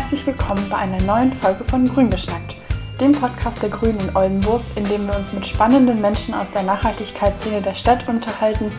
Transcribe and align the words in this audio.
Herzlich 0.00 0.26
willkommen 0.26 0.66
bei 0.70 0.78
einer 0.78 1.00
neuen 1.02 1.30
Folge 1.30 1.62
von 1.64 1.86
Grün 1.86 2.08
geschnackt, 2.08 2.56
dem 2.98 3.12
Podcast 3.12 3.62
der 3.62 3.68
Grünen 3.68 4.00
in 4.00 4.16
Oldenburg, 4.16 4.62
in 4.74 4.84
dem 4.84 5.06
wir 5.06 5.14
uns 5.14 5.34
mit 5.34 5.46
spannenden 5.46 6.00
Menschen 6.00 6.32
aus 6.32 6.50
der 6.50 6.62
Nachhaltigkeitsszene 6.62 7.60
der 7.60 7.74
Stadt 7.74 8.08
unterhalten, 8.08 8.72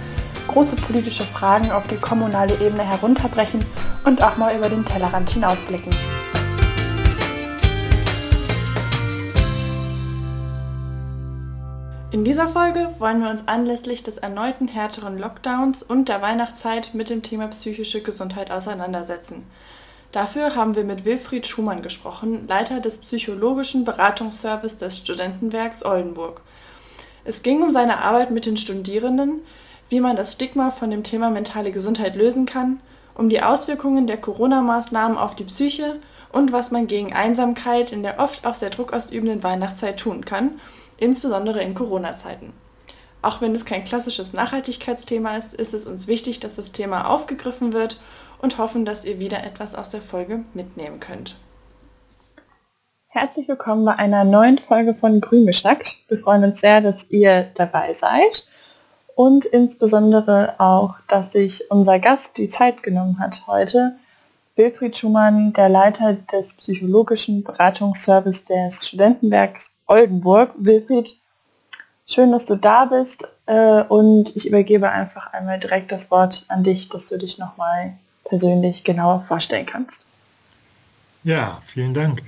große 0.48 0.76
politische 0.78 1.23
Fragen 1.23 1.70
auf 1.70 1.86
die 1.86 1.98
kommunale 1.98 2.55
Ebene 2.55 2.82
herunterbrechen 2.82 3.64
und 4.04 4.23
auch 4.23 4.38
mal 4.38 4.58
über 4.58 4.68
den 4.68 4.84
Tellerrand 4.84 5.30
hinausblicken. 5.30 5.94
In 12.09 12.23
dieser 12.23 12.48
Folge 12.48 12.90
wollen 12.98 13.22
wir 13.22 13.30
uns 13.30 13.48
anlässlich 13.48 14.02
des 14.02 14.17
erneuten 14.17 14.67
härteren 14.67 15.20
Lockdowns 15.20 15.84
und 15.84 16.09
der 16.09 16.23
Weihnachtszeit 16.23 16.95
mit 16.95 17.12
dem 17.12 17.22
Thema 17.22 17.48
psychische 17.50 18.02
Gesundheit 18.02 18.50
auseinandersetzen. 18.50 19.44
Dafür 20.12 20.56
haben 20.56 20.76
wir 20.76 20.84
mit 20.84 21.06
Wilfried 21.06 21.48
Schumann 21.48 21.82
gesprochen, 21.82 22.46
Leiter 22.48 22.82
des 22.82 22.98
psychologischen 22.98 23.86
Beratungsservice 23.86 24.78
des 24.78 24.98
Studentenwerks 24.98 25.86
Oldenburg. 25.86 26.42
Es 27.24 27.44
ging 27.44 27.62
um 27.62 27.72
seine 27.72 28.00
Arbeit 28.00 28.30
mit 28.30 28.46
den 28.46 28.58
Studierenden, 28.58 29.40
wie 29.88 30.02
man 30.02 30.18
das 30.18 30.34
Stigma 30.34 30.72
von 30.72 30.92
dem 30.92 31.04
Thema 31.04 31.30
mentale 31.30 31.72
Gesundheit 31.72 32.18
lösen 32.18 32.46
kann, 32.46 32.82
um 33.14 33.30
die 33.30 33.42
Auswirkungen 33.42 34.06
der 34.06 34.18
Corona-Maßnahmen 34.18 35.18
auf 35.18 35.36
die 35.36 35.46
Psyche 35.46 36.00
und 36.34 36.52
was 36.52 36.72
man 36.72 36.88
gegen 36.88 37.14
Einsamkeit 37.14 37.94
in 37.94 38.04
der 38.04 38.20
oft 38.20 38.46
auch 38.46 38.56
sehr 38.56 38.70
druckausübenden 38.70 39.44
Weihnachtszeit 39.44 39.98
tun 39.98 40.25
kann, 40.25 40.59
insbesondere 40.98 41.62
in 41.62 41.73
Corona-Zeiten. 41.73 42.52
Auch 43.22 43.40
wenn 43.40 43.53
es 43.53 43.66
kein 43.66 43.86
klassisches 43.86 44.34
Nachhaltigkeitsthema 44.34 45.38
ist, 45.38 45.53
ist 45.53 45.73
es 45.73 45.86
uns 45.86 46.08
wichtig, 46.08 46.40
dass 46.40 46.56
das 46.56 46.72
Thema 46.72 47.08
aufgegriffen 47.09 47.72
wird 47.72 48.00
und 48.42 48.58
hoffen, 48.58 48.86
dass 48.86 49.06
ihr 49.06 49.20
wieder 49.20 49.44
etwas 49.44 49.75
aus 49.75 49.89
der 49.89 50.02
Folge 50.02 50.44
mitnehmen 50.53 51.00
könnt. 51.00 51.36
Herzlich 53.08 53.47
willkommen 53.47 53.86
bei 53.86 53.95
einer 53.95 54.23
neuen 54.23 54.58
Folge 54.58 54.95
von 54.95 55.22
Grün 55.22 55.45
geschnackt. 55.45 55.97
Wir 56.08 56.17
freuen 56.17 56.44
uns 56.45 56.62
sehr, 56.62 56.81
dass 56.81 57.12
ihr 57.12 57.44
dabei 57.56 57.94
seid 57.94 58.47
und 59.16 59.45
insbesondere 59.45 60.56
auch, 60.59 60.95
dass 61.08 61.34
sich 61.34 61.69
unser 61.69 62.00
Gast 62.00 62.38
die 62.38 62.47
Zeit 62.47 62.84
genommen 62.84 63.19
hat 63.19 63.45
heute. 63.47 63.97
Wilfried 64.56 64.97
Schumann, 64.97 65.53
der 65.53 65.69
Leiter 65.69 66.14
des 66.14 66.56
psychologischen 66.56 67.44
Beratungsservice 67.44 68.45
des 68.45 68.88
Studentenwerks 68.88 69.75
Oldenburg. 69.88 70.52
Wilfried, 70.58 71.17
schön, 72.06 72.31
dass 72.31 72.45
du 72.45 72.56
da 72.56 72.86
bist 72.86 73.28
äh, 73.45 73.84
und 73.84 74.36
ich 74.36 74.47
übergebe 74.47 74.89
einfach 74.89 75.34
einmal 75.34 75.59
direkt 75.59 75.92
das 75.92 76.12
Wort 76.12 76.45
an 76.47 76.64
dich, 76.64 76.89
dass 76.89 77.09
du 77.09 77.17
dich 77.17 77.38
nochmal 77.38 77.97
persönlich 78.32 78.86
genauer 78.86 79.26
vorstellen 79.28 79.66
kannst. 79.66 80.06
Ja, 81.26 81.62
vielen 81.66 81.94
Dank. 81.94 82.24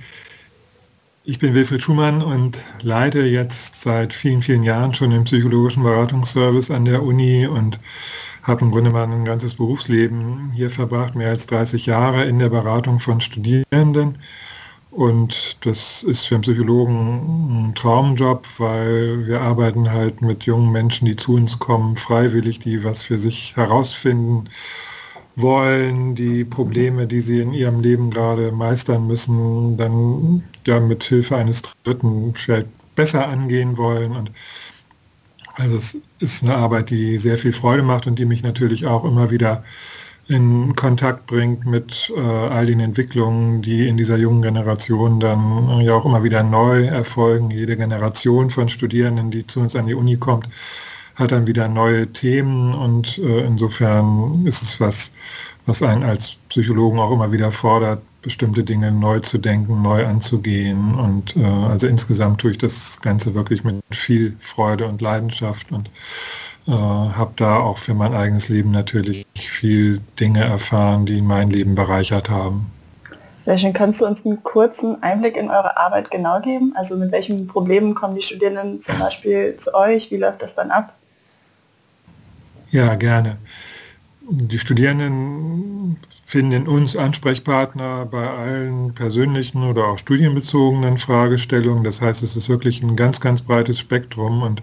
Ich 1.24 1.38
bin 1.38 1.54
Wilfried 1.54 1.82
Schumann 1.82 2.22
und 2.22 2.58
leite 2.82 3.22
jetzt 3.22 3.80
seit 3.80 4.12
vielen, 4.12 4.42
vielen 4.42 4.64
Jahren 4.64 4.92
schon 4.92 5.08
den 5.08 5.24
psychologischen 5.24 5.82
Beratungsservice 5.82 6.70
an 6.70 6.84
der 6.84 7.02
Uni 7.02 7.46
und 7.46 7.80
habe 8.42 8.66
im 8.66 8.70
Grunde 8.70 8.90
mal 8.90 9.04
ein 9.04 9.24
ganzes 9.24 9.54
Berufsleben 9.54 10.52
hier 10.54 10.68
verbracht, 10.68 11.14
mehr 11.14 11.30
als 11.30 11.46
30 11.46 11.86
Jahre 11.86 12.24
in 12.24 12.38
der 12.38 12.50
Beratung 12.50 13.00
von 13.00 13.22
Studierenden. 13.22 14.18
Und 14.90 15.56
das 15.64 16.02
ist 16.02 16.26
für 16.26 16.34
einen 16.34 16.42
Psychologen 16.42 17.70
ein 17.70 17.74
Traumjob, 17.74 18.46
weil 18.58 19.26
wir 19.26 19.40
arbeiten 19.40 19.90
halt 19.90 20.20
mit 20.20 20.42
jungen 20.42 20.70
Menschen, 20.70 21.06
die 21.06 21.16
zu 21.16 21.32
uns 21.32 21.58
kommen, 21.58 21.96
freiwillig, 21.96 22.58
die 22.58 22.84
was 22.84 23.02
für 23.02 23.18
sich 23.18 23.56
herausfinden 23.56 24.50
wollen, 25.36 26.14
die 26.14 26.44
Probleme, 26.44 27.06
die 27.06 27.20
sie 27.20 27.40
in 27.40 27.52
ihrem 27.52 27.80
Leben 27.80 28.10
gerade 28.10 28.52
meistern 28.52 29.06
müssen, 29.06 29.76
dann 29.76 30.44
ja 30.66 30.80
mit 30.80 31.04
Hilfe 31.04 31.36
eines 31.36 31.62
Dritten 31.82 32.34
vielleicht 32.34 32.68
besser 32.94 33.28
angehen 33.28 33.76
wollen. 33.76 34.12
Und 34.12 34.30
also 35.56 35.76
es 35.76 36.00
ist 36.20 36.42
eine 36.42 36.54
Arbeit, 36.54 36.90
die 36.90 37.18
sehr 37.18 37.38
viel 37.38 37.52
Freude 37.52 37.82
macht 37.82 38.06
und 38.06 38.18
die 38.18 38.24
mich 38.24 38.42
natürlich 38.42 38.86
auch 38.86 39.04
immer 39.04 39.30
wieder 39.30 39.64
in 40.26 40.74
Kontakt 40.74 41.26
bringt 41.26 41.66
mit 41.66 42.10
äh, 42.16 42.20
all 42.20 42.66
den 42.66 42.80
Entwicklungen, 42.80 43.60
die 43.60 43.88
in 43.88 43.96
dieser 43.96 44.16
jungen 44.16 44.40
Generation 44.42 45.20
dann 45.20 45.68
äh, 45.68 45.84
ja 45.84 45.94
auch 45.94 46.06
immer 46.06 46.24
wieder 46.24 46.42
neu 46.42 46.84
erfolgen. 46.84 47.50
Jede 47.50 47.76
Generation 47.76 48.50
von 48.50 48.68
Studierenden, 48.68 49.30
die 49.30 49.46
zu 49.46 49.60
uns 49.60 49.76
an 49.76 49.86
die 49.86 49.94
Uni 49.94 50.16
kommt, 50.16 50.48
hat 51.16 51.32
dann 51.32 51.46
wieder 51.46 51.68
neue 51.68 52.06
Themen 52.12 52.74
und 52.74 53.18
äh, 53.18 53.40
insofern 53.46 54.44
ist 54.46 54.62
es 54.62 54.80
was, 54.80 55.12
was 55.66 55.82
einen 55.82 56.02
als 56.02 56.36
Psychologen 56.48 56.98
auch 56.98 57.12
immer 57.12 57.30
wieder 57.32 57.50
fordert, 57.50 58.02
bestimmte 58.22 58.64
Dinge 58.64 58.90
neu 58.90 59.20
zu 59.20 59.38
denken, 59.38 59.82
neu 59.82 60.04
anzugehen 60.06 60.94
und 60.94 61.36
äh, 61.36 61.44
also 61.44 61.86
insgesamt 61.86 62.40
tue 62.40 62.52
ich 62.52 62.58
das 62.58 63.00
Ganze 63.00 63.34
wirklich 63.34 63.64
mit 63.64 63.76
viel 63.90 64.36
Freude 64.40 64.86
und 64.86 65.00
Leidenschaft 65.00 65.70
und 65.70 65.88
äh, 66.66 66.72
habe 66.72 67.32
da 67.36 67.58
auch 67.58 67.78
für 67.78 67.94
mein 67.94 68.14
eigenes 68.14 68.48
Leben 68.48 68.70
natürlich 68.70 69.26
viel 69.36 70.00
Dinge 70.18 70.42
erfahren, 70.42 71.06
die 71.06 71.20
mein 71.20 71.50
Leben 71.50 71.74
bereichert 71.74 72.30
haben. 72.30 72.70
Sehr 73.44 73.58
schön. 73.58 73.74
Kannst 73.74 74.00
du 74.00 74.06
uns 74.06 74.24
einen 74.24 74.42
kurzen 74.42 75.02
Einblick 75.02 75.36
in 75.36 75.50
eure 75.50 75.76
Arbeit 75.76 76.10
genau 76.10 76.40
geben? 76.40 76.72
Also 76.76 76.96
mit 76.96 77.12
welchen 77.12 77.46
Problemen 77.46 77.94
kommen 77.94 78.14
die 78.14 78.22
Studierenden 78.22 78.80
zum 78.80 78.98
Beispiel 78.98 79.58
zu 79.58 79.74
euch? 79.74 80.10
Wie 80.10 80.16
läuft 80.16 80.40
das 80.40 80.54
dann 80.54 80.70
ab? 80.70 80.94
Ja, 82.74 82.96
gerne. 82.96 83.38
Die 84.28 84.58
Studierenden 84.58 85.96
finden 86.26 86.52
in 86.52 86.66
uns 86.66 86.96
Ansprechpartner 86.96 88.04
bei 88.06 88.28
allen 88.28 88.92
persönlichen 88.94 89.62
oder 89.62 89.86
auch 89.86 89.98
studienbezogenen 89.98 90.98
Fragestellungen. 90.98 91.84
Das 91.84 92.00
heißt, 92.00 92.24
es 92.24 92.34
ist 92.34 92.48
wirklich 92.48 92.82
ein 92.82 92.96
ganz, 92.96 93.20
ganz 93.20 93.42
breites 93.42 93.78
Spektrum 93.78 94.42
und 94.42 94.60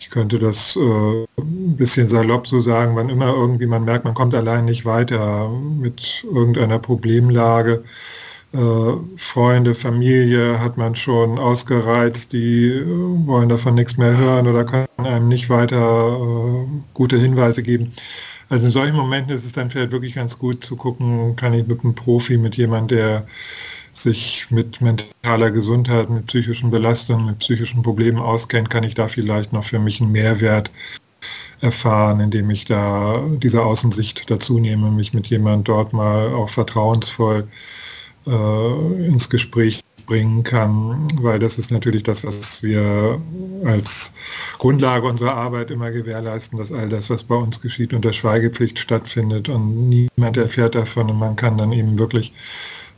ich 0.00 0.10
könnte 0.10 0.40
das 0.40 0.74
äh, 0.74 1.26
ein 1.40 1.76
bisschen 1.76 2.08
salopp 2.08 2.48
so 2.48 2.58
sagen, 2.58 2.96
wann 2.96 3.10
immer 3.10 3.28
irgendwie 3.28 3.66
man 3.66 3.84
merkt, 3.84 4.06
man 4.06 4.14
kommt 4.14 4.34
allein 4.34 4.64
nicht 4.64 4.84
weiter 4.84 5.48
mit 5.48 6.24
irgendeiner 6.24 6.80
Problemlage. 6.80 7.84
Äh, 8.52 8.92
Freunde, 9.16 9.76
Familie 9.76 10.58
hat 10.60 10.76
man 10.76 10.96
schon 10.96 11.38
ausgereizt, 11.38 12.32
die 12.32 12.66
äh, 12.66 12.84
wollen 13.26 13.48
davon 13.48 13.76
nichts 13.76 13.96
mehr 13.96 14.16
hören 14.16 14.48
oder 14.48 14.64
können 14.64 14.88
einem 14.96 15.28
nicht 15.28 15.48
weiter 15.48 16.18
äh, 16.18 16.66
gute 16.92 17.16
Hinweise 17.16 17.62
geben. 17.62 17.92
Also 18.48 18.66
in 18.66 18.72
solchen 18.72 18.96
Momenten 18.96 19.36
ist 19.36 19.44
es 19.44 19.52
dann 19.52 19.70
vielleicht 19.70 19.92
wirklich 19.92 20.14
ganz 20.16 20.36
gut 20.36 20.64
zu 20.64 20.74
gucken, 20.74 21.36
kann 21.36 21.54
ich 21.54 21.68
mit 21.68 21.84
einem 21.84 21.94
Profi, 21.94 22.38
mit 22.38 22.56
jemandem, 22.56 22.98
der 22.98 23.26
sich 23.92 24.46
mit 24.50 24.80
mentaler 24.80 25.52
Gesundheit, 25.52 26.10
mit 26.10 26.26
psychischen 26.26 26.72
Belastungen, 26.72 27.26
mit 27.26 27.38
psychischen 27.38 27.82
Problemen 27.82 28.18
auskennt, 28.18 28.70
kann 28.70 28.82
ich 28.82 28.94
da 28.94 29.06
vielleicht 29.06 29.52
noch 29.52 29.64
für 29.64 29.78
mich 29.78 30.00
einen 30.00 30.10
Mehrwert 30.10 30.72
erfahren, 31.60 32.18
indem 32.18 32.50
ich 32.50 32.64
da 32.64 33.22
diese 33.40 33.62
Außensicht 33.62 34.28
dazu 34.28 34.58
nehme, 34.58 34.90
mich 34.90 35.12
mit 35.12 35.28
jemand 35.28 35.68
dort 35.68 35.92
mal 35.92 36.32
auch 36.32 36.48
vertrauensvoll 36.48 37.40
äh, 37.42 37.79
ins 38.30 39.28
Gespräch 39.28 39.82
bringen 40.10 40.42
kann, 40.42 41.08
weil 41.22 41.38
das 41.38 41.56
ist 41.56 41.70
natürlich 41.70 42.02
das, 42.02 42.24
was 42.24 42.64
wir 42.64 43.20
als 43.64 44.10
Grundlage 44.58 45.06
unserer 45.06 45.36
Arbeit 45.36 45.70
immer 45.70 45.92
gewährleisten, 45.92 46.58
dass 46.58 46.72
all 46.72 46.88
das, 46.88 47.10
was 47.10 47.22
bei 47.22 47.36
uns 47.36 47.60
geschieht, 47.60 47.92
unter 47.94 48.12
Schweigepflicht 48.12 48.78
stattfindet 48.78 49.48
und 49.48 49.88
niemand 49.88 50.36
erfährt 50.36 50.74
davon 50.74 51.10
und 51.10 51.18
man 51.18 51.36
kann 51.36 51.58
dann 51.58 51.70
eben 51.70 51.96
wirklich 51.96 52.32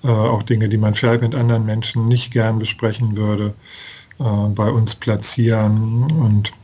äh, 0.04 0.08
auch 0.08 0.42
Dinge, 0.42 0.70
die 0.70 0.78
man 0.78 0.94
vielleicht 0.94 1.20
mit 1.20 1.34
anderen 1.34 1.66
Menschen 1.66 2.08
nicht 2.08 2.32
gern 2.32 2.58
besprechen 2.58 3.14
würde, 3.14 3.52
äh, 4.18 4.48
bei 4.54 4.70
uns 4.70 4.94
platzieren 4.94 6.10
und 6.12 6.54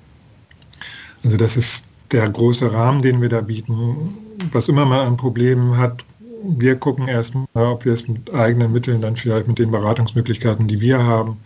also 1.24 1.36
das 1.36 1.58
ist 1.58 1.84
der 2.10 2.26
große 2.26 2.72
Rahmen, 2.72 3.02
den 3.02 3.20
wir 3.20 3.28
da 3.28 3.42
bieten. 3.42 4.16
Was 4.52 4.68
immer 4.68 4.86
man 4.86 5.00
an 5.00 5.16
Problemen 5.18 5.76
hat, 5.76 6.04
wir 6.42 6.76
gucken 6.76 7.08
erstmal, 7.08 7.46
ob 7.54 7.84
wir 7.84 7.92
es 7.92 8.08
mit 8.08 8.32
eigenen 8.32 8.72
Mitteln 8.72 9.00
dann 9.00 9.16
vielleicht 9.16 9.48
mit 9.48 9.58
den 9.58 9.70
Beratungsmöglichkeiten, 9.70 10.68
die 10.68 10.80
wir 10.80 11.04
haben, 11.04 11.38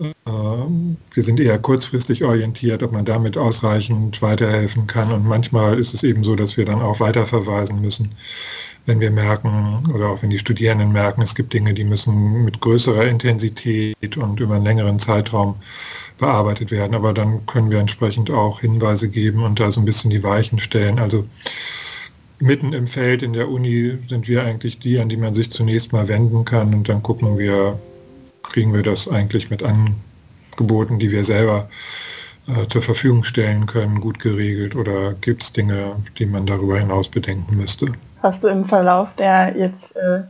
äh, 0.00 0.10
wir 0.26 1.22
sind 1.22 1.40
eher 1.40 1.58
kurzfristig 1.58 2.24
orientiert, 2.24 2.82
ob 2.82 2.92
man 2.92 3.04
damit 3.04 3.36
ausreichend 3.36 4.22
weiterhelfen 4.22 4.86
kann. 4.86 5.12
Und 5.12 5.26
manchmal 5.26 5.78
ist 5.78 5.94
es 5.94 6.02
eben 6.02 6.24
so, 6.24 6.36
dass 6.36 6.56
wir 6.56 6.64
dann 6.64 6.80
auch 6.80 7.00
weiterverweisen 7.00 7.80
müssen, 7.80 8.14
wenn 8.86 9.00
wir 9.00 9.10
merken 9.10 9.82
oder 9.94 10.08
auch 10.08 10.22
wenn 10.22 10.30
die 10.30 10.38
Studierenden 10.38 10.92
merken, 10.92 11.22
es 11.22 11.34
gibt 11.34 11.52
Dinge, 11.52 11.74
die 11.74 11.84
müssen 11.84 12.44
mit 12.44 12.60
größerer 12.60 13.06
Intensität 13.06 14.16
und 14.16 14.40
über 14.40 14.56
einen 14.56 14.64
längeren 14.64 14.98
Zeitraum 14.98 15.56
bearbeitet 16.18 16.70
werden. 16.70 16.94
Aber 16.94 17.12
dann 17.12 17.44
können 17.46 17.70
wir 17.70 17.78
entsprechend 17.78 18.30
auch 18.30 18.60
Hinweise 18.60 19.08
geben 19.08 19.44
und 19.44 19.60
da 19.60 19.70
so 19.70 19.80
ein 19.80 19.86
bisschen 19.86 20.10
die 20.10 20.22
Weichen 20.22 20.58
stellen. 20.58 20.98
Also 20.98 21.26
mitten 22.40 22.72
im 22.72 22.86
Feld 22.86 23.22
in 23.22 23.34
der 23.34 23.48
Uni 23.48 23.98
sind 24.08 24.26
wir 24.26 24.44
eigentlich 24.44 24.78
die, 24.78 24.98
an 24.98 25.08
die 25.08 25.16
man 25.16 25.34
sich 25.34 25.50
zunächst 25.50 25.92
mal 25.92 26.08
wenden 26.08 26.44
kann 26.44 26.74
und 26.74 26.88
dann 26.88 27.02
gucken 27.02 27.38
wir, 27.38 27.78
kriegen 28.42 28.72
wir 28.74 28.82
das 28.82 29.08
eigentlich 29.08 29.50
mit 29.50 29.62
Angeboten, 29.62 30.98
die 30.98 31.12
wir 31.12 31.24
selber 31.24 31.68
äh, 32.48 32.66
zur 32.68 32.82
Verfügung 32.82 33.24
stellen 33.24 33.66
können, 33.66 34.00
gut 34.00 34.18
geregelt 34.18 34.74
oder 34.74 35.14
gibt 35.20 35.42
es 35.42 35.52
Dinge, 35.52 35.96
die 36.18 36.26
man 36.26 36.46
darüber 36.46 36.78
hinaus 36.78 37.08
bedenken 37.08 37.56
müsste? 37.56 37.86
Hast 38.22 38.42
du 38.42 38.48
im 38.48 38.64
Verlauf 38.64 39.08
der 39.18 39.54
jetzt 39.56 39.94
äh, 39.96 40.22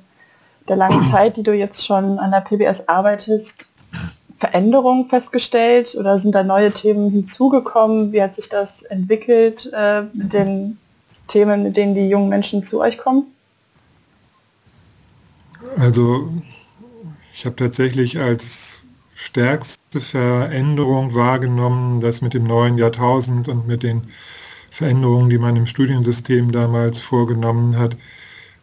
der 0.68 0.76
langen 0.76 1.04
Zeit, 1.10 1.36
die 1.36 1.42
du 1.42 1.54
jetzt 1.54 1.86
schon 1.86 2.18
an 2.18 2.32
der 2.32 2.40
PBS 2.40 2.88
arbeitest, 2.88 3.72
Veränderungen 4.40 5.08
festgestellt 5.08 5.94
oder 5.94 6.18
sind 6.18 6.34
da 6.34 6.42
neue 6.42 6.72
Themen 6.72 7.10
hinzugekommen? 7.10 8.10
Wie 8.12 8.22
hat 8.22 8.34
sich 8.34 8.48
das 8.48 8.82
entwickelt 8.82 9.70
äh, 9.72 10.02
mit 10.14 10.32
den 10.32 10.78
Themen, 11.30 11.62
mit 11.62 11.76
denen 11.76 11.94
die 11.94 12.08
jungen 12.08 12.28
Menschen 12.28 12.62
zu 12.62 12.80
euch 12.80 12.98
kommen? 12.98 13.24
Also 15.76 16.30
ich 17.34 17.46
habe 17.46 17.56
tatsächlich 17.56 18.18
als 18.18 18.82
stärkste 19.14 20.00
Veränderung 20.00 21.14
wahrgenommen, 21.14 22.00
dass 22.00 22.20
mit 22.20 22.34
dem 22.34 22.44
neuen 22.44 22.78
Jahrtausend 22.78 23.48
und 23.48 23.66
mit 23.66 23.82
den 23.82 24.08
Veränderungen, 24.70 25.30
die 25.30 25.38
man 25.38 25.56
im 25.56 25.66
Studiensystem 25.66 26.52
damals 26.52 27.00
vorgenommen 27.00 27.76
hat, 27.76 27.96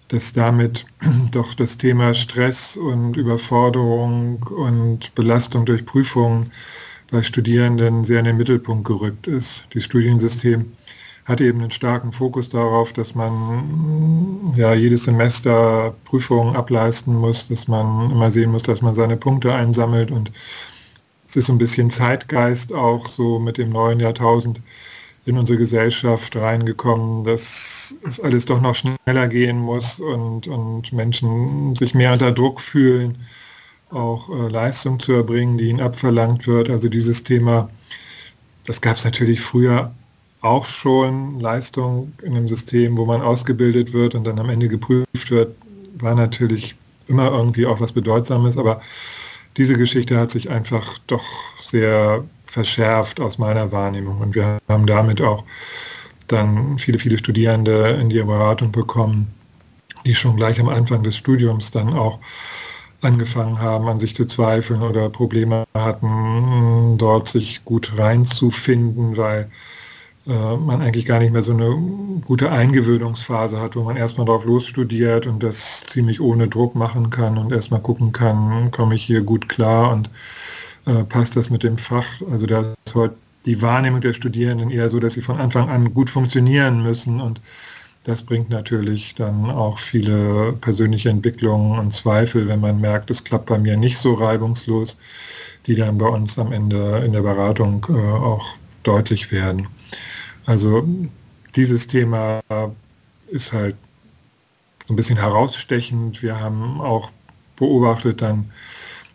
dass 0.07 0.33
damit 0.33 0.85
doch 1.31 1.53
das 1.53 1.77
Thema 1.77 2.13
Stress 2.13 2.77
und 2.77 3.17
Überforderung 3.17 4.43
und 4.43 5.13
Belastung 5.15 5.65
durch 5.65 5.85
Prüfungen 5.85 6.51
bei 7.11 7.23
Studierenden 7.23 8.03
sehr 8.03 8.19
in 8.19 8.25
den 8.25 8.37
Mittelpunkt 8.37 8.87
gerückt 8.87 9.27
ist. 9.27 9.67
Das 9.73 9.83
Studiensystem 9.83 10.71
hat 11.27 11.41
eben 11.41 11.59
einen 11.59 11.71
starken 11.71 12.13
Fokus 12.13 12.47
darauf, 12.47 12.93
dass 12.93 13.13
man 13.13 14.53
ja 14.55 14.73
jedes 14.73 15.03
Semester 15.03 15.93
Prüfungen 16.05 16.55
ableisten 16.55 17.13
muss, 17.13 17.49
dass 17.49 17.67
man 17.67 18.09
immer 18.11 18.31
sehen 18.31 18.51
muss, 18.51 18.63
dass 18.63 18.81
man 18.81 18.95
seine 18.95 19.17
Punkte 19.17 19.53
einsammelt 19.53 20.09
und 20.09 20.31
es 21.27 21.35
ist 21.35 21.47
so 21.47 21.53
ein 21.53 21.57
bisschen 21.57 21.91
Zeitgeist 21.91 22.73
auch 22.73 23.05
so 23.07 23.39
mit 23.39 23.57
dem 23.57 23.71
neuen 23.71 23.99
Jahrtausend 23.99 24.61
in 25.25 25.37
unsere 25.37 25.59
Gesellschaft 25.59 26.37
reingekommen, 26.37 27.25
dass 27.25 27.93
es 28.07 28.21
alles 28.21 28.45
doch 28.45 28.61
noch 28.61 28.75
schneller 28.75 29.27
gehen 29.27 29.59
muss 29.59 29.99
und, 29.99 30.47
und 30.47 30.93
Menschen 30.93 31.75
sich 31.75 31.93
mehr 31.93 32.13
unter 32.13 32.31
Druck 32.31 32.61
fühlen, 32.61 33.17
auch 33.89 34.29
äh, 34.29 34.47
Leistung 34.47 34.97
zu 35.01 35.11
erbringen, 35.11 35.57
die 35.57 35.67
ihnen 35.67 35.81
abverlangt 35.81 36.47
wird. 36.47 36.69
Also 36.69 36.87
dieses 36.87 37.23
Thema, 37.25 37.69
das 38.65 38.79
gab 38.79 38.95
es 38.95 39.03
natürlich 39.03 39.41
früher 39.41 39.93
auch 40.41 40.67
schon, 40.67 41.39
Leistung 41.39 42.13
in 42.21 42.35
einem 42.35 42.47
System, 42.47 42.97
wo 42.97 43.05
man 43.05 43.21
ausgebildet 43.21 43.93
wird 43.93 44.15
und 44.15 44.23
dann 44.23 44.39
am 44.39 44.49
Ende 44.49 44.69
geprüft 44.69 45.31
wird, 45.31 45.55
war 45.99 46.15
natürlich 46.15 46.75
immer 47.07 47.31
irgendwie 47.31 47.65
auch 47.65 47.79
was 47.79 47.91
Bedeutsames, 47.91 48.57
aber 48.57 48.81
diese 49.57 49.77
Geschichte 49.77 50.17
hat 50.17 50.31
sich 50.31 50.49
einfach 50.49 50.99
doch 51.07 51.23
sehr 51.61 52.23
verschärft 52.45 53.19
aus 53.19 53.37
meiner 53.37 53.71
Wahrnehmung. 53.71 54.21
Und 54.21 54.35
wir 54.35 54.59
haben 54.69 54.85
damit 54.85 55.21
auch 55.21 55.43
dann 56.27 56.77
viele, 56.77 56.99
viele 56.99 57.17
Studierende 57.17 57.97
in 57.99 58.09
die 58.09 58.21
Beratung 58.21 58.71
bekommen, 58.71 59.27
die 60.05 60.13
schon 60.13 60.35
gleich 60.35 60.59
am 60.59 60.69
Anfang 60.69 61.03
des 61.03 61.15
Studiums 61.15 61.71
dann 61.71 61.93
auch 61.93 62.19
angefangen 63.01 63.59
haben, 63.59 63.87
an 63.87 63.99
sich 63.99 64.15
zu 64.15 64.25
zweifeln 64.25 64.81
oder 64.81 65.09
Probleme 65.09 65.65
hatten, 65.75 66.97
dort 66.97 67.27
sich 67.27 67.63
gut 67.63 67.97
reinzufinden, 67.97 69.17
weil 69.17 69.49
man 70.27 70.81
eigentlich 70.81 71.05
gar 71.05 71.19
nicht 71.19 71.31
mehr 71.31 71.43
so 71.43 71.53
eine 71.53 71.73
gute 72.25 72.51
Eingewöhnungsphase 72.51 73.61
hat, 73.61 73.75
wo 73.75 73.83
man 73.83 73.95
erstmal 73.95 74.25
drauf 74.25 74.43
losstudiert 74.43 75.25
und 75.25 75.41
das 75.41 75.85
ziemlich 75.85 76.19
ohne 76.19 76.47
Druck 76.47 76.75
machen 76.75 77.09
kann 77.09 77.37
und 77.37 77.53
erstmal 77.53 77.81
gucken 77.81 78.11
kann, 78.11 78.69
komme 78.71 78.95
ich 78.95 79.03
hier 79.03 79.21
gut 79.21 79.47
klar 79.47 79.91
und 79.93 80.09
äh, 80.85 81.03
passt 81.05 81.35
das 81.37 81.49
mit 81.49 81.63
dem 81.63 81.77
Fach. 81.77 82.05
Also 82.29 82.45
da 82.45 82.75
ist 82.85 82.95
heute 82.95 83.15
die 83.45 83.61
Wahrnehmung 83.61 84.01
der 84.01 84.13
Studierenden 84.13 84.69
eher 84.69 84.89
so, 84.89 84.99
dass 84.99 85.13
sie 85.13 85.21
von 85.21 85.37
Anfang 85.37 85.69
an 85.69 85.93
gut 85.93 86.09
funktionieren 86.09 86.83
müssen 86.83 87.21
und 87.21 87.39
das 88.03 88.21
bringt 88.21 88.49
natürlich 88.49 89.15
dann 89.15 89.49
auch 89.49 89.79
viele 89.79 90.53
persönliche 90.53 91.09
Entwicklungen 91.09 91.77
und 91.77 91.93
Zweifel, 91.93 92.47
wenn 92.47 92.61
man 92.61 92.79
merkt, 92.79 93.11
es 93.11 93.23
klappt 93.23 93.47
bei 93.47 93.59
mir 93.59 93.75
nicht 93.75 93.97
so 93.97 94.13
reibungslos, 94.13 94.97
die 95.65 95.75
dann 95.75 95.97
bei 95.97 96.07
uns 96.07 96.39
am 96.39 96.53
Ende 96.53 97.01
in 97.05 97.11
der 97.11 97.21
Beratung 97.21 97.85
äh, 97.89 97.93
auch 97.93 98.55
deutlich 98.83 99.31
werden. 99.31 99.67
Also 100.47 100.87
dieses 101.55 101.87
Thema 101.87 102.41
ist 103.27 103.53
halt 103.53 103.75
ein 104.89 104.95
bisschen 104.95 105.17
herausstechend. 105.17 106.23
Wir 106.23 106.39
haben 106.39 106.79
auch 106.81 107.11
beobachtet 107.57 108.21
dann, 108.21 108.49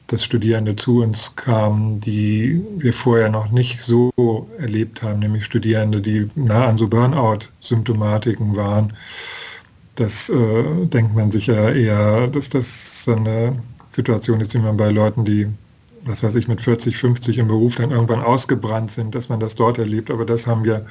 dass 0.08 0.24
Studierende 0.24 0.76
zu 0.76 1.02
uns 1.02 1.34
kamen, 1.34 2.00
die 2.00 2.62
wir 2.76 2.92
vorher 2.92 3.30
noch 3.30 3.50
nicht 3.50 3.80
so 3.80 4.12
erlebt 4.58 5.02
haben, 5.02 5.20
nämlich 5.20 5.46
Studierende, 5.46 6.02
die 6.02 6.30
nah 6.34 6.66
an 6.68 6.76
so 6.76 6.86
Burnout-Symptomatiken 6.86 8.54
waren. 8.54 8.92
Das 9.94 10.28
äh, 10.28 10.86
denkt 10.86 11.14
man 11.14 11.30
sich 11.30 11.46
ja 11.46 11.70
eher, 11.70 12.28
dass 12.28 12.50
das 12.50 13.04
so 13.04 13.14
eine 13.14 13.56
Situation 13.92 14.40
ist, 14.40 14.52
die 14.52 14.58
man 14.58 14.76
bei 14.76 14.90
Leuten, 14.90 15.24
die, 15.24 15.48
was 16.04 16.22
weiß 16.22 16.34
ich, 16.36 16.48
mit 16.48 16.60
40, 16.60 16.96
50 16.96 17.38
im 17.38 17.48
Beruf 17.48 17.76
dann 17.76 17.90
irgendwann 17.90 18.22
ausgebrannt 18.22 18.90
sind, 18.90 19.14
dass 19.14 19.28
man 19.28 19.40
das 19.40 19.54
dort 19.54 19.78
erlebt. 19.78 20.10
Aber 20.10 20.24
das 20.24 20.46
haben 20.46 20.64
wir 20.64 20.86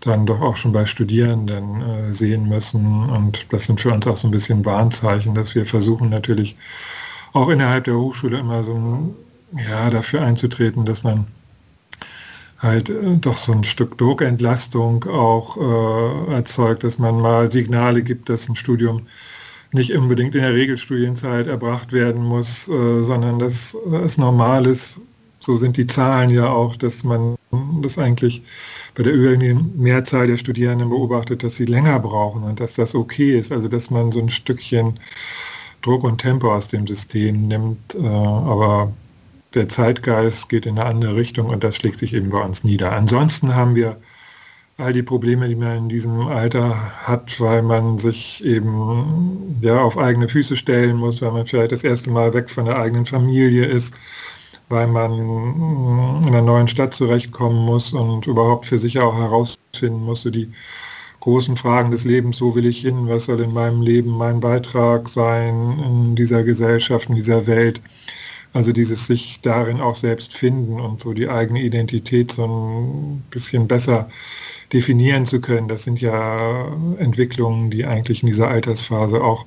dann 0.00 0.26
doch 0.26 0.40
auch 0.40 0.56
schon 0.56 0.72
bei 0.72 0.84
Studierenden 0.84 1.80
äh, 1.82 2.12
sehen 2.12 2.48
müssen. 2.48 3.08
Und 3.10 3.46
das 3.52 3.64
sind 3.64 3.80
für 3.80 3.92
uns 3.92 4.06
auch 4.06 4.16
so 4.16 4.28
ein 4.28 4.32
bisschen 4.32 4.64
Warnzeichen, 4.64 5.34
dass 5.34 5.54
wir 5.54 5.66
versuchen 5.66 6.10
natürlich 6.10 6.56
auch 7.32 7.48
innerhalb 7.48 7.84
der 7.84 7.96
Hochschule 7.96 8.38
immer 8.38 8.62
so 8.62 9.14
ja, 9.68 9.90
dafür 9.90 10.22
einzutreten, 10.22 10.84
dass 10.84 11.02
man 11.02 11.26
halt 12.58 12.90
äh, 12.90 13.16
doch 13.16 13.38
so 13.38 13.52
ein 13.52 13.64
Stück 13.64 13.98
Druckentlastung 13.98 15.04
auch 15.04 15.56
äh, 15.56 16.34
erzeugt, 16.34 16.84
dass 16.84 16.98
man 16.98 17.20
mal 17.20 17.50
Signale 17.50 18.02
gibt, 18.02 18.28
dass 18.28 18.48
ein 18.48 18.56
Studium 18.56 19.06
nicht 19.74 19.92
unbedingt 19.92 20.34
in 20.34 20.42
der 20.42 20.54
Regelstudienzeit 20.54 21.46
erbracht 21.46 21.92
werden 21.92 22.24
muss, 22.24 22.68
äh, 22.68 23.02
sondern 23.02 23.38
dass 23.38 23.76
es 24.04 24.16
normal 24.16 24.66
ist, 24.66 25.00
so 25.40 25.56
sind 25.56 25.76
die 25.76 25.86
Zahlen 25.86 26.30
ja 26.30 26.48
auch, 26.48 26.76
dass 26.76 27.04
man 27.04 27.36
das 27.82 27.98
eigentlich 27.98 28.42
bei 28.94 29.02
der 29.02 29.12
überwiegenden 29.12 29.78
Mehrzahl 29.78 30.26
der 30.26 30.38
Studierenden 30.38 30.88
beobachtet, 30.88 31.42
dass 31.42 31.56
sie 31.56 31.66
länger 31.66 32.00
brauchen 32.00 32.44
und 32.44 32.60
dass 32.60 32.74
das 32.74 32.94
okay 32.94 33.38
ist. 33.38 33.52
Also 33.52 33.68
dass 33.68 33.90
man 33.90 34.10
so 34.10 34.20
ein 34.20 34.30
Stückchen 34.30 34.98
Druck 35.82 36.04
und 36.04 36.18
Tempo 36.18 36.54
aus 36.54 36.68
dem 36.68 36.86
System 36.86 37.48
nimmt, 37.48 37.94
äh, 37.94 38.06
aber 38.06 38.92
der 39.52 39.68
Zeitgeist 39.68 40.48
geht 40.48 40.66
in 40.66 40.78
eine 40.78 40.88
andere 40.88 41.16
Richtung 41.16 41.48
und 41.48 41.62
das 41.62 41.76
schlägt 41.76 41.98
sich 41.98 42.14
eben 42.14 42.30
bei 42.30 42.40
uns 42.40 42.64
nieder. 42.64 42.92
Ansonsten 42.92 43.54
haben 43.54 43.74
wir 43.74 43.98
all 44.76 44.92
die 44.92 45.02
Probleme, 45.02 45.48
die 45.48 45.54
man 45.54 45.76
in 45.76 45.88
diesem 45.88 46.26
Alter 46.26 46.74
hat, 47.06 47.40
weil 47.40 47.62
man 47.62 47.98
sich 47.98 48.44
eben 48.44 49.58
ja, 49.60 49.80
auf 49.80 49.96
eigene 49.96 50.28
Füße 50.28 50.56
stellen 50.56 50.96
muss, 50.96 51.22
weil 51.22 51.32
man 51.32 51.46
vielleicht 51.46 51.72
das 51.72 51.84
erste 51.84 52.10
Mal 52.10 52.34
weg 52.34 52.50
von 52.50 52.64
der 52.64 52.78
eigenen 52.78 53.06
Familie 53.06 53.64
ist, 53.64 53.94
weil 54.68 54.88
man 54.88 55.12
in 55.12 56.28
einer 56.28 56.42
neuen 56.42 56.68
Stadt 56.68 56.94
zurechtkommen 56.94 57.64
muss 57.64 57.92
und 57.92 58.26
überhaupt 58.26 58.66
für 58.66 58.78
sich 58.78 58.98
auch 58.98 59.16
herausfinden 59.16 60.04
muss, 60.04 60.22
so 60.22 60.30
die 60.30 60.50
großen 61.20 61.56
Fragen 61.56 61.90
des 61.90 62.04
Lebens, 62.04 62.40
wo 62.40 62.54
will 62.54 62.66
ich 62.66 62.80
hin, 62.80 63.08
was 63.08 63.26
soll 63.26 63.40
in 63.40 63.52
meinem 63.52 63.80
Leben 63.80 64.10
mein 64.10 64.40
Beitrag 64.40 65.08
sein 65.08 65.78
in 65.84 66.16
dieser 66.16 66.42
Gesellschaft, 66.42 67.08
in 67.08 67.14
dieser 67.14 67.46
Welt. 67.46 67.80
Also 68.52 68.72
dieses 68.72 69.06
sich 69.06 69.40
darin 69.42 69.80
auch 69.80 69.96
selbst 69.96 70.32
finden 70.32 70.80
und 70.80 71.00
so 71.00 71.12
die 71.12 71.28
eigene 71.28 71.60
Identität 71.60 72.32
so 72.32 72.44
ein 72.46 73.24
bisschen 73.30 73.66
besser 73.66 74.08
definieren 74.74 75.24
zu 75.24 75.40
können. 75.40 75.68
Das 75.68 75.84
sind 75.84 76.00
ja 76.00 76.66
Entwicklungen, 76.98 77.70
die 77.70 77.86
eigentlich 77.86 78.22
in 78.22 78.26
dieser 78.26 78.48
Altersphase 78.48 79.22
auch 79.22 79.46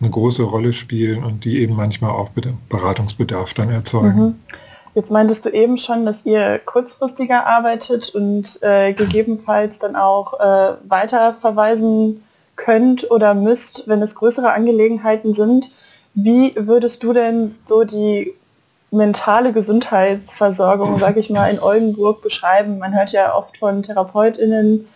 eine 0.00 0.10
große 0.10 0.42
Rolle 0.42 0.72
spielen 0.72 1.24
und 1.24 1.44
die 1.44 1.60
eben 1.60 1.74
manchmal 1.74 2.10
auch 2.10 2.30
Beratungsbedarf 2.68 3.54
dann 3.54 3.70
erzeugen. 3.70 4.20
Mhm. 4.20 4.34
Jetzt 4.94 5.10
meintest 5.10 5.44
du 5.44 5.50
eben 5.50 5.78
schon, 5.78 6.04
dass 6.06 6.26
ihr 6.26 6.58
kurzfristiger 6.58 7.46
arbeitet 7.46 8.14
und 8.14 8.58
äh, 8.62 8.92
gegebenenfalls 8.92 9.78
dann 9.78 9.94
auch 9.94 10.40
äh, 10.40 10.74
weiter 10.88 11.34
verweisen 11.34 12.24
könnt 12.56 13.08
oder 13.10 13.34
müsst, 13.34 13.84
wenn 13.86 14.02
es 14.02 14.16
größere 14.16 14.52
Angelegenheiten 14.52 15.34
sind. 15.34 15.70
Wie 16.14 16.52
würdest 16.56 17.04
du 17.04 17.12
denn 17.12 17.54
so 17.66 17.84
die 17.84 18.34
mentale 18.90 19.52
Gesundheitsversorgung, 19.52 20.98
sag 20.98 21.16
ich 21.16 21.30
mal, 21.30 21.48
in 21.50 21.60
Oldenburg 21.60 22.22
beschreiben? 22.22 22.78
Man 22.78 22.94
hört 22.94 23.12
ja 23.12 23.34
oft 23.34 23.58
von 23.58 23.82
TherapeutInnen, 23.82 24.88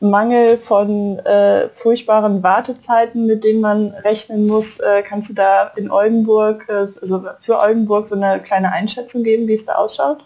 Mangel 0.00 0.58
von 0.58 1.18
äh, 1.20 1.68
furchtbaren 1.70 2.42
Wartezeiten, 2.42 3.26
mit 3.26 3.44
denen 3.44 3.60
man 3.60 3.88
rechnen 4.04 4.46
muss. 4.46 4.78
Äh, 4.78 5.02
kannst 5.02 5.30
du 5.30 5.34
da 5.34 5.72
in 5.76 5.90
Oldenburg, 5.90 6.66
äh, 6.68 6.86
also 7.00 7.24
für 7.40 7.58
Oldenburg 7.58 8.06
so 8.06 8.14
eine 8.14 8.40
kleine 8.40 8.72
Einschätzung 8.72 9.22
geben, 9.22 9.48
wie 9.48 9.54
es 9.54 9.64
da 9.64 9.76
ausschaut? 9.76 10.24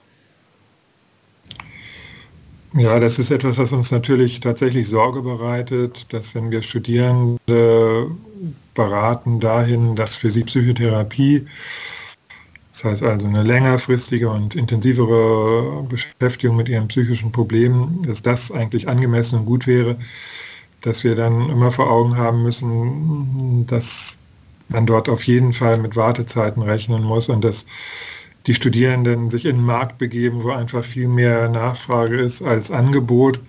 Ja, 2.74 3.00
das 3.00 3.18
ist 3.18 3.30
etwas, 3.30 3.58
was 3.58 3.72
uns 3.72 3.90
natürlich 3.90 4.40
tatsächlich 4.40 4.88
Sorge 4.88 5.22
bereitet, 5.22 6.12
dass 6.12 6.34
wenn 6.34 6.50
wir 6.50 6.62
Studierende 6.62 8.10
beraten 8.74 9.40
dahin, 9.40 9.96
dass 9.96 10.14
für 10.14 10.30
sie 10.30 10.44
Psychotherapie 10.44 11.46
das 12.72 12.84
heißt 12.84 13.02
also 13.02 13.26
eine 13.26 13.42
längerfristige 13.42 14.30
und 14.30 14.54
intensivere 14.54 15.82
Beschäftigung 15.88 16.56
mit 16.56 16.68
ihren 16.68 16.88
psychischen 16.88 17.32
Problemen, 17.32 18.02
dass 18.02 18.22
das 18.22 18.52
eigentlich 18.52 18.88
angemessen 18.88 19.40
und 19.40 19.46
gut 19.46 19.66
wäre, 19.66 19.96
dass 20.80 21.04
wir 21.04 21.14
dann 21.14 21.50
immer 21.50 21.72
vor 21.72 21.90
Augen 21.90 22.16
haben 22.16 22.42
müssen, 22.42 23.66
dass 23.66 24.18
man 24.68 24.86
dort 24.86 25.08
auf 25.08 25.24
jeden 25.24 25.52
Fall 25.52 25.78
mit 25.78 25.96
Wartezeiten 25.96 26.62
rechnen 26.62 27.02
muss 27.02 27.28
und 27.28 27.44
dass 27.44 27.66
die 28.46 28.54
Studierenden 28.54 29.30
sich 29.30 29.44
in 29.44 29.56
den 29.56 29.64
Markt 29.64 29.98
begeben, 29.98 30.42
wo 30.42 30.50
einfach 30.50 30.84
viel 30.84 31.08
mehr 31.08 31.48
Nachfrage 31.48 32.16
ist 32.16 32.40
als 32.40 32.70
Angebot. 32.70 33.40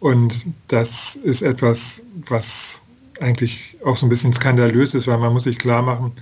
Und 0.00 0.46
das 0.68 1.14
ist 1.16 1.42
etwas, 1.42 2.02
was 2.26 2.82
eigentlich 3.20 3.76
auch 3.84 3.96
so 3.96 4.06
ein 4.06 4.08
bisschen 4.08 4.32
skandalös 4.32 4.94
ist, 4.94 5.06
weil 5.06 5.18
man 5.18 5.32
muss 5.32 5.44
sich 5.44 5.58
klar 5.58 5.82
machen, 5.82 6.12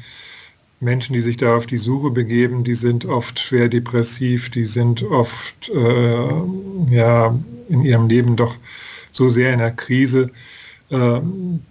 Menschen, 0.80 1.12
die 1.12 1.20
sich 1.20 1.36
da 1.36 1.56
auf 1.56 1.66
die 1.66 1.76
Suche 1.76 2.10
begeben, 2.10 2.62
die 2.62 2.74
sind 2.74 3.04
oft 3.04 3.38
schwer 3.38 3.68
depressiv, 3.68 4.50
die 4.50 4.64
sind 4.64 5.02
oft 5.02 5.68
äh, 5.70 6.94
ja, 6.94 7.36
in 7.68 7.84
ihrem 7.84 8.08
Leben 8.08 8.36
doch 8.36 8.56
so 9.12 9.28
sehr 9.28 9.52
in 9.52 9.58
der 9.58 9.72
Krise, 9.72 10.30
äh, 10.90 11.20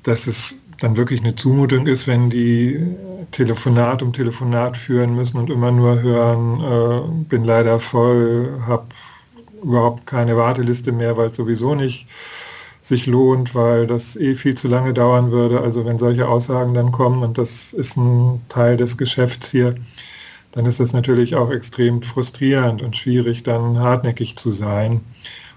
dass 0.04 0.28
es 0.28 0.58
dann 0.80 0.98
wirklich 0.98 1.22
eine 1.22 1.36
Zumutung 1.36 1.88
ist, 1.88 2.06
wenn 2.08 2.30
die 2.30 2.80
Telefonat 3.32 4.02
um 4.02 4.14
Telefonat 4.14 4.78
führen 4.78 5.16
müssen 5.16 5.38
und 5.38 5.50
immer 5.50 5.72
nur 5.72 6.02
hören, 6.02 6.62
äh, 6.62 7.26
bin 7.30 7.46
leider 7.46 7.80
voll, 7.80 8.62
habe 8.68 8.86
überhaupt 9.64 10.06
keine 10.06 10.38
Warteliste 10.38 10.92
mehr, 10.92 11.18
weil 11.18 11.30
es 11.30 11.38
sowieso 11.38 11.76
nicht 11.76 12.08
sich 12.88 13.06
lohnt, 13.06 13.54
weil 13.54 13.86
das 13.86 14.16
eh 14.16 14.36
viel 14.36 14.56
zu 14.56 14.70
lange 14.70 14.94
dauern 14.94 15.32
würde. 15.32 15.60
Also 15.60 15.84
wenn 15.86 16.00
solche 16.00 16.30
Aussagen 16.30 16.74
dann 16.74 16.94
kommen 16.94 17.22
und 17.22 17.38
das 17.38 17.74
ist 17.74 17.98
ein 17.98 18.42
Teil 18.48 18.78
des 18.78 18.98
Geschäfts 18.98 19.52
hier, 19.52 19.76
dann 20.54 20.66
ist 20.66 20.80
das 20.80 20.94
natürlich 20.94 21.36
auch 21.36 21.52
extrem 21.52 22.02
frustrierend 22.02 22.82
und 22.82 22.96
schwierig, 22.96 23.44
dann 23.44 23.78
hartnäckig 23.80 24.38
zu 24.38 24.54
sein 24.54 25.02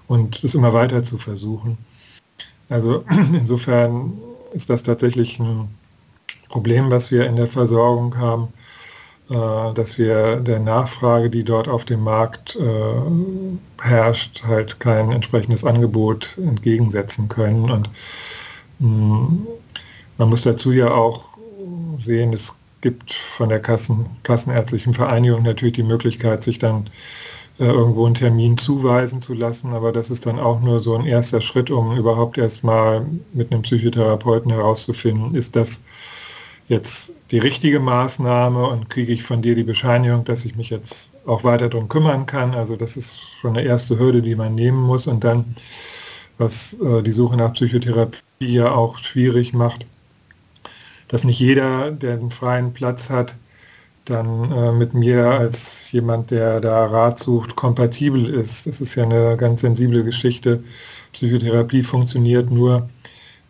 und 0.09 0.43
es 0.43 0.55
immer 0.55 0.73
weiter 0.73 1.05
zu 1.05 1.17
versuchen. 1.17 1.77
Also 2.67 3.05
insofern 3.33 4.11
ist 4.51 4.69
das 4.69 4.83
tatsächlich 4.83 5.39
ein 5.39 5.69
Problem, 6.49 6.91
was 6.91 7.11
wir 7.11 7.27
in 7.27 7.37
der 7.37 7.47
Versorgung 7.47 8.17
haben. 8.17 8.49
Äh, 9.31 9.73
dass 9.75 9.97
wir 9.97 10.41
der 10.41 10.59
Nachfrage, 10.59 11.29
die 11.29 11.45
dort 11.45 11.69
auf 11.69 11.85
dem 11.85 12.03
Markt 12.03 12.57
äh, 12.57 13.81
herrscht, 13.81 14.43
halt 14.45 14.79
kein 14.81 15.11
entsprechendes 15.11 15.63
Angebot 15.63 16.37
entgegensetzen 16.37 17.29
können. 17.29 17.71
Und 17.71 17.89
mm, 18.79 19.47
man 20.17 20.29
muss 20.29 20.41
dazu 20.41 20.73
ja 20.73 20.91
auch 20.91 21.23
sehen, 21.97 22.33
es 22.33 22.53
gibt 22.81 23.13
von 23.13 23.47
der 23.47 23.61
Kassen, 23.61 24.05
Kassenärztlichen 24.23 24.93
Vereinigung 24.93 25.43
natürlich 25.43 25.75
die 25.75 25.83
Möglichkeit, 25.83 26.43
sich 26.43 26.59
dann 26.59 26.89
äh, 27.57 27.65
irgendwo 27.65 28.05
einen 28.05 28.15
Termin 28.15 28.57
zuweisen 28.57 29.21
zu 29.21 29.33
lassen, 29.33 29.73
aber 29.73 29.93
das 29.93 30.09
ist 30.09 30.25
dann 30.25 30.39
auch 30.39 30.59
nur 30.59 30.81
so 30.81 30.95
ein 30.95 31.05
erster 31.05 31.39
Schritt, 31.39 31.71
um 31.71 31.95
überhaupt 31.95 32.37
erstmal 32.37 33.05
mit 33.31 33.53
einem 33.53 33.61
Psychotherapeuten 33.61 34.51
herauszufinden, 34.51 35.35
ist 35.35 35.55
das 35.55 35.83
jetzt 36.67 37.11
die 37.31 37.39
richtige 37.39 37.79
Maßnahme 37.79 38.67
und 38.67 38.89
kriege 38.89 39.13
ich 39.13 39.23
von 39.23 39.41
dir 39.41 39.55
die 39.55 39.63
Bescheinigung, 39.63 40.25
dass 40.25 40.43
ich 40.43 40.55
mich 40.55 40.69
jetzt 40.69 41.11
auch 41.25 41.43
weiter 41.43 41.69
darum 41.69 41.87
kümmern 41.87 42.25
kann. 42.25 42.53
Also 42.53 42.75
das 42.75 42.97
ist 42.97 43.19
schon 43.39 43.57
eine 43.57 43.65
erste 43.65 43.97
Hürde, 43.97 44.21
die 44.21 44.35
man 44.35 44.53
nehmen 44.53 44.81
muss. 44.81 45.07
Und 45.07 45.23
dann, 45.23 45.55
was 46.37 46.73
äh, 46.73 47.01
die 47.01 47.11
Suche 47.11 47.37
nach 47.37 47.53
Psychotherapie 47.53 48.19
ja 48.39 48.71
auch 48.71 48.97
schwierig 48.97 49.53
macht, 49.53 49.85
dass 51.07 51.23
nicht 51.23 51.39
jeder, 51.39 51.91
der 51.91 52.13
einen 52.13 52.31
freien 52.31 52.73
Platz 52.73 53.09
hat, 53.09 53.35
dann 54.05 54.51
äh, 54.51 54.71
mit 54.73 54.93
mir 54.93 55.25
als 55.25 55.89
jemand, 55.91 56.31
der 56.31 56.59
da 56.59 56.85
Rat 56.87 57.19
sucht, 57.19 57.55
kompatibel 57.55 58.25
ist. 58.25 58.67
Das 58.67 58.81
ist 58.81 58.95
ja 58.95 59.03
eine 59.03 59.37
ganz 59.37 59.61
sensible 59.61 60.03
Geschichte. 60.03 60.63
Psychotherapie 61.13 61.83
funktioniert 61.83 62.51
nur, 62.51 62.89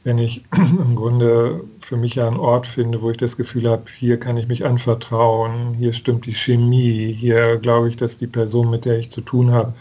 wenn 0.04 0.20
ich 0.20 0.44
im 0.56 0.96
Grunde 0.96 1.64
für 1.91 1.98
mich 1.98 2.21
einen 2.21 2.38
Ort 2.38 2.67
finde, 2.67 3.01
wo 3.01 3.12
ich 3.12 3.17
das 3.17 3.36
Gefühl 3.36 3.69
habe, 3.69 3.83
hier 4.00 4.17
kann 4.17 4.38
ich 4.38 4.48
mich 4.48 4.63
anvertrauen, 4.63 5.74
hier 5.74 5.91
stimmt 5.91 6.25
die 6.25 6.33
Chemie, 6.33 7.12
hier 7.12 7.57
glaube 7.57 7.89
ich, 7.89 7.98
dass 7.98 8.17
die 8.17 8.27
Person, 8.27 8.69
mit 8.69 8.86
der 8.86 8.98
ich 8.98 9.12
zu 9.12 9.19
tun 9.19 9.51
habe, 9.51 9.74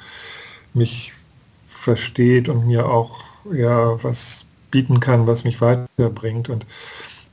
mich 0.75 1.13
versteht 1.69 2.49
und 2.49 2.67
mir 2.67 2.89
auch 2.89 3.21
ja 3.53 4.03
was 4.03 4.45
bieten 4.73 4.99
kann, 4.99 5.29
was 5.29 5.45
mich 5.45 5.61
weiterbringt. 5.61 6.49
Und 6.49 6.67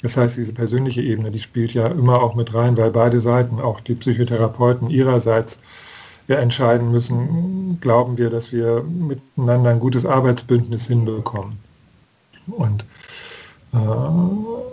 das 0.03 0.15
heißt, 0.15 0.37
diese 0.37 0.53
persönliche 0.53 1.01
Ebene, 1.01 1.31
die 1.31 1.41
spielt 1.41 1.73
ja 1.73 1.87
immer 1.87 2.21
auch 2.21 2.35
mit 2.35 2.53
rein, 2.53 2.77
weil 2.77 2.91
beide 2.91 3.19
Seiten, 3.19 3.59
auch 3.59 3.79
die 3.79 3.95
Psychotherapeuten 3.95 4.91
ihrerseits, 4.91 5.59
ja 6.27 6.35
entscheiden 6.35 6.91
müssen, 6.91 7.79
glauben 7.81 8.19
wir, 8.19 8.29
dass 8.29 8.51
wir 8.51 8.83
miteinander 8.83 9.71
ein 9.71 9.79
gutes 9.79 10.05
Arbeitsbündnis 10.05 10.85
hinbekommen. 10.85 11.57
Und 12.45 12.85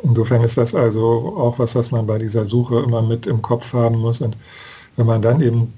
insofern 0.03 0.43
ist 0.43 0.57
das 0.57 0.75
also 0.75 1.35
auch 1.37 1.59
was, 1.59 1.75
was 1.75 1.91
man 1.91 2.07
bei 2.07 2.19
dieser 2.19 2.45
Suche 2.45 2.81
immer 2.81 3.03
mit 3.03 3.27
im 3.27 3.43
Kopf 3.43 3.73
haben 3.73 3.99
muss. 3.99 4.21
Und 4.21 4.37
wenn 4.97 5.07
man 5.07 5.23
dann 5.23 5.41
eben 5.41 5.73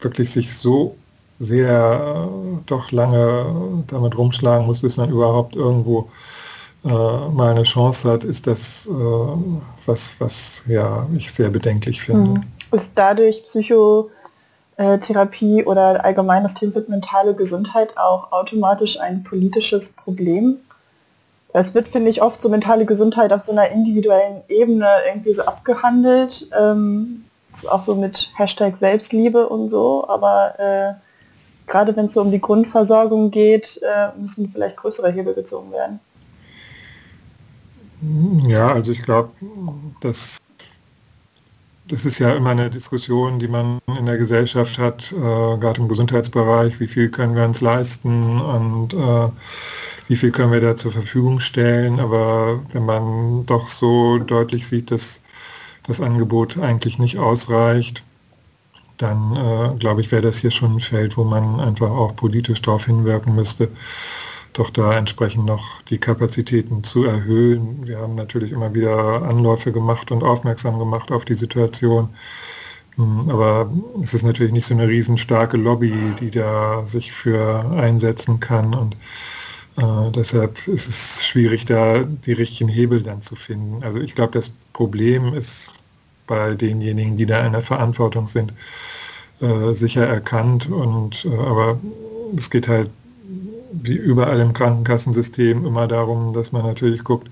wirklich 0.00 0.30
sich 0.30 0.56
so 0.56 0.96
sehr 1.38 2.26
äh, 2.26 2.28
doch 2.66 2.90
lange 2.92 3.82
damit 3.88 4.16
rumschlagen 4.16 4.66
muss, 4.66 4.80
bis 4.80 4.96
man 4.96 5.10
überhaupt 5.10 5.54
irgendwo 5.54 6.08
äh, 6.84 6.88
mal 6.88 7.50
eine 7.50 7.64
Chance 7.64 8.10
hat, 8.10 8.24
ist 8.24 8.46
das 8.46 8.86
äh, 8.86 8.90
was, 9.86 10.14
was 10.18 10.62
ja, 10.66 11.06
ich 11.16 11.30
sehr 11.32 11.50
bedenklich 11.50 12.02
finde. 12.02 12.40
Hm. 12.40 12.46
Ist 12.72 12.92
dadurch 12.94 13.44
Psychotherapie 13.44 15.64
oder 15.64 16.02
allgemein 16.04 16.42
das 16.42 16.54
Thema 16.54 16.82
mentale 16.88 17.34
Gesundheit 17.34 17.96
auch 17.96 18.32
automatisch 18.32 18.98
ein 18.98 19.22
politisches 19.22 19.92
Problem? 19.92 20.56
Es 21.58 21.74
wird, 21.74 21.88
finde 21.88 22.10
ich, 22.10 22.20
oft 22.20 22.42
so 22.42 22.50
mentale 22.50 22.84
Gesundheit 22.84 23.32
auf 23.32 23.42
so 23.42 23.52
einer 23.52 23.70
individuellen 23.70 24.42
Ebene 24.48 24.86
irgendwie 25.06 25.32
so 25.32 25.42
abgehandelt, 25.42 26.48
ähm, 26.58 27.24
auch 27.70 27.82
so 27.82 27.94
mit 27.94 28.30
Hashtag 28.36 28.76
Selbstliebe 28.76 29.48
und 29.48 29.70
so, 29.70 30.06
aber 30.06 30.54
äh, 30.58 31.70
gerade 31.70 31.96
wenn 31.96 32.06
es 32.06 32.14
so 32.14 32.20
um 32.20 32.30
die 32.30 32.42
Grundversorgung 32.42 33.30
geht, 33.30 33.80
äh, 33.82 34.08
müssen 34.20 34.50
vielleicht 34.52 34.76
größere 34.76 35.10
Hebel 35.10 35.32
gezogen 35.32 35.72
werden. 35.72 35.98
Ja, 38.46 38.72
also 38.72 38.92
ich 38.92 39.00
glaube, 39.00 39.30
dass 40.02 40.36
das 41.88 42.04
ist 42.04 42.18
ja 42.18 42.34
immer 42.34 42.50
eine 42.50 42.68
Diskussion, 42.68 43.38
die 43.38 43.48
man 43.48 43.78
in 43.98 44.06
der 44.06 44.18
Gesellschaft 44.18 44.76
hat, 44.76 45.12
äh, 45.12 45.16
gerade 45.16 45.80
im 45.80 45.88
Gesundheitsbereich, 45.88 46.80
wie 46.80 46.88
viel 46.88 47.08
können 47.08 47.34
wir 47.34 47.44
uns 47.44 47.60
leisten? 47.60 48.40
Und 48.40 48.92
äh, 48.92 49.28
wie 50.08 50.16
viel 50.16 50.30
können 50.30 50.52
wir 50.52 50.60
da 50.60 50.76
zur 50.76 50.92
Verfügung 50.92 51.40
stellen. 51.40 52.00
Aber 52.00 52.60
wenn 52.72 52.84
man 52.84 53.44
doch 53.46 53.68
so 53.68 54.18
deutlich 54.18 54.66
sieht, 54.66 54.90
dass 54.90 55.20
das 55.86 56.00
Angebot 56.00 56.58
eigentlich 56.58 56.98
nicht 56.98 57.18
ausreicht, 57.18 58.02
dann 58.98 59.36
äh, 59.36 59.78
glaube 59.78 60.00
ich, 60.00 60.10
wäre 60.10 60.22
das 60.22 60.38
hier 60.38 60.50
schon 60.50 60.76
ein 60.76 60.80
Feld, 60.80 61.16
wo 61.16 61.24
man 61.24 61.60
einfach 61.60 61.90
auch 61.90 62.16
politisch 62.16 62.62
darauf 62.62 62.86
hinwirken 62.86 63.34
müsste, 63.34 63.68
doch 64.54 64.70
da 64.70 64.96
entsprechend 64.96 65.44
noch 65.44 65.82
die 65.82 65.98
Kapazitäten 65.98 66.82
zu 66.82 67.04
erhöhen. 67.04 67.86
Wir 67.86 67.98
haben 67.98 68.14
natürlich 68.14 68.52
immer 68.52 68.74
wieder 68.74 69.22
Anläufe 69.22 69.70
gemacht 69.70 70.10
und 70.10 70.22
aufmerksam 70.22 70.78
gemacht 70.78 71.12
auf 71.12 71.24
die 71.26 71.34
Situation. 71.34 72.08
Hm, 72.96 73.28
aber 73.30 73.70
es 74.02 74.14
ist 74.14 74.22
natürlich 74.22 74.52
nicht 74.52 74.66
so 74.66 74.74
eine 74.74 74.88
riesenstarke 74.88 75.58
Lobby, 75.58 75.92
die 76.20 76.30
da 76.30 76.84
sich 76.86 77.12
für 77.12 77.70
einsetzen 77.76 78.40
kann. 78.40 78.74
Und 78.74 78.96
äh, 79.76 80.10
deshalb 80.10 80.66
ist 80.68 80.88
es 80.88 81.24
schwierig, 81.24 81.66
da 81.66 82.02
die 82.02 82.32
richtigen 82.32 82.68
Hebel 82.68 83.02
dann 83.02 83.22
zu 83.22 83.36
finden. 83.36 83.82
Also 83.82 84.00
ich 84.00 84.14
glaube, 84.14 84.32
das 84.32 84.52
Problem 84.72 85.34
ist 85.34 85.74
bei 86.26 86.54
denjenigen, 86.54 87.16
die 87.16 87.26
da 87.26 87.44
in 87.46 87.52
der 87.52 87.62
Verantwortung 87.62 88.26
sind, 88.26 88.52
äh, 89.40 89.72
sicher 89.74 90.06
erkannt. 90.06 90.70
Und 90.70 91.24
äh, 91.24 91.36
aber 91.36 91.78
es 92.36 92.50
geht 92.50 92.68
halt 92.68 92.90
wie 93.72 93.96
überall 93.96 94.40
im 94.40 94.52
Krankenkassensystem 94.52 95.66
immer 95.66 95.86
darum, 95.86 96.32
dass 96.32 96.52
man 96.52 96.64
natürlich 96.64 97.04
guckt, 97.04 97.28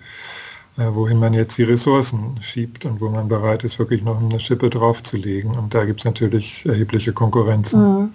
äh, 0.76 0.86
wohin 0.92 1.18
man 1.18 1.32
jetzt 1.32 1.56
die 1.56 1.62
Ressourcen 1.62 2.36
schiebt 2.42 2.84
und 2.84 3.00
wo 3.00 3.08
man 3.08 3.28
bereit 3.28 3.64
ist, 3.64 3.78
wirklich 3.78 4.02
noch 4.02 4.20
eine 4.20 4.40
Schippe 4.40 4.68
draufzulegen. 4.68 5.56
Und 5.56 5.72
da 5.74 5.84
gibt 5.84 6.00
es 6.00 6.04
natürlich 6.04 6.64
erhebliche 6.66 7.12
Konkurrenzen. 7.12 7.80
Mhm. 7.80 8.12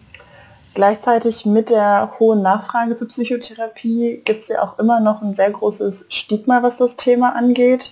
Gleichzeitig 0.75 1.45
mit 1.45 1.69
der 1.69 2.13
hohen 2.19 2.41
Nachfrage 2.41 2.95
für 2.95 3.05
Psychotherapie 3.05 4.21
gibt 4.23 4.43
es 4.43 4.49
ja 4.49 4.61
auch 4.61 4.77
immer 4.79 4.99
noch 4.99 5.21
ein 5.21 5.33
sehr 5.33 5.49
großes 5.51 6.05
Stigma, 6.09 6.61
was 6.61 6.77
das 6.77 6.95
Thema 6.95 7.35
angeht. 7.35 7.91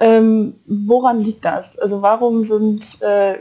Ähm, 0.00 0.54
woran 0.66 1.20
liegt 1.20 1.44
das? 1.44 1.78
Also 1.78 2.02
warum 2.02 2.42
sind 2.42 3.00
äh, 3.02 3.38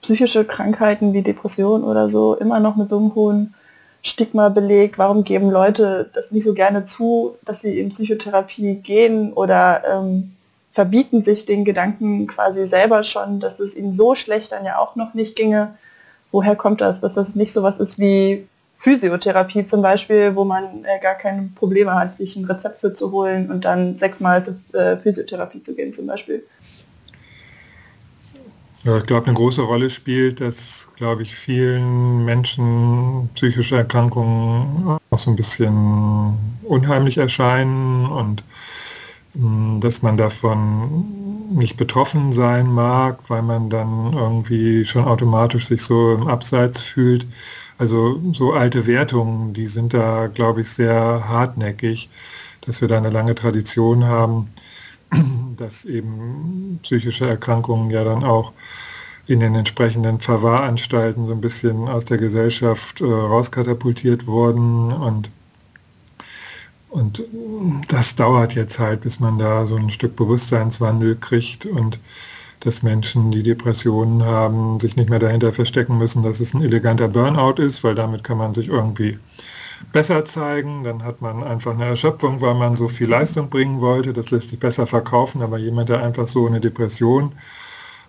psychische 0.00 0.44
Krankheiten 0.44 1.12
wie 1.12 1.22
Depression 1.22 1.84
oder 1.84 2.08
so 2.08 2.34
immer 2.34 2.60
noch 2.60 2.76
mit 2.76 2.88
so 2.88 2.98
einem 2.98 3.14
hohen 3.14 3.54
Stigma 4.02 4.48
belegt? 4.48 4.98
Warum 4.98 5.22
geben 5.22 5.50
Leute 5.50 6.10
das 6.14 6.32
nicht 6.32 6.44
so 6.44 6.54
gerne 6.54 6.84
zu, 6.84 7.36
dass 7.44 7.60
sie 7.60 7.78
in 7.78 7.90
Psychotherapie 7.90 8.76
gehen 8.76 9.32
oder 9.32 9.82
ähm, 9.88 10.32
verbieten 10.72 11.22
sich 11.22 11.44
den 11.44 11.64
Gedanken 11.64 12.26
quasi 12.26 12.64
selber 12.64 13.04
schon, 13.04 13.38
dass 13.38 13.60
es 13.60 13.76
ihnen 13.76 13.92
so 13.92 14.14
schlecht 14.14 14.52
dann 14.52 14.64
ja 14.64 14.78
auch 14.78 14.96
noch 14.96 15.14
nicht 15.14 15.36
ginge? 15.36 15.74
Woher 16.32 16.56
kommt 16.56 16.80
das, 16.80 17.00
dass 17.00 17.14
das 17.14 17.34
nicht 17.36 17.52
so 17.52 17.62
was 17.62 17.78
ist 17.78 17.98
wie 17.98 18.46
Physiotherapie 18.78 19.64
zum 19.64 19.80
Beispiel, 19.80 20.34
wo 20.34 20.44
man 20.44 20.84
äh, 20.84 21.00
gar 21.00 21.14
keine 21.14 21.50
Probleme 21.54 21.94
hat, 21.94 22.16
sich 22.16 22.34
ein 22.34 22.46
Rezept 22.46 22.80
für 22.80 22.92
zu 22.92 23.12
holen 23.12 23.48
und 23.48 23.64
dann 23.64 23.96
sechsmal 23.96 24.42
zur 24.42 24.56
äh, 24.72 24.96
Physiotherapie 24.96 25.62
zu 25.62 25.76
gehen 25.76 25.92
zum 25.92 26.08
Beispiel. 26.08 26.42
Ja, 28.82 28.96
ich 28.96 29.06
glaube, 29.06 29.26
eine 29.26 29.34
große 29.34 29.62
Rolle 29.62 29.88
spielt, 29.88 30.40
dass, 30.40 30.88
glaube 30.96 31.22
ich, 31.22 31.36
vielen 31.36 32.24
Menschen 32.24 33.30
psychische 33.36 33.76
Erkrankungen 33.76 34.98
auch 35.10 35.18
so 35.18 35.30
ein 35.30 35.36
bisschen 35.36 36.36
unheimlich 36.64 37.18
erscheinen 37.18 38.06
und 38.06 38.42
hm, 39.34 39.78
dass 39.80 40.02
man 40.02 40.16
davon 40.16 41.21
nicht 41.50 41.76
betroffen 41.76 42.32
sein 42.32 42.70
mag, 42.70 43.18
weil 43.28 43.42
man 43.42 43.70
dann 43.70 44.12
irgendwie 44.12 44.84
schon 44.84 45.04
automatisch 45.04 45.66
sich 45.66 45.82
so 45.82 46.14
im 46.14 46.28
Abseits 46.28 46.80
fühlt. 46.80 47.26
Also 47.78 48.20
so 48.32 48.52
alte 48.52 48.86
Wertungen, 48.86 49.52
die 49.52 49.66
sind 49.66 49.94
da, 49.94 50.28
glaube 50.28 50.60
ich, 50.62 50.70
sehr 50.70 51.28
hartnäckig, 51.28 52.08
dass 52.62 52.80
wir 52.80 52.88
da 52.88 52.98
eine 52.98 53.10
lange 53.10 53.34
Tradition 53.34 54.04
haben, 54.04 54.50
dass 55.56 55.84
eben 55.84 56.78
psychische 56.82 57.26
Erkrankungen 57.26 57.90
ja 57.90 58.04
dann 58.04 58.24
auch 58.24 58.52
in 59.26 59.40
den 59.40 59.54
entsprechenden 59.54 60.20
Verwahranstalten 60.20 61.26
so 61.26 61.32
ein 61.32 61.40
bisschen 61.40 61.88
aus 61.88 62.04
der 62.04 62.18
Gesellschaft 62.18 63.00
äh, 63.00 63.04
rauskatapultiert 63.04 64.26
wurden 64.26 64.92
und 64.92 65.30
und 66.92 67.24
das 67.88 68.14
dauert 68.16 68.54
jetzt 68.54 68.78
halt, 68.78 69.00
bis 69.00 69.18
man 69.18 69.38
da 69.38 69.64
so 69.64 69.76
ein 69.76 69.90
Stück 69.90 70.14
Bewusstseinswandel 70.14 71.16
kriegt 71.16 71.64
und 71.64 71.98
dass 72.60 72.82
Menschen, 72.82 73.30
die 73.30 73.42
Depressionen 73.42 74.22
haben, 74.24 74.78
sich 74.78 74.96
nicht 74.96 75.08
mehr 75.08 75.18
dahinter 75.18 75.52
verstecken 75.52 75.98
müssen, 75.98 76.22
dass 76.22 76.38
es 76.38 76.54
ein 76.54 76.62
eleganter 76.62 77.08
Burnout 77.08 77.60
ist, 77.60 77.82
weil 77.82 77.94
damit 77.94 78.22
kann 78.22 78.38
man 78.38 78.54
sich 78.54 78.68
irgendwie 78.68 79.18
besser 79.92 80.24
zeigen. 80.24 80.84
Dann 80.84 81.02
hat 81.02 81.22
man 81.22 81.42
einfach 81.42 81.72
eine 81.72 81.86
Erschöpfung, 81.86 82.40
weil 82.40 82.54
man 82.54 82.76
so 82.76 82.88
viel 82.88 83.08
Leistung 83.08 83.48
bringen 83.48 83.80
wollte. 83.80 84.12
Das 84.12 84.30
lässt 84.30 84.50
sich 84.50 84.60
besser 84.60 84.86
verkaufen, 84.86 85.42
aber 85.42 85.58
jemand, 85.58 85.88
der 85.88 86.04
einfach 86.04 86.28
so 86.28 86.46
eine 86.46 86.60
Depression 86.60 87.32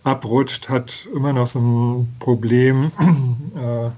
abrutscht, 0.03 0.67
hat 0.69 1.07
immer 1.15 1.33
noch 1.33 1.47
so 1.47 1.59
ein 1.59 2.15
Problem, 2.19 2.91
äh, 3.55 3.85
äh, 3.85 3.91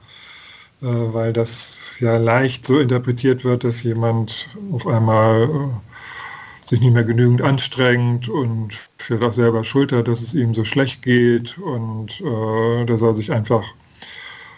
weil 0.82 1.34
das 1.34 1.85
ja 2.00 2.18
leicht 2.18 2.66
so 2.66 2.80
interpretiert 2.80 3.44
wird, 3.44 3.64
dass 3.64 3.84
jemand 3.84 4.50
auf 4.72 4.88
einmal 4.88 5.44
äh, 5.44 6.68
sich 6.68 6.80
nicht 6.80 6.94
mehr 6.94 7.04
genügend 7.04 7.42
anstrengt 7.42 8.28
und 8.28 8.76
vielleicht 8.98 9.24
auch 9.24 9.34
selber 9.34 9.64
schuld 9.64 9.92
hat, 9.92 10.08
dass 10.08 10.22
es 10.22 10.34
ihm 10.34 10.54
so 10.54 10.66
schlecht 10.66 11.02
geht 11.02 11.58
und 11.58 12.22
äh, 12.22 12.86
der 12.86 12.98
soll 12.98 13.16
sich 13.16 13.32
einfach 13.32 13.64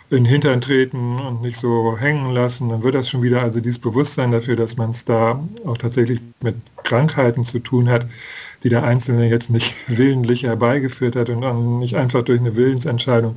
in 0.10 0.24
den 0.24 0.26
Hintern 0.26 0.62
treten 0.62 1.20
und 1.20 1.42
nicht 1.42 1.58
so 1.58 1.98
hängen 1.98 2.32
lassen, 2.32 2.70
dann 2.70 2.82
wird 2.82 2.96
das 2.96 3.10
schon 3.10 3.24
wieder, 3.24 3.42
also 3.42 3.60
dieses 3.60 3.80
Bewusstsein 3.80 4.32
dafür, 4.32 4.56
dass 4.56 4.78
man 4.78 4.92
es 4.92 5.04
da 5.04 5.44
auch 5.66 5.78
tatsächlich 5.78 6.22
mit 6.42 6.56
Krankheiten 6.84 7.44
zu 7.44 7.60
tun 7.60 7.90
hat, 7.90 8.08
die 8.64 8.70
der 8.70 8.84
Einzelne 8.84 9.30
jetzt 9.30 9.50
nicht 9.50 9.76
willentlich 9.88 10.44
herbeigeführt 10.44 11.18
hat 11.18 11.30
und 11.30 11.42
dann 11.42 11.80
nicht 11.80 11.98
einfach 11.98 12.24
durch 12.24 12.40
eine 12.40 12.56
Willensentscheidung 12.56 13.36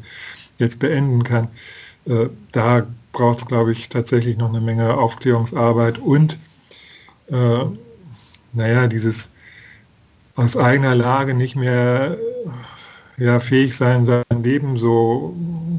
jetzt 0.58 0.78
beenden 0.78 1.24
kann. 1.24 1.48
Äh, 2.06 2.28
da 2.52 2.86
braucht 3.12 3.38
es, 3.38 3.46
glaube 3.46 3.72
ich, 3.72 3.88
tatsächlich 3.88 4.36
noch 4.36 4.48
eine 4.48 4.60
Menge 4.60 4.96
Aufklärungsarbeit 4.96 5.98
und, 5.98 6.36
äh, 7.28 7.64
naja, 8.52 8.86
dieses 8.86 9.30
aus 10.36 10.56
eigener 10.56 10.94
Lage 10.94 11.34
nicht 11.34 11.56
mehr 11.56 12.16
ja, 13.18 13.38
fähig 13.40 13.76
sein, 13.76 14.06
sein 14.06 14.24
Leben 14.42 14.78
so 14.78 15.34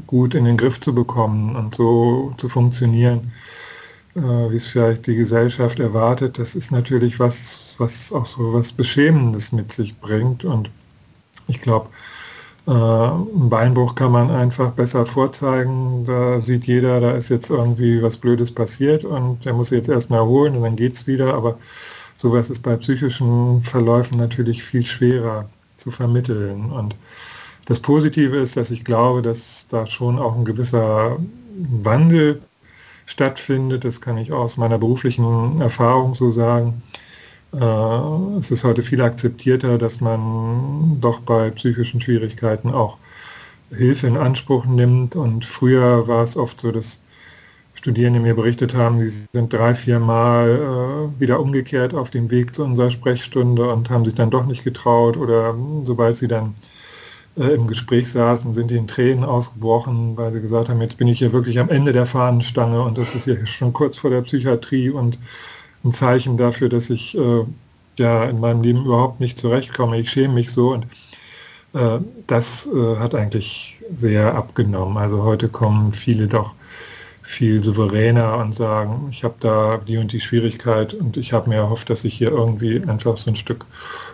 gut 0.06 0.34
in 0.34 0.44
den 0.44 0.56
Griff 0.56 0.80
zu 0.80 0.94
bekommen 0.94 1.56
und 1.56 1.74
so 1.74 2.32
zu 2.36 2.48
funktionieren, 2.48 3.32
äh, 4.14 4.20
wie 4.20 4.56
es 4.56 4.66
vielleicht 4.66 5.06
die 5.06 5.16
Gesellschaft 5.16 5.80
erwartet. 5.80 6.38
Das 6.38 6.54
ist 6.54 6.70
natürlich 6.70 7.18
was, 7.18 7.74
was 7.78 8.12
auch 8.12 8.26
so 8.26 8.52
was 8.52 8.72
Beschämendes 8.72 9.50
mit 9.50 9.72
sich 9.72 9.98
bringt. 9.98 10.44
Und 10.44 10.70
ich 11.48 11.60
glaube, 11.60 11.88
Beinbruch 12.64 13.96
kann 13.96 14.12
man 14.12 14.30
einfach 14.30 14.70
besser 14.70 15.04
vorzeigen. 15.04 16.04
Da 16.06 16.40
sieht 16.40 16.64
jeder, 16.64 17.00
da 17.00 17.12
ist 17.12 17.28
jetzt 17.28 17.50
irgendwie 17.50 18.02
was 18.02 18.16
Blödes 18.16 18.52
passiert 18.52 19.04
und 19.04 19.44
der 19.44 19.52
muss 19.52 19.70
jetzt 19.70 19.88
erstmal 19.88 20.20
erholen 20.20 20.56
und 20.56 20.62
dann 20.62 20.76
geht 20.76 20.94
es 20.94 21.06
wieder. 21.06 21.34
Aber 21.34 21.58
sowas 22.14 22.50
ist 22.50 22.62
bei 22.62 22.76
psychischen 22.76 23.62
Verläufen 23.62 24.16
natürlich 24.16 24.62
viel 24.62 24.86
schwerer 24.86 25.48
zu 25.76 25.90
vermitteln. 25.90 26.70
Und 26.70 26.94
das 27.64 27.80
Positive 27.80 28.36
ist, 28.36 28.56
dass 28.56 28.70
ich 28.70 28.84
glaube, 28.84 29.22
dass 29.22 29.66
da 29.68 29.86
schon 29.86 30.18
auch 30.18 30.36
ein 30.36 30.44
gewisser 30.44 31.16
Wandel 31.82 32.42
stattfindet. 33.06 33.84
Das 33.84 34.00
kann 34.00 34.18
ich 34.18 34.32
aus 34.32 34.56
meiner 34.56 34.78
beruflichen 34.78 35.60
Erfahrung 35.60 36.14
so 36.14 36.30
sagen. 36.30 36.82
Äh, 37.52 38.38
es 38.38 38.50
ist 38.50 38.64
heute 38.64 38.82
viel 38.82 39.02
akzeptierter, 39.02 39.78
dass 39.78 40.00
man 40.00 41.00
doch 41.00 41.20
bei 41.20 41.50
psychischen 41.50 42.00
Schwierigkeiten 42.00 42.70
auch 42.70 42.98
Hilfe 43.70 44.06
in 44.06 44.16
Anspruch 44.16 44.64
nimmt. 44.64 45.16
Und 45.16 45.44
früher 45.44 46.08
war 46.08 46.22
es 46.24 46.36
oft 46.36 46.60
so, 46.60 46.72
dass 46.72 47.00
Studierende 47.74 48.20
mir 48.20 48.34
berichtet 48.34 48.74
haben, 48.74 49.00
sie 49.00 49.26
sind 49.32 49.52
drei, 49.52 49.74
vier 49.74 49.98
Mal 49.98 51.10
äh, 51.16 51.20
wieder 51.20 51.40
umgekehrt 51.40 51.94
auf 51.94 52.10
dem 52.10 52.30
Weg 52.30 52.54
zu 52.54 52.62
unserer 52.62 52.92
Sprechstunde 52.92 53.68
und 53.72 53.90
haben 53.90 54.04
sich 54.04 54.14
dann 54.14 54.30
doch 54.30 54.46
nicht 54.46 54.62
getraut 54.62 55.16
oder 55.16 55.56
sobald 55.82 56.16
sie 56.16 56.28
dann 56.28 56.54
äh, 57.36 57.54
im 57.54 57.66
Gespräch 57.66 58.08
saßen, 58.10 58.54
sind 58.54 58.70
die 58.70 58.76
in 58.76 58.86
Tränen 58.86 59.24
ausgebrochen, 59.24 60.16
weil 60.16 60.30
sie 60.30 60.40
gesagt 60.40 60.68
haben, 60.68 60.80
jetzt 60.80 60.96
bin 60.96 61.08
ich 61.08 61.18
hier 61.18 61.32
wirklich 61.32 61.58
am 61.58 61.70
Ende 61.70 61.92
der 61.92 62.06
Fahnenstange 62.06 62.80
und 62.82 62.98
das 62.98 63.16
ist 63.16 63.24
hier 63.24 63.44
schon 63.46 63.72
kurz 63.72 63.96
vor 63.96 64.10
der 64.10 64.22
Psychiatrie 64.22 64.90
und 64.90 65.18
ein 65.84 65.92
Zeichen 65.92 66.36
dafür, 66.36 66.68
dass 66.68 66.90
ich 66.90 67.16
äh, 67.16 67.44
ja 67.98 68.24
in 68.24 68.40
meinem 68.40 68.62
Leben 68.62 68.84
überhaupt 68.84 69.20
nicht 69.20 69.38
zurechtkomme. 69.38 69.98
Ich 69.98 70.10
schäme 70.10 70.34
mich 70.34 70.50
so 70.50 70.72
und 70.72 70.86
äh, 71.74 71.98
das 72.26 72.66
äh, 72.66 72.96
hat 72.96 73.14
eigentlich 73.14 73.78
sehr 73.94 74.34
abgenommen. 74.34 74.96
Also 74.96 75.22
heute 75.22 75.48
kommen 75.48 75.92
viele 75.92 76.26
doch 76.26 76.54
viel 77.22 77.62
souveräner 77.62 78.38
und 78.38 78.54
sagen, 78.54 79.08
ich 79.10 79.24
habe 79.24 79.34
da 79.40 79.78
die 79.78 79.96
und 79.96 80.12
die 80.12 80.20
Schwierigkeit 80.20 80.92
und 80.92 81.16
ich 81.16 81.32
habe 81.32 81.48
mir 81.48 81.56
erhofft, 81.56 81.88
dass 81.88 82.04
ich 82.04 82.14
hier 82.14 82.30
irgendwie 82.30 82.82
einfach 82.82 83.16
so 83.16 83.30
ein 83.30 83.36
Stück 83.36 83.64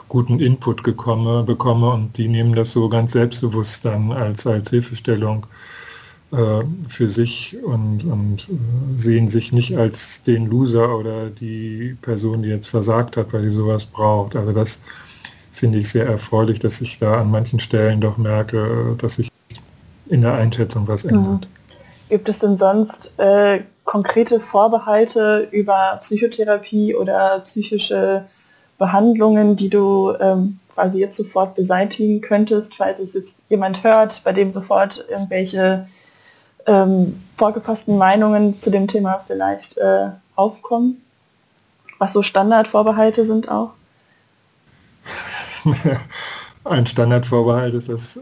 guten 0.08 0.40
Input 0.40 0.84
gekomme, 0.84 1.42
bekomme 1.42 1.90
und 1.90 2.16
die 2.16 2.28
nehmen 2.28 2.54
das 2.54 2.72
so 2.72 2.88
ganz 2.88 3.12
selbstbewusst 3.12 3.84
dann 3.84 4.12
als, 4.12 4.46
als 4.46 4.70
Hilfestellung 4.70 5.46
für 6.30 7.08
sich 7.08 7.56
und, 7.62 8.04
und 8.04 8.48
äh, 8.50 8.98
sehen 8.98 9.28
sich 9.28 9.52
nicht 9.52 9.76
als 9.78 10.22
den 10.22 10.46
Loser 10.46 10.98
oder 10.98 11.30
die 11.30 11.96
Person, 12.02 12.42
die 12.42 12.50
jetzt 12.50 12.68
versagt 12.68 13.16
hat, 13.16 13.32
weil 13.32 13.42
die 13.42 13.48
sowas 13.48 13.86
braucht. 13.86 14.36
Also 14.36 14.52
das 14.52 14.80
finde 15.52 15.78
ich 15.78 15.88
sehr 15.88 16.06
erfreulich, 16.06 16.58
dass 16.58 16.80
ich 16.82 16.98
da 16.98 17.20
an 17.20 17.30
manchen 17.30 17.60
Stellen 17.60 18.00
doch 18.00 18.18
merke, 18.18 18.94
dass 18.98 19.14
sich 19.14 19.30
in 20.06 20.20
der 20.20 20.34
Einschätzung 20.34 20.86
was 20.86 21.04
mhm. 21.04 21.10
ändert. 21.10 21.48
Gibt 22.10 22.28
es 22.28 22.38
denn 22.40 22.56
sonst 22.56 23.10
äh, 23.18 23.60
konkrete 23.84 24.38
Vorbehalte 24.38 25.48
über 25.50 25.98
Psychotherapie 26.00 26.94
oder 26.94 27.40
psychische 27.40 28.24
Behandlungen, 28.78 29.56
die 29.56 29.70
du 29.70 30.14
ähm, 30.20 30.58
quasi 30.74 31.00
jetzt 31.00 31.16
sofort 31.16 31.54
beseitigen 31.54 32.20
könntest, 32.20 32.74
falls 32.74 33.00
es 33.00 33.14
jetzt 33.14 33.36
jemand 33.48 33.82
hört, 33.82 34.22
bei 34.24 34.32
dem 34.32 34.52
sofort 34.52 35.04
irgendwelche 35.10 35.88
ähm, 36.68 37.20
vorgefassten 37.36 37.98
Meinungen 37.98 38.60
zu 38.60 38.70
dem 38.70 38.86
Thema 38.86 39.24
vielleicht 39.26 39.76
äh, 39.78 40.10
aufkommen? 40.36 41.02
Was 41.98 42.12
so 42.12 42.22
Standardvorbehalte 42.22 43.24
sind 43.24 43.48
auch? 43.48 43.72
Ein 46.64 46.86
Standardvorbehalt 46.86 47.74
ist, 47.74 47.88
dass 47.88 48.16
äh, 48.16 48.20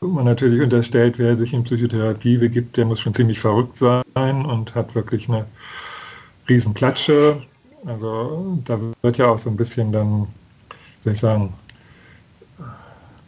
man 0.00 0.24
natürlich 0.24 0.60
unterstellt, 0.60 1.18
wer 1.18 1.36
sich 1.36 1.52
in 1.52 1.64
Psychotherapie 1.64 2.36
begibt, 2.36 2.76
der 2.76 2.84
muss 2.84 3.00
schon 3.00 3.14
ziemlich 3.14 3.40
verrückt 3.40 3.76
sein 3.76 4.04
und 4.14 4.74
hat 4.74 4.94
wirklich 4.94 5.28
eine 5.28 5.46
Riesenklatsche. 6.48 7.42
Also 7.86 8.58
da 8.64 8.78
wird 9.02 9.18
ja 9.18 9.26
auch 9.26 9.38
so 9.38 9.50
ein 9.50 9.56
bisschen 9.56 9.92
dann, 9.92 10.26
soll 11.02 11.14
ich 11.14 11.20
sagen, 11.20 11.54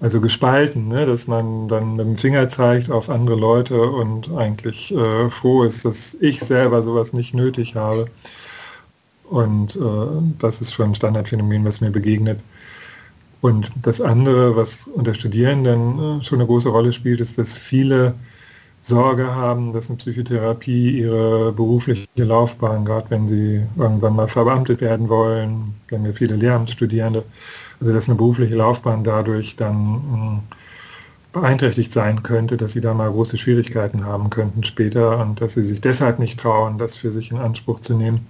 also 0.00 0.20
gespalten, 0.20 0.88
ne? 0.88 1.06
dass 1.06 1.26
man 1.26 1.68
dann 1.68 1.96
mit 1.96 2.06
dem 2.06 2.18
Finger 2.18 2.48
zeigt 2.48 2.90
auf 2.90 3.09
andere 3.09 3.37
Leute 3.37 3.80
und 3.80 4.30
eigentlich 4.37 4.94
äh, 4.94 5.30
froh 5.30 5.64
ist, 5.64 5.85
dass 5.85 6.14
ich 6.20 6.40
selber 6.40 6.82
sowas 6.82 7.12
nicht 7.12 7.35
nötig 7.35 7.74
habe. 7.74 8.06
Und 9.24 9.76
äh, 9.76 9.80
das 10.38 10.61
ist 10.61 10.74
schon 10.74 10.90
ein 10.90 10.94
Standardphänomen, 10.94 11.64
was 11.64 11.80
mir 11.80 11.90
begegnet. 11.90 12.40
Und 13.40 13.72
das 13.82 14.00
andere, 14.00 14.56
was 14.56 14.87
unter 14.87 15.14
Studierenden 15.14 16.20
äh, 16.20 16.24
schon 16.24 16.38
eine 16.38 16.46
große 16.46 16.68
Rolle 16.68 16.92
spielt, 16.92 17.20
ist, 17.20 17.38
dass 17.38 17.56
viele 17.56 18.14
Sorge 18.82 19.35
haben, 19.35 19.72
dass 19.72 19.90
in 19.90 19.96
Psychotherapie 19.96 21.00
ihre 21.00 21.52
berufliche 21.52 22.06
Laufbahn, 22.16 22.85
gerade 22.85 23.11
wenn 23.11 23.26
sie 23.26 23.62
irgendwann 23.76 24.14
mal 24.14 24.28
verbeamtet 24.28 24.80
werden 24.80 25.09
wollen, 25.09 25.74
kennen 25.88 26.04
wir 26.04 26.14
viele 26.14 26.37
Lehramtsstudierende, 26.37 27.24
also 27.80 27.92
dass 27.92 28.08
eine 28.08 28.16
berufliche 28.16 28.56
Laufbahn 28.56 29.04
dadurch 29.04 29.56
dann 29.56 29.74
hm, 29.74 30.40
beeinträchtigt 31.32 31.92
sein 31.92 32.22
könnte, 32.22 32.56
dass 32.56 32.72
sie 32.72 32.80
da 32.80 32.94
mal 32.94 33.10
große 33.10 33.36
Schwierigkeiten 33.36 34.04
haben 34.04 34.30
könnten 34.30 34.64
später 34.64 35.18
und 35.18 35.40
dass 35.40 35.54
sie 35.54 35.62
sich 35.62 35.80
deshalb 35.80 36.18
nicht 36.18 36.40
trauen, 36.40 36.78
das 36.78 36.96
für 36.96 37.10
sich 37.12 37.30
in 37.30 37.36
Anspruch 37.36 37.80
zu 37.80 37.94
nehmen. 37.94 38.26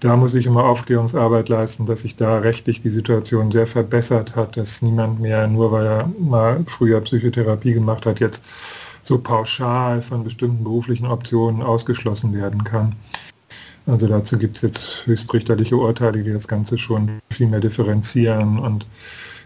da 0.00 0.16
muss 0.16 0.34
ich 0.36 0.46
immer 0.46 0.64
Aufklärungsarbeit 0.64 1.48
leisten, 1.48 1.86
dass 1.86 2.02
sich 2.02 2.14
da 2.14 2.38
rechtlich 2.38 2.80
die 2.80 2.90
Situation 2.90 3.50
sehr 3.50 3.66
verbessert 3.66 4.36
hat, 4.36 4.56
dass 4.56 4.82
niemand 4.82 5.20
mehr, 5.20 5.48
nur 5.48 5.72
weil 5.72 5.86
er 5.86 6.10
mal 6.20 6.64
früher 6.66 7.00
Psychotherapie 7.00 7.72
gemacht 7.72 8.06
hat, 8.06 8.20
jetzt 8.20 8.44
so 9.02 9.18
pauschal 9.18 10.00
von 10.02 10.22
bestimmten 10.22 10.62
beruflichen 10.62 11.06
Optionen 11.06 11.62
ausgeschlossen 11.62 12.32
werden 12.32 12.62
kann. 12.62 12.94
Also 13.88 14.06
dazu 14.06 14.36
gibt 14.36 14.56
es 14.56 14.62
jetzt 14.62 15.06
höchstrichterliche 15.06 15.76
Urteile, 15.76 16.22
die 16.22 16.32
das 16.32 16.46
Ganze 16.46 16.76
schon 16.76 17.20
viel 17.30 17.46
mehr 17.46 17.60
differenzieren 17.60 18.58
und 18.58 18.84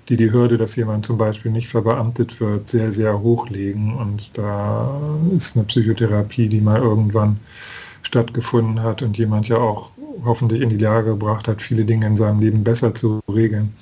die 0.08 0.16
die 0.16 0.32
Hürde, 0.32 0.58
dass 0.58 0.74
jemand 0.74 1.06
zum 1.06 1.16
Beispiel 1.16 1.52
nicht 1.52 1.68
verbeamtet 1.68 2.40
wird, 2.40 2.68
sehr, 2.68 2.90
sehr 2.90 3.20
hochlegen. 3.20 3.94
Und 3.94 4.36
da 4.36 5.00
ist 5.34 5.54
eine 5.54 5.64
Psychotherapie, 5.64 6.48
die 6.48 6.60
mal 6.60 6.80
irgendwann 6.80 7.38
stattgefunden 8.02 8.82
hat 8.82 9.00
und 9.00 9.16
jemand 9.16 9.46
ja 9.46 9.58
auch 9.58 9.92
hoffentlich 10.24 10.60
in 10.60 10.70
die 10.70 10.78
Lage 10.78 11.10
gebracht 11.10 11.46
hat, 11.46 11.62
viele 11.62 11.84
Dinge 11.84 12.06
in 12.06 12.16
seinem 12.16 12.40
Leben 12.40 12.64
besser 12.64 12.92
zu 12.94 13.20
regeln. 13.32 13.72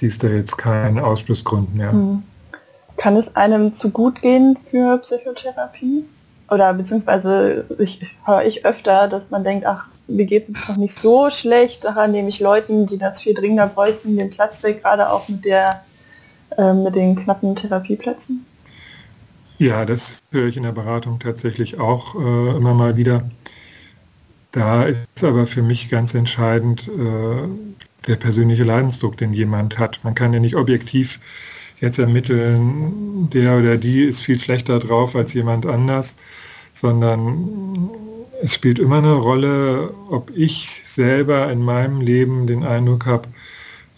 Die 0.00 0.06
ist 0.06 0.22
da 0.22 0.28
jetzt 0.28 0.58
kein 0.58 0.98
Ausschlussgrund 0.98 1.74
mehr. 1.74 1.92
Hm. 1.92 2.22
Kann 2.98 3.16
es 3.16 3.34
einem 3.34 3.72
zu 3.72 3.88
gut 3.88 4.20
gehen 4.20 4.58
für 4.70 4.98
Psychotherapie? 4.98 6.04
Oder 6.50 6.74
beziehungsweise 6.74 7.64
ich, 7.78 8.02
ich 8.02 8.18
höre 8.26 8.44
ich 8.44 8.66
öfter, 8.66 9.08
dass 9.08 9.30
man 9.30 9.44
denkt, 9.44 9.66
ach, 9.66 9.86
mir 10.06 10.26
geht 10.26 10.48
es 10.48 10.68
noch 10.68 10.76
nicht 10.76 10.94
so 10.94 11.30
schlecht, 11.30 11.84
daran 11.84 12.12
nehme 12.12 12.28
ich 12.28 12.40
Leuten, 12.40 12.86
die 12.86 12.98
das 12.98 13.20
viel 13.20 13.34
dringender 13.34 13.66
bräuchten, 13.66 14.16
den 14.16 14.30
Platz 14.30 14.62
weg, 14.62 14.82
gerade 14.82 15.10
auch 15.10 15.28
mit 15.28 15.44
der 15.44 15.82
äh, 16.56 16.72
mit 16.72 16.94
den 16.94 17.16
knappen 17.16 17.56
Therapieplätzen? 17.56 18.44
Ja, 19.58 19.84
das 19.84 20.18
höre 20.30 20.48
ich 20.48 20.56
in 20.56 20.64
der 20.64 20.72
Beratung 20.72 21.18
tatsächlich 21.18 21.78
auch 21.78 22.14
äh, 22.14 22.56
immer 22.56 22.74
mal 22.74 22.96
wieder. 22.96 23.22
Da 24.52 24.84
ist 24.84 25.24
aber 25.24 25.46
für 25.46 25.62
mich 25.62 25.88
ganz 25.88 26.14
entscheidend 26.14 26.88
äh, 26.88 27.48
der 28.06 28.16
persönliche 28.16 28.64
Leidensdruck, 28.64 29.16
den 29.16 29.32
jemand 29.32 29.78
hat. 29.78 30.00
Man 30.04 30.14
kann 30.14 30.32
ja 30.32 30.40
nicht 30.40 30.56
objektiv 30.56 31.18
jetzt 31.80 31.98
ermitteln, 31.98 33.30
der 33.30 33.58
oder 33.58 33.76
die 33.76 34.02
ist 34.04 34.20
viel 34.20 34.38
schlechter 34.38 34.78
drauf 34.78 35.16
als 35.16 35.32
jemand 35.32 35.66
anders, 35.66 36.14
sondern 36.72 37.90
es 38.42 38.54
spielt 38.54 38.78
immer 38.78 38.98
eine 38.98 39.14
Rolle, 39.14 39.94
ob 40.10 40.30
ich 40.34 40.82
selber 40.84 41.50
in 41.50 41.62
meinem 41.62 42.00
Leben 42.00 42.46
den 42.46 42.64
Eindruck 42.64 43.06
habe, 43.06 43.28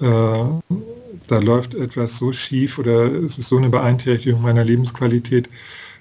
äh, 0.01 0.75
da 1.29 1.38
läuft 1.38 1.75
etwas 1.75 2.18
so 2.18 2.33
schief 2.33 2.79
oder 2.79 3.07
es 3.07 3.38
ist 3.38 3.49
so 3.49 3.57
eine 3.57 3.68
Beeinträchtigung 3.68 4.42
meiner 4.42 4.64
Lebensqualität, 4.64 5.49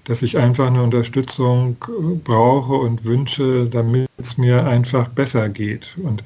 dass 0.03 0.21
ich 0.21 0.37
einfach 0.37 0.67
eine 0.67 0.83
Unterstützung 0.83 1.77
brauche 2.23 2.73
und 2.73 3.03
wünsche, 3.05 3.65
damit 3.65 4.07
es 4.17 4.37
mir 4.37 4.65
einfach 4.65 5.07
besser 5.09 5.49
geht. 5.49 5.95
Und 6.03 6.23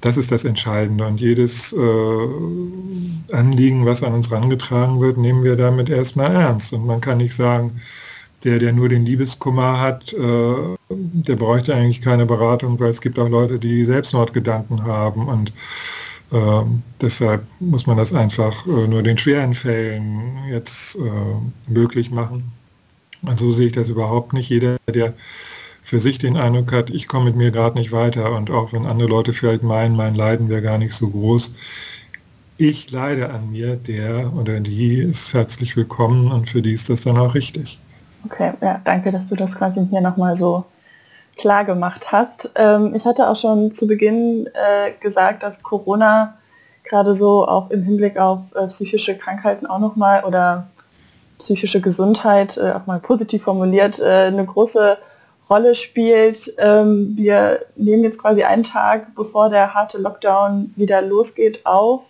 das 0.00 0.16
ist 0.16 0.30
das 0.30 0.44
Entscheidende. 0.44 1.04
Und 1.06 1.20
jedes 1.20 1.72
äh, 1.72 3.32
Anliegen, 3.32 3.84
was 3.84 4.04
an 4.04 4.14
uns 4.14 4.30
herangetragen 4.30 5.00
wird, 5.00 5.16
nehmen 5.16 5.42
wir 5.42 5.56
damit 5.56 5.88
erstmal 5.88 6.32
ernst. 6.32 6.72
Und 6.72 6.86
man 6.86 7.00
kann 7.00 7.18
nicht 7.18 7.34
sagen, 7.34 7.72
der, 8.46 8.60
der 8.60 8.72
nur 8.72 8.88
den 8.88 9.04
Liebeskummer 9.04 9.80
hat, 9.80 10.12
äh, 10.12 10.54
der 10.88 11.36
bräuchte 11.36 11.74
eigentlich 11.74 12.00
keine 12.00 12.26
Beratung, 12.26 12.78
weil 12.78 12.90
es 12.90 13.00
gibt 13.00 13.18
auch 13.18 13.28
Leute, 13.28 13.58
die 13.58 13.84
Selbstmordgedanken 13.84 14.84
haben 14.84 15.26
und 15.26 15.52
äh, 16.32 16.62
deshalb 17.00 17.44
muss 17.60 17.86
man 17.86 17.96
das 17.96 18.12
einfach 18.12 18.66
äh, 18.66 18.86
nur 18.86 19.02
den 19.02 19.18
schweren 19.18 19.54
Fällen 19.54 20.38
jetzt 20.50 20.96
äh, 20.96 21.70
möglich 21.70 22.10
machen. 22.10 22.52
Und 23.22 23.38
so 23.38 23.50
sehe 23.50 23.66
ich 23.66 23.72
das 23.72 23.90
überhaupt 23.90 24.32
nicht. 24.32 24.48
Jeder, 24.48 24.76
der 24.92 25.14
für 25.82 25.98
sich 25.98 26.18
den 26.18 26.36
Eindruck 26.36 26.72
hat, 26.72 26.90
ich 26.90 27.08
komme 27.08 27.26
mit 27.26 27.36
mir 27.36 27.50
gerade 27.50 27.78
nicht 27.78 27.92
weiter 27.92 28.32
und 28.36 28.50
auch 28.50 28.72
wenn 28.72 28.86
andere 28.86 29.08
Leute 29.08 29.32
vielleicht 29.32 29.62
meinen, 29.62 29.96
mein 29.96 30.14
Leiden 30.14 30.48
wäre 30.48 30.62
gar 30.62 30.78
nicht 30.78 30.94
so 30.94 31.08
groß, 31.08 31.52
ich 32.58 32.90
leide 32.90 33.30
an 33.30 33.50
mir, 33.50 33.76
der 33.76 34.32
oder 34.34 34.60
die 34.60 34.98
ist 34.98 35.34
herzlich 35.34 35.76
willkommen 35.76 36.32
und 36.32 36.48
für 36.48 36.62
die 36.62 36.72
ist 36.72 36.88
das 36.88 37.02
dann 37.02 37.18
auch 37.18 37.34
richtig. 37.34 37.78
Okay, 38.26 38.54
ja, 38.60 38.80
danke, 38.84 39.12
dass 39.12 39.26
du 39.26 39.36
das 39.36 39.54
quasi 39.54 39.86
hier 39.88 40.00
nochmal 40.00 40.36
so 40.36 40.64
klar 41.36 41.64
gemacht 41.64 42.10
hast. 42.10 42.50
Ähm, 42.56 42.94
ich 42.94 43.04
hatte 43.04 43.28
auch 43.28 43.36
schon 43.36 43.72
zu 43.72 43.86
Beginn 43.86 44.48
äh, 44.48 44.92
gesagt, 45.00 45.42
dass 45.42 45.62
Corona 45.62 46.36
gerade 46.82 47.14
so 47.14 47.46
auch 47.46 47.70
im 47.70 47.82
Hinblick 47.82 48.18
auf 48.18 48.40
äh, 48.54 48.66
psychische 48.66 49.16
Krankheiten 49.16 49.66
auch 49.66 49.78
nochmal 49.78 50.24
oder 50.24 50.66
psychische 51.38 51.80
Gesundheit, 51.80 52.56
äh, 52.56 52.72
auch 52.72 52.86
mal 52.86 52.98
positiv 52.98 53.44
formuliert, 53.44 54.00
äh, 54.00 54.26
eine 54.26 54.44
große 54.44 54.98
Rolle 55.48 55.74
spielt. 55.76 56.52
Ähm, 56.58 57.12
wir 57.16 57.60
nehmen 57.76 58.02
jetzt 58.02 58.20
quasi 58.20 58.42
einen 58.42 58.64
Tag, 58.64 59.14
bevor 59.14 59.50
der 59.50 59.74
harte 59.74 59.98
Lockdown 59.98 60.72
wieder 60.74 61.02
losgeht, 61.02 61.64
auf. 61.64 62.02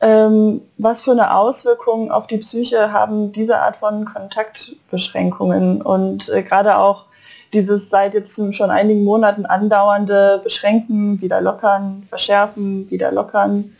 Ähm, 0.00 0.60
was 0.76 1.02
für 1.02 1.10
eine 1.10 1.34
Auswirkung 1.34 2.12
auf 2.12 2.28
die 2.28 2.38
Psyche 2.38 2.92
haben 2.92 3.32
diese 3.32 3.58
Art 3.58 3.76
von 3.76 4.04
Kontaktbeschränkungen 4.04 5.82
und 5.82 6.28
äh, 6.28 6.42
gerade 6.42 6.76
auch 6.76 7.06
dieses 7.52 7.90
seit 7.90 8.14
jetzt 8.14 8.36
schon 8.54 8.70
einigen 8.70 9.04
Monaten 9.04 9.46
andauernde 9.46 10.40
Beschränken, 10.44 11.20
wieder 11.20 11.40
lockern, 11.40 12.06
verschärfen, 12.08 12.88
wieder 12.90 13.10
lockern. 13.10 13.72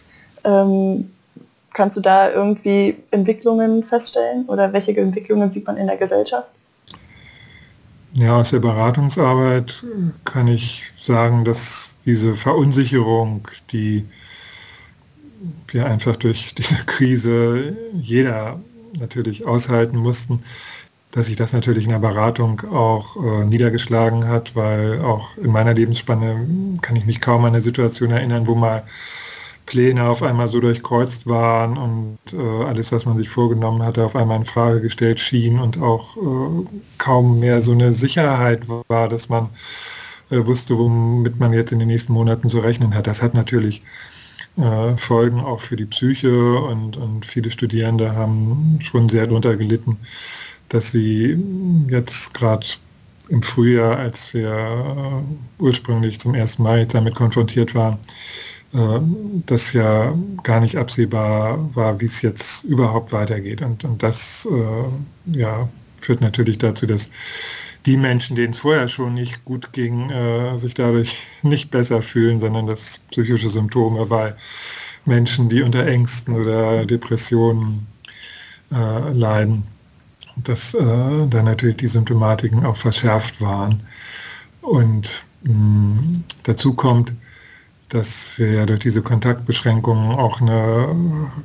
Ähm, 0.44 1.10
kannst 1.72 1.96
du 1.96 2.00
da 2.00 2.30
irgendwie 2.30 2.96
Entwicklungen 3.10 3.84
feststellen 3.84 4.46
oder 4.46 4.72
welche 4.72 4.96
Entwicklungen 4.96 5.52
sieht 5.52 5.66
man 5.66 5.76
in 5.76 5.86
der 5.86 5.96
Gesellschaft? 5.96 6.48
Ja, 8.14 8.36
aus 8.38 8.50
der 8.50 8.58
Beratungsarbeit 8.58 9.84
kann 10.24 10.48
ich 10.48 10.82
sagen, 10.98 11.44
dass 11.44 11.96
diese 12.04 12.34
Verunsicherung, 12.34 13.46
die 13.70 14.06
wir 15.68 15.86
einfach 15.86 16.16
durch 16.16 16.54
diese 16.54 16.76
Krise 16.86 17.76
jeder 17.94 18.60
natürlich 18.98 19.46
aushalten 19.46 19.96
mussten, 19.96 20.40
dass 21.12 21.26
sich 21.26 21.36
das 21.36 21.52
natürlich 21.52 21.84
in 21.84 21.90
der 21.90 21.98
Beratung 21.98 22.60
auch 22.70 23.16
äh, 23.16 23.44
niedergeschlagen 23.44 24.28
hat, 24.28 24.54
weil 24.54 25.00
auch 25.00 25.36
in 25.38 25.50
meiner 25.50 25.74
Lebensspanne 25.74 26.78
kann 26.82 26.96
ich 26.96 27.06
mich 27.06 27.20
kaum 27.20 27.44
an 27.44 27.54
eine 27.54 27.60
Situation 27.60 28.10
erinnern, 28.10 28.46
wo 28.46 28.54
mal 28.54 28.84
Pläne 29.68 30.04
auf 30.04 30.22
einmal 30.22 30.48
so 30.48 30.60
durchkreuzt 30.60 31.26
waren 31.26 31.76
und 31.76 32.18
äh, 32.32 32.64
alles, 32.64 32.90
was 32.90 33.04
man 33.04 33.18
sich 33.18 33.28
vorgenommen 33.28 33.82
hatte, 33.82 34.04
auf 34.04 34.16
einmal 34.16 34.38
in 34.38 34.44
Frage 34.44 34.80
gestellt 34.80 35.20
schien 35.20 35.58
und 35.58 35.78
auch 35.78 36.16
äh, 36.16 36.66
kaum 36.96 37.40
mehr 37.40 37.60
so 37.60 37.72
eine 37.72 37.92
Sicherheit 37.92 38.62
war, 38.88 39.08
dass 39.10 39.28
man 39.28 39.50
äh, 40.30 40.44
wusste, 40.46 40.78
womit 40.78 41.38
man 41.38 41.52
jetzt 41.52 41.72
in 41.72 41.78
den 41.80 41.88
nächsten 41.88 42.14
Monaten 42.14 42.48
zu 42.48 42.60
rechnen 42.60 42.94
hat. 42.94 43.06
Das 43.06 43.22
hat 43.22 43.34
natürlich 43.34 43.82
äh, 44.58 44.96
Folgen 44.96 45.40
auch 45.40 45.60
für 45.60 45.76
die 45.76 45.86
Psyche 45.86 46.58
und, 46.58 46.96
und 46.96 47.24
viele 47.24 47.50
Studierende 47.50 48.14
haben 48.14 48.78
schon 48.82 49.08
sehr 49.08 49.26
darunter 49.26 49.56
gelitten, 49.56 49.96
dass 50.68 50.90
sie 50.90 51.38
jetzt 51.88 52.34
gerade 52.34 52.66
im 53.28 53.42
Frühjahr, 53.42 53.96
als 53.98 54.32
wir 54.34 54.50
äh, 54.50 55.62
ursprünglich 55.62 56.18
zum 56.18 56.34
ersten 56.34 56.62
Mal 56.62 56.86
damit 56.86 57.14
konfrontiert 57.14 57.74
waren, 57.74 57.98
äh, 58.72 59.00
das 59.46 59.72
ja 59.72 60.14
gar 60.42 60.60
nicht 60.60 60.76
absehbar 60.76 61.58
war, 61.74 62.00
wie 62.00 62.06
es 62.06 62.22
jetzt 62.22 62.64
überhaupt 62.64 63.12
weitergeht. 63.12 63.62
Und, 63.62 63.84
und 63.84 64.02
das 64.02 64.48
äh, 64.50 65.38
ja, 65.38 65.68
führt 66.00 66.20
natürlich 66.20 66.58
dazu, 66.58 66.86
dass 66.86 67.10
die 67.88 67.96
Menschen, 67.96 68.36
denen 68.36 68.52
es 68.52 68.58
vorher 68.58 68.86
schon 68.86 69.14
nicht 69.14 69.42
gut 69.46 69.72
ging, 69.72 70.10
äh, 70.10 70.58
sich 70.58 70.74
dadurch 70.74 71.16
nicht 71.42 71.70
besser 71.70 72.02
fühlen, 72.02 72.38
sondern 72.38 72.66
dass 72.66 72.98
psychische 73.10 73.48
Symptome 73.48 74.04
bei 74.04 74.34
Menschen, 75.06 75.48
die 75.48 75.62
unter 75.62 75.86
Ängsten 75.86 76.34
oder 76.34 76.84
Depressionen 76.84 77.86
äh, 78.70 79.10
leiden, 79.12 79.62
dass 80.36 80.74
äh, 80.74 81.26
dann 81.30 81.46
natürlich 81.46 81.78
die 81.78 81.86
Symptomatiken 81.86 82.66
auch 82.66 82.76
verschärft 82.76 83.40
waren. 83.40 83.82
Und 84.60 85.24
mh, 85.44 85.52
mm, 85.54 86.24
dazu 86.42 86.74
kommt, 86.74 87.14
dass 87.88 88.32
wir 88.36 88.52
ja 88.52 88.66
durch 88.66 88.80
diese 88.80 89.00
Kontaktbeschränkungen 89.00 90.14
auch 90.14 90.42
eine 90.42 90.94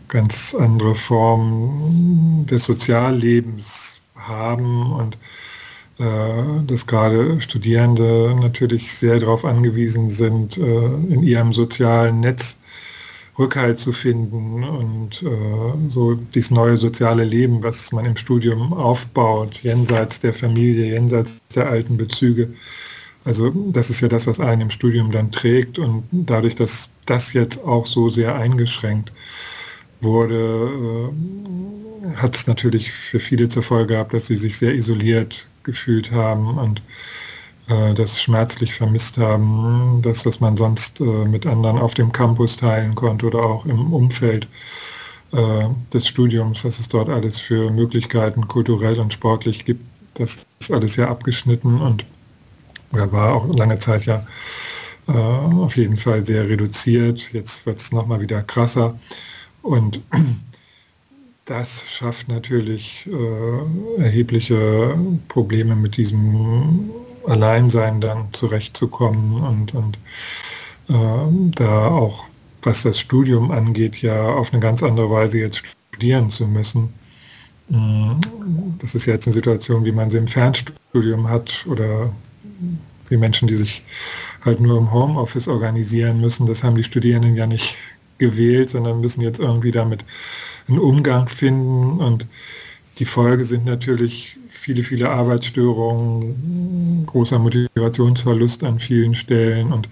ganz 0.10 0.54
andere 0.54 0.94
Form 0.94 2.46
des 2.50 2.66
Soziallebens 2.66 4.02
haben 4.16 4.92
und 4.92 5.18
dass 5.98 6.88
gerade 6.88 7.40
Studierende 7.40 8.36
natürlich 8.40 8.94
sehr 8.94 9.20
darauf 9.20 9.46
angewiesen 9.46 10.10
sind, 10.10 10.58
äh, 10.58 10.86
in 11.10 11.24
ihrem 11.24 11.54
sozialen 11.54 12.20
Netz 12.20 12.58
Rückhalt 13.38 13.80
zu 13.80 13.92
finden 13.92 14.64
und 14.64 15.24
äh, 15.24 15.90
so 15.90 16.14
dieses 16.14 16.52
neue 16.52 16.78
soziale 16.78 17.24
Leben, 17.24 17.64
was 17.64 17.92
man 17.92 18.06
im 18.06 18.16
Studium 18.16 18.74
aufbaut, 18.74 19.64
jenseits 19.64 20.20
der 20.20 20.34
Familie, 20.34 20.86
jenseits 20.86 21.40
der 21.56 21.68
alten 21.68 21.98
Bezüge. 21.98 22.54
Also 23.26 23.50
das 23.72 23.90
ist 23.90 24.02
ja 24.02 24.08
das, 24.08 24.28
was 24.28 24.40
einen 24.40 24.62
im 24.62 24.70
Studium 24.70 25.12
dann 25.12 25.32
trägt 25.32 25.80
und 25.80 26.04
dadurch, 26.12 26.56
dass 26.56 26.92
das 27.06 27.34
jetzt 27.34 27.64
auch 27.64 27.86
so 27.86 28.10
sehr 28.10 28.36
eingeschränkt 28.36 29.12
wurde, 30.04 31.12
äh, 31.12 32.16
hat 32.16 32.36
es 32.36 32.48
natürlich 32.48 32.92
für 32.92 33.20
viele 33.20 33.50
zur 33.50 33.64
Folge 33.64 33.94
gehabt, 33.94 34.14
dass 34.14 34.28
sie 34.28 34.36
sich 34.36 34.58
sehr 34.58 34.74
isoliert 34.76 35.48
gefühlt 35.64 36.12
haben 36.12 36.58
und 36.58 36.82
äh, 37.70 37.94
das 37.94 38.22
schmerzlich 38.22 38.74
vermisst 38.74 39.18
haben, 39.18 40.00
das, 40.02 40.26
was 40.26 40.40
man 40.40 40.58
sonst 40.58 41.00
äh, 41.00 41.04
mit 41.04 41.46
anderen 41.46 41.78
auf 41.78 41.94
dem 41.94 42.12
Campus 42.12 42.58
teilen 42.58 42.94
konnte 42.96 43.28
oder 43.28 43.40
auch 43.40 43.66
im 43.66 43.94
Umfeld 43.94 44.48
äh, 45.32 45.66
des 45.94 46.08
Studiums, 46.08 46.66
was 46.66 46.80
es 46.80 46.90
dort 46.90 47.10
alles 47.10 47.40
für 47.40 47.72
Möglichkeiten 47.72 48.48
kulturell 48.48 49.00
und 49.00 49.14
sportlich 49.14 49.66
gibt. 49.66 49.82
Das 50.16 50.46
ist 50.60 50.72
alles 50.72 50.94
sehr 50.94 51.10
abgeschnitten 51.10 51.82
und 51.82 52.06
war 52.92 53.34
auch 53.34 53.48
lange 53.56 53.80
Zeit 53.80 54.06
ja 54.06 54.24
auf 55.08 55.76
jeden 55.76 55.98
Fall 55.98 56.24
sehr 56.24 56.48
reduziert. 56.48 57.34
Jetzt 57.34 57.66
wird 57.66 57.80
es 57.80 57.92
nochmal 57.92 58.22
wieder 58.22 58.44
krasser. 58.44 58.98
Und 59.64 60.02
das 61.46 61.90
schafft 61.90 62.28
natürlich 62.28 63.10
äh, 63.12 64.02
erhebliche 64.02 64.96
Probleme 65.30 65.76
mit 65.76 65.98
diesem 65.98 66.92
Alleinsein 67.26 68.00
dann 68.02 68.28
zurechtzukommen 68.34 69.42
und, 69.42 69.74
und 69.74 69.98
äh, 70.90 71.52
da 71.56 71.88
auch, 71.88 72.26
was 72.62 72.84
das 72.84 73.00
Studium 73.00 73.52
angeht, 73.52 74.02
ja 74.02 74.30
auf 74.34 74.52
eine 74.52 74.62
ganz 74.62 74.84
andere 74.84 75.10
Weise 75.10 75.40
jetzt 75.40 75.64
studieren 75.92 76.30
zu 76.30 76.48
müssen. 76.48 76.94
Mm, 77.70 78.12
das 78.80 78.96
ist 78.96 79.06
jetzt 79.06 79.26
eine 79.26 79.34
Situation, 79.34 79.86
wie 79.86 79.92
man 79.92 80.10
sie 80.10 80.18
im 80.18 80.28
Fernstudium 80.28 81.30
hat 81.30 81.66
oder 81.70 82.12
wie 83.10 83.18
Menschen, 83.18 83.48
die 83.48 83.56
sich 83.56 83.84
halt 84.44 84.60
nur 84.60 84.78
im 84.78 84.92
Homeoffice 84.92 85.48
organisieren 85.48 86.20
müssen. 86.20 86.46
Das 86.46 86.64
haben 86.64 86.76
die 86.76 86.84
Studierenden 86.84 87.36
ja 87.36 87.48
nicht 87.48 87.76
gewählt, 88.18 88.70
sondern 88.70 89.02
müssen 89.02 89.22
jetzt 89.22 89.40
irgendwie 89.40 89.72
damit 89.72 90.06
einen 90.68 90.80
Umgang 90.80 91.28
finden. 91.28 92.00
Und 92.00 92.28
die 93.00 93.06
Folge 93.06 93.46
sind 93.46 93.66
natürlich 93.66 94.38
viele, 94.50 94.84
viele 94.84 95.10
Arbeitsstörungen, 95.10 97.06
großer 97.06 97.40
Motivationsverlust 97.40 98.64
an 98.64 98.80
vielen 98.80 99.16
Stellen 99.16 99.74
und 99.74 99.90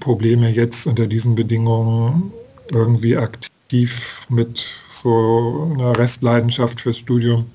Probleme 0.00 0.50
jetzt 0.50 0.86
unter 0.86 1.06
diesen 1.06 1.36
Bedingungen 1.36 2.32
irgendwie 2.72 3.16
aktiv 3.16 4.26
mit 4.28 4.64
so 4.88 5.70
einer 5.74 5.96
Restleidenschaft 5.96 6.80
fürs 6.80 6.98
Studium 6.98 7.46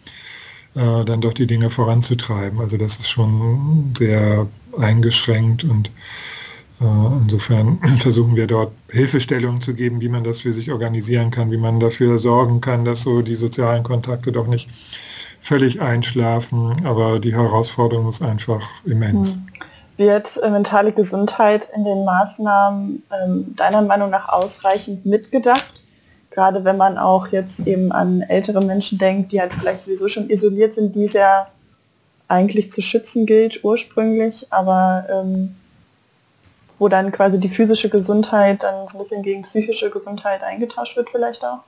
äh, 0.75 1.03
dann 1.03 1.19
doch 1.19 1.33
die 1.33 1.47
Dinge 1.47 1.69
voranzutreiben. 1.69 2.59
Also 2.59 2.77
das 2.77 2.99
ist 2.99 3.09
schon 3.09 3.93
sehr 3.97 4.47
eingeschränkt 4.77 5.65
und 5.65 5.91
insofern 6.81 7.79
versuchen 7.99 8.35
wir 8.35 8.47
dort 8.47 8.71
Hilfestellungen 8.89 9.61
zu 9.61 9.73
geben, 9.73 10.01
wie 10.01 10.09
man 10.09 10.23
das 10.23 10.39
für 10.39 10.51
sich 10.51 10.71
organisieren 10.71 11.31
kann, 11.31 11.51
wie 11.51 11.57
man 11.57 11.79
dafür 11.79 12.17
sorgen 12.19 12.61
kann, 12.61 12.85
dass 12.85 13.01
so 13.03 13.21
die 13.21 13.35
sozialen 13.35 13.83
Kontakte 13.83 14.31
doch 14.31 14.47
nicht 14.47 14.69
völlig 15.41 15.81
einschlafen. 15.81 16.73
Aber 16.85 17.19
die 17.19 17.33
Herausforderung 17.33 18.09
ist 18.09 18.21
einfach 18.21 18.67
immens. 18.85 19.35
Hm. 19.35 19.47
Wird 19.97 20.41
äh, 20.41 20.49
mentale 20.49 20.91
Gesundheit 20.91 21.69
in 21.75 21.83
den 21.83 22.05
Maßnahmen 22.05 23.03
ähm, 23.23 23.55
deiner 23.55 23.81
Meinung 23.81 24.09
nach 24.09 24.29
ausreichend 24.29 25.05
mitgedacht? 25.05 25.83
Gerade 26.31 26.63
wenn 26.63 26.77
man 26.77 26.97
auch 26.97 27.27
jetzt 27.27 27.67
eben 27.67 27.91
an 27.91 28.21
ältere 28.21 28.65
Menschen 28.65 28.97
denkt, 28.97 29.31
die 29.31 29.41
halt 29.41 29.53
vielleicht 29.53 29.83
sowieso 29.83 30.07
schon 30.07 30.29
isoliert 30.29 30.73
sind, 30.73 30.95
die 30.95 31.03
es 31.03 31.13
ja 31.13 31.47
eigentlich 32.29 32.71
zu 32.71 32.81
schützen 32.81 33.25
gilt 33.25 33.63
ursprünglich, 33.65 34.47
aber 34.49 35.05
ähm, 35.11 35.55
wo 36.81 36.89
dann 36.89 37.11
quasi 37.11 37.39
die 37.39 37.47
physische 37.47 37.89
Gesundheit 37.89 38.63
dann 38.63 38.87
so 38.87 38.97
ein 38.97 39.03
bisschen 39.03 39.21
gegen 39.21 39.43
psychische 39.43 39.91
Gesundheit 39.91 40.41
eingetauscht 40.41 40.97
wird 40.97 41.11
vielleicht 41.11 41.43
auch? 41.43 41.59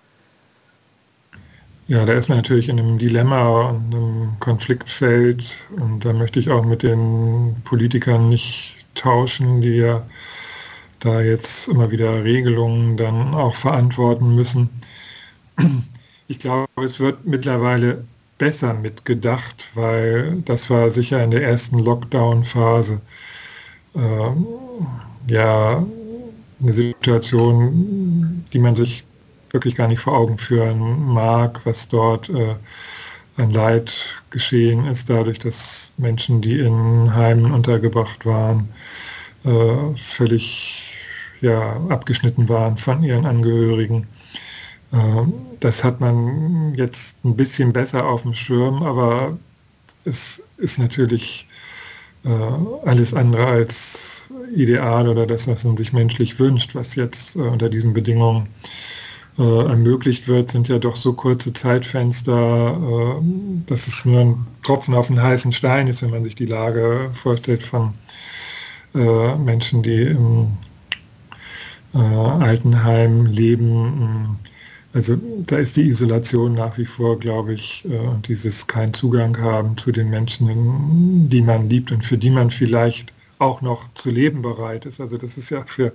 Ja, 1.87 2.03
da 2.03 2.13
ist 2.13 2.29
man 2.29 2.39
natürlich 2.39 2.67
in 2.67 2.79
einem 2.79 2.97
Dilemma 2.97 3.69
und 3.69 3.93
einem 3.93 4.33
Konfliktfeld 4.39 5.43
und 5.79 6.03
da 6.03 6.13
möchte 6.13 6.39
ich 6.39 6.49
auch 6.49 6.65
mit 6.65 6.81
den 6.81 7.55
Politikern 7.63 8.29
nicht 8.29 8.75
tauschen, 8.95 9.61
die 9.61 9.75
ja 9.75 10.01
da 10.99 11.21
jetzt 11.21 11.67
immer 11.67 11.91
wieder 11.91 12.23
Regelungen 12.23 12.97
dann 12.97 13.35
auch 13.35 13.53
verantworten 13.53 14.33
müssen. 14.33 14.67
Ich 16.27 16.39
glaube, 16.39 16.67
es 16.83 16.99
wird 16.99 17.23
mittlerweile 17.23 18.03
besser 18.39 18.73
mitgedacht, 18.73 19.69
weil 19.75 20.41
das 20.45 20.71
war 20.71 20.89
sicher 20.89 21.23
in 21.23 21.29
der 21.29 21.43
ersten 21.43 21.77
Lockdown-Phase 21.77 22.99
ähm, 23.95 24.45
ja 25.27 25.85
eine 26.61 26.73
Situation, 26.73 28.43
die 28.53 28.59
man 28.59 28.75
sich 28.75 29.03
wirklich 29.51 29.75
gar 29.75 29.87
nicht 29.87 29.99
vor 29.99 30.17
Augen 30.17 30.37
führen 30.37 31.03
mag, 31.05 31.61
was 31.65 31.87
dort 31.87 32.29
äh, 32.29 32.55
ein 33.37 33.51
Leid 33.51 33.93
geschehen 34.29 34.85
ist, 34.85 35.09
dadurch, 35.09 35.39
dass 35.39 35.93
Menschen, 35.97 36.41
die 36.41 36.59
in 36.59 37.13
Heimen 37.13 37.51
untergebracht 37.51 38.25
waren, 38.25 38.69
äh, 39.43 39.95
völlig 39.95 40.95
ja, 41.41 41.77
abgeschnitten 41.89 42.47
waren 42.47 42.77
von 42.77 43.03
ihren 43.03 43.25
Angehörigen. 43.25 44.07
Äh, 44.91 44.97
das 45.59 45.83
hat 45.83 45.99
man 45.99 46.73
jetzt 46.75 47.17
ein 47.23 47.35
bisschen 47.35 47.73
besser 47.73 48.05
auf 48.05 48.23
dem 48.23 48.33
Schirm, 48.33 48.83
aber 48.83 49.37
es 50.05 50.41
ist 50.57 50.79
natürlich 50.79 51.47
äh, 52.25 52.87
alles 52.87 53.13
andere 53.13 53.45
als 53.45 54.27
ideal 54.55 55.07
oder 55.07 55.25
das, 55.25 55.47
was 55.47 55.63
man 55.63 55.77
sich 55.77 55.93
menschlich 55.93 56.39
wünscht, 56.39 56.75
was 56.75 56.95
jetzt 56.95 57.35
äh, 57.35 57.39
unter 57.39 57.69
diesen 57.69 57.93
Bedingungen 57.93 58.47
äh, 59.37 59.65
ermöglicht 59.65 60.27
wird, 60.27 60.51
sind 60.51 60.67
ja 60.67 60.77
doch 60.77 60.95
so 60.95 61.13
kurze 61.13 61.51
Zeitfenster, 61.53 62.77
äh, 62.77 63.23
dass 63.65 63.87
es 63.87 64.05
nur 64.05 64.19
ein 64.21 64.47
Tropfen 64.61 64.93
auf 64.93 65.09
einen 65.09 65.21
heißen 65.21 65.51
Stein 65.53 65.87
ist, 65.87 66.03
wenn 66.03 66.11
man 66.11 66.23
sich 66.23 66.35
die 66.35 66.45
Lage 66.45 67.09
vorstellt 67.13 67.63
von 67.63 67.93
äh, 68.95 69.35
Menschen, 69.37 69.83
die 69.83 70.03
im 70.03 70.49
Altenheim 71.93 73.27
leben. 73.27 74.39
Also 74.93 75.17
da 75.47 75.57
ist 75.57 75.75
die 75.75 75.87
Isolation 75.87 76.53
nach 76.53 76.77
wie 76.77 76.85
vor, 76.85 77.19
glaube 77.19 77.53
ich, 77.53 77.83
äh, 77.85 77.97
dieses 78.27 78.67
kein 78.67 78.93
Zugang 78.93 79.35
haben 79.39 79.75
zu 79.77 79.91
den 79.91 80.09
Menschen, 80.09 81.29
die 81.29 81.41
man 81.41 81.67
liebt 81.67 81.91
und 81.91 82.03
für 82.03 82.17
die 82.17 82.29
man 82.29 82.51
vielleicht 82.51 83.11
auch 83.39 83.61
noch 83.61 83.91
zu 83.95 84.11
leben 84.11 84.43
bereit 84.43 84.85
ist. 84.85 85.01
Also 85.01 85.17
das 85.17 85.37
ist 85.37 85.49
ja 85.49 85.63
für 85.65 85.91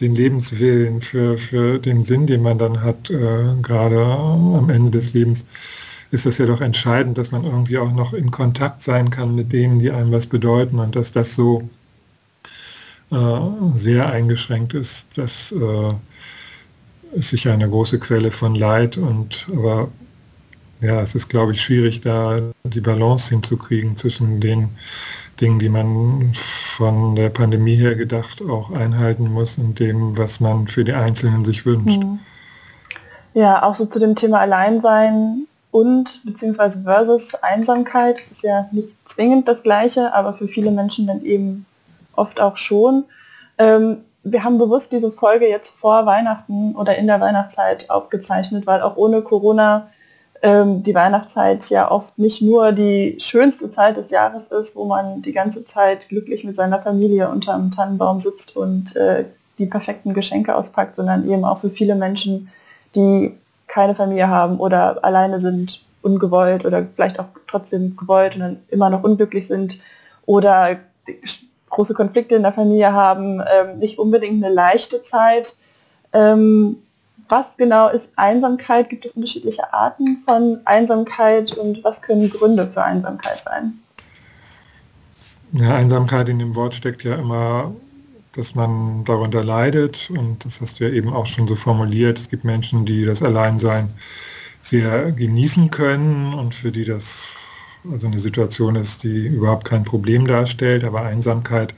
den 0.00 0.14
Lebenswillen, 0.14 1.00
für, 1.00 1.36
für 1.36 1.78
den 1.78 2.04
Sinn, 2.04 2.26
den 2.26 2.42
man 2.42 2.58
dann 2.58 2.80
hat, 2.82 3.10
äh, 3.10 3.54
gerade 3.62 4.00
am 4.00 4.70
Ende 4.70 4.92
des 4.92 5.12
Lebens, 5.12 5.44
ist 6.12 6.26
das 6.26 6.38
ja 6.38 6.46
doch 6.46 6.60
entscheidend, 6.60 7.18
dass 7.18 7.32
man 7.32 7.44
irgendwie 7.44 7.78
auch 7.78 7.92
noch 7.92 8.12
in 8.12 8.30
Kontakt 8.30 8.82
sein 8.82 9.10
kann 9.10 9.34
mit 9.34 9.52
denen, 9.52 9.78
die 9.80 9.90
einem 9.90 10.12
was 10.12 10.26
bedeuten 10.26 10.78
und 10.78 10.96
dass 10.96 11.12
das 11.12 11.34
so 11.34 11.68
äh, 13.10 13.40
sehr 13.74 14.10
eingeschränkt 14.10 14.74
ist, 14.74 15.18
das 15.18 15.52
äh, 15.52 15.88
ist 17.12 17.30
sicher 17.30 17.52
eine 17.52 17.68
große 17.68 17.98
Quelle 17.98 18.30
von 18.30 18.54
Leid 18.54 18.96
und 18.96 19.46
aber 19.52 19.88
ja, 20.80 21.02
es 21.02 21.14
ist, 21.14 21.28
glaube 21.28 21.52
ich, 21.52 21.60
schwierig, 21.60 22.00
da 22.00 22.38
die 22.64 22.80
Balance 22.80 23.28
hinzukriegen 23.28 23.96
zwischen 23.96 24.40
den 24.40 24.70
Dingen, 25.40 25.58
die 25.58 25.68
man 25.68 26.32
von 26.34 27.14
der 27.16 27.28
Pandemie 27.28 27.76
her 27.76 27.94
gedacht 27.94 28.40
auch 28.42 28.70
einhalten 28.70 29.30
muss 29.30 29.58
und 29.58 29.78
dem, 29.78 30.16
was 30.16 30.40
man 30.40 30.68
für 30.68 30.84
die 30.84 30.92
Einzelnen 30.92 31.44
sich 31.44 31.66
wünscht. 31.66 32.02
Mhm. 32.02 32.18
Ja, 33.34 33.62
auch 33.62 33.74
so 33.74 33.86
zu 33.86 33.98
dem 33.98 34.16
Thema 34.16 34.40
Alleinsein 34.40 35.46
und 35.70 36.22
beziehungsweise 36.24 36.82
versus 36.82 37.34
Einsamkeit 37.42 38.20
ist 38.30 38.42
ja 38.42 38.68
nicht 38.72 38.96
zwingend 39.08 39.46
das 39.46 39.62
gleiche, 39.62 40.12
aber 40.14 40.34
für 40.34 40.48
viele 40.48 40.70
Menschen 40.70 41.06
dann 41.06 41.24
eben 41.24 41.66
oft 42.16 42.40
auch 42.40 42.56
schon. 42.56 43.04
Ähm, 43.58 43.98
wir 44.22 44.44
haben 44.44 44.58
bewusst 44.58 44.92
diese 44.92 45.12
Folge 45.12 45.48
jetzt 45.48 45.70
vor 45.78 46.06
Weihnachten 46.06 46.74
oder 46.74 46.96
in 46.96 47.06
der 47.06 47.20
Weihnachtszeit 47.20 47.88
aufgezeichnet, 47.90 48.66
weil 48.66 48.82
auch 48.82 48.96
ohne 48.96 49.22
Corona 49.22 49.88
ähm, 50.42 50.82
die 50.82 50.94
Weihnachtszeit 50.94 51.68
ja 51.70 51.90
oft 51.90 52.18
nicht 52.18 52.42
nur 52.42 52.72
die 52.72 53.16
schönste 53.18 53.70
Zeit 53.70 53.96
des 53.96 54.10
Jahres 54.10 54.48
ist, 54.48 54.76
wo 54.76 54.84
man 54.84 55.22
die 55.22 55.32
ganze 55.32 55.64
Zeit 55.64 56.08
glücklich 56.08 56.44
mit 56.44 56.56
seiner 56.56 56.80
Familie 56.80 57.28
unterm 57.30 57.70
Tannenbaum 57.70 58.20
sitzt 58.20 58.56
und 58.56 58.94
äh, 58.96 59.24
die 59.58 59.66
perfekten 59.66 60.14
Geschenke 60.14 60.54
auspackt, 60.54 60.96
sondern 60.96 61.28
eben 61.28 61.44
auch 61.44 61.60
für 61.60 61.70
viele 61.70 61.94
Menschen, 61.94 62.50
die 62.94 63.36
keine 63.66 63.94
Familie 63.94 64.28
haben 64.28 64.58
oder 64.58 65.04
alleine 65.04 65.40
sind, 65.40 65.84
ungewollt 66.02 66.64
oder 66.64 66.86
vielleicht 66.94 67.20
auch 67.20 67.26
trotzdem 67.46 67.96
gewollt 67.96 68.34
und 68.34 68.40
dann 68.40 68.62
immer 68.68 68.90
noch 68.90 69.02
unglücklich 69.02 69.46
sind 69.46 69.78
oder 70.26 70.78
große 71.70 71.94
Konflikte 71.94 72.34
in 72.34 72.42
der 72.42 72.52
Familie 72.52 72.92
haben, 72.92 73.40
ähm, 73.40 73.78
nicht 73.78 73.98
unbedingt 73.98 74.44
eine 74.44 74.52
leichte 74.52 75.02
Zeit. 75.02 75.56
Ähm, 76.12 76.76
was 77.28 77.56
genau 77.56 77.88
ist 77.88 78.12
Einsamkeit? 78.16 78.90
Gibt 78.90 79.04
es 79.04 79.12
unterschiedliche 79.12 79.72
Arten 79.72 80.18
von 80.26 80.60
Einsamkeit 80.64 81.56
und 81.56 81.82
was 81.84 82.02
können 82.02 82.28
Gründe 82.28 82.68
für 82.72 82.82
Einsamkeit 82.82 83.42
sein? 83.44 83.80
Ja, 85.52 85.76
Einsamkeit 85.76 86.28
in 86.28 86.38
dem 86.38 86.54
Wort 86.54 86.74
steckt 86.74 87.02
ja 87.04 87.14
immer, 87.14 87.72
dass 88.32 88.54
man 88.54 89.04
darunter 89.04 89.42
leidet 89.42 90.10
und 90.10 90.44
das 90.44 90.60
hast 90.60 90.78
du 90.78 90.84
ja 90.84 90.90
eben 90.90 91.12
auch 91.12 91.26
schon 91.26 91.48
so 91.48 91.56
formuliert. 91.56 92.18
Es 92.18 92.30
gibt 92.30 92.44
Menschen, 92.44 92.84
die 92.84 93.04
das 93.04 93.22
Alleinsein 93.22 93.90
sehr 94.62 95.12
genießen 95.12 95.70
können 95.70 96.34
und 96.34 96.54
für 96.54 96.70
die 96.70 96.84
das 96.84 97.30
also 97.90 98.06
eine 98.06 98.18
Situation 98.18 98.76
ist, 98.76 99.02
die 99.02 99.26
überhaupt 99.26 99.66
kein 99.66 99.84
Problem 99.84 100.26
darstellt, 100.26 100.84
aber 100.84 101.02
Einsamkeit 101.02 101.74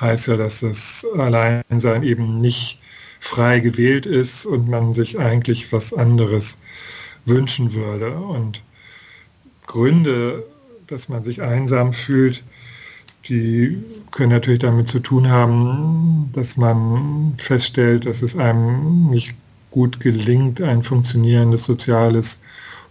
heißt 0.00 0.28
ja, 0.28 0.36
dass 0.36 0.60
das 0.60 1.06
Alleinsein 1.16 2.02
eben 2.02 2.40
nicht 2.40 2.80
frei 3.20 3.60
gewählt 3.60 4.04
ist 4.04 4.44
und 4.46 4.68
man 4.68 4.94
sich 4.94 5.18
eigentlich 5.18 5.72
was 5.72 5.92
anderes 5.94 6.58
wünschen 7.24 7.72
würde. 7.72 8.12
Und 8.16 8.62
Gründe, 9.66 10.44
dass 10.88 11.08
man 11.08 11.24
sich 11.24 11.40
einsam 11.40 11.92
fühlt, 11.92 12.42
die 13.28 13.78
können 14.10 14.32
natürlich 14.32 14.60
damit 14.60 14.88
zu 14.88 14.98
tun 14.98 15.30
haben, 15.30 16.30
dass 16.32 16.56
man 16.56 17.34
feststellt, 17.38 18.04
dass 18.06 18.22
es 18.22 18.36
einem 18.36 19.08
nicht 19.08 19.34
gut 19.70 20.00
gelingt, 20.00 20.60
ein 20.60 20.82
funktionierendes 20.82 21.64
soziales 21.64 22.40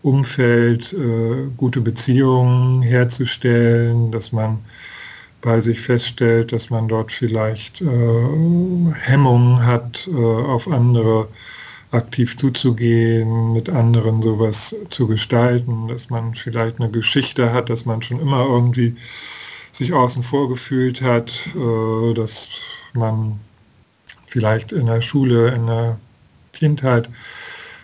Umfeld, 0.03 0.93
äh, 0.93 1.47
gute 1.57 1.81
Beziehungen 1.81 2.81
herzustellen, 2.81 4.11
dass 4.11 4.31
man 4.31 4.59
bei 5.41 5.59
sich 5.59 5.81
feststellt, 5.81 6.51
dass 6.51 6.69
man 6.69 6.87
dort 6.87 7.11
vielleicht 7.11 7.81
äh, 7.81 8.93
Hemmungen 8.93 9.65
hat, 9.65 10.07
äh, 10.07 10.15
auf 10.15 10.67
andere 10.67 11.27
aktiv 11.91 12.37
zuzugehen, 12.37 13.53
mit 13.53 13.69
anderen 13.69 14.21
sowas 14.21 14.75
zu 14.89 15.07
gestalten, 15.07 15.87
dass 15.87 16.09
man 16.09 16.33
vielleicht 16.35 16.79
eine 16.79 16.89
Geschichte 16.89 17.51
hat, 17.51 17.69
dass 17.69 17.85
man 17.85 18.01
schon 18.01 18.19
immer 18.19 18.45
irgendwie 18.45 18.95
sich 19.71 19.93
außen 19.93 20.23
vor 20.23 20.47
gefühlt 20.49 21.01
hat, 21.01 21.33
äh, 21.55 22.13
dass 22.13 22.49
man 22.93 23.39
vielleicht 24.27 24.71
in 24.71 24.85
der 24.85 25.01
Schule, 25.01 25.49
in 25.49 25.67
der 25.67 25.97
Kindheit 26.53 27.09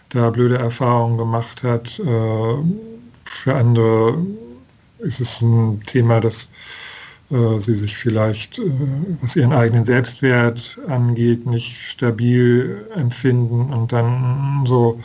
da 0.09 0.29
blöde 0.29 0.57
Erfahrungen 0.57 1.17
gemacht 1.17 1.63
hat. 1.63 1.99
Äh, 1.99 2.55
für 3.25 3.55
andere 3.55 4.17
ist 4.99 5.19
es 5.19 5.41
ein 5.41 5.81
Thema, 5.85 6.19
dass 6.19 6.49
äh, 7.29 7.59
sie 7.59 7.75
sich 7.75 7.97
vielleicht, 7.97 8.61
was 9.21 9.35
ihren 9.35 9.53
eigenen 9.53 9.85
Selbstwert 9.85 10.79
angeht, 10.87 11.45
nicht 11.45 11.77
stabil 11.81 12.87
empfinden 12.95 13.73
und 13.73 13.91
dann 13.91 14.65
so 14.65 14.99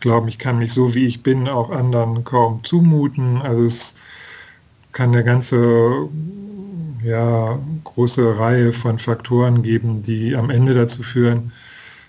glauben, 0.00 0.28
ich 0.28 0.38
kann 0.38 0.58
mich 0.58 0.72
so 0.72 0.94
wie 0.94 1.06
ich 1.06 1.22
bin 1.22 1.48
auch 1.48 1.70
anderen 1.70 2.24
kaum 2.24 2.62
zumuten. 2.64 3.42
Also 3.42 3.64
es 3.64 3.94
kann 4.92 5.12
eine 5.12 5.24
ganze 5.24 6.08
ja, 7.04 7.58
große 7.84 8.38
Reihe 8.38 8.72
von 8.72 8.98
Faktoren 8.98 9.62
geben, 9.62 10.02
die 10.02 10.34
am 10.34 10.50
Ende 10.50 10.74
dazu 10.74 11.02
führen, 11.02 11.52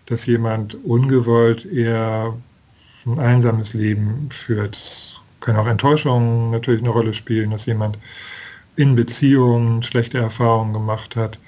dass 0.08 0.26
jemand 0.26 0.76
ungewollt 0.84 1.66
eher 1.66 2.34
ein 3.06 3.20
einsames 3.20 3.74
Leben 3.74 4.28
führt. 4.32 4.76
Es 4.76 5.18
können 5.40 5.60
auch 5.60 5.68
Enttäuschungen 5.68 6.52
natürlich 6.52 6.82
eine 6.82 6.90
Rolle 6.90 7.14
spielen, 7.14 7.52
dass 7.52 7.66
jemand 7.66 7.98
in 8.76 8.96
Beziehungen 8.96 9.84
schlechte 9.84 10.18
Erfahrungen 10.18 10.74
gemacht 10.74 11.16
hat 11.16 11.40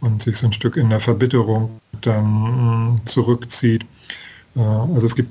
und 0.00 0.22
sich 0.22 0.36
so 0.36 0.46
ein 0.46 0.52
Stück 0.52 0.76
in 0.76 0.90
der 0.90 1.00
Verbitterung 1.00 1.80
dann 2.00 3.00
zurückzieht. 3.04 3.84
Äh, 4.56 4.60
also 4.60 5.06
es 5.06 5.14
gibt 5.14 5.30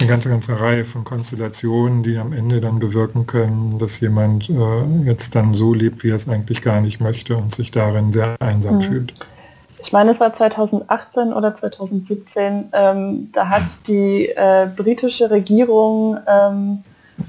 eine 0.00 0.08
ganze, 0.08 0.30
ganze 0.30 0.58
Reihe 0.58 0.84
von 0.84 1.04
Konstellationen, 1.04 2.02
die 2.02 2.16
am 2.18 2.32
Ende 2.32 2.60
dann 2.60 2.80
bewirken 2.80 3.26
können, 3.26 3.78
dass 3.78 4.00
jemand 4.00 4.50
äh, 4.50 5.04
jetzt 5.04 5.34
dann 5.36 5.54
so 5.54 5.74
lebt, 5.74 6.02
wie 6.02 6.10
er 6.10 6.16
es 6.16 6.28
eigentlich 6.28 6.60
gar 6.60 6.80
nicht 6.80 7.00
möchte 7.00 7.36
und 7.36 7.54
sich 7.54 7.70
darin 7.70 8.12
sehr 8.12 8.36
einsam 8.40 8.76
mhm. 8.76 8.82
fühlt. 8.82 9.14
Ich 9.82 9.92
meine, 9.92 10.12
es 10.12 10.20
war 10.20 10.32
2018 10.32 11.32
oder 11.32 11.56
2017, 11.56 12.70
ähm, 12.72 13.30
da 13.32 13.48
hat 13.48 13.64
die 13.88 14.28
äh, 14.28 14.68
britische 14.74 15.28
Regierung 15.28 16.20
ähm, 16.28 16.84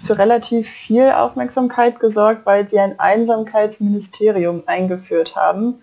für 0.05 0.19
relativ 0.19 0.69
viel 0.69 1.09
Aufmerksamkeit 1.09 1.99
gesorgt, 1.99 2.45
weil 2.45 2.69
sie 2.69 2.79
ein 2.79 2.99
Einsamkeitsministerium 2.99 4.63
eingeführt 4.67 5.35
haben. 5.35 5.81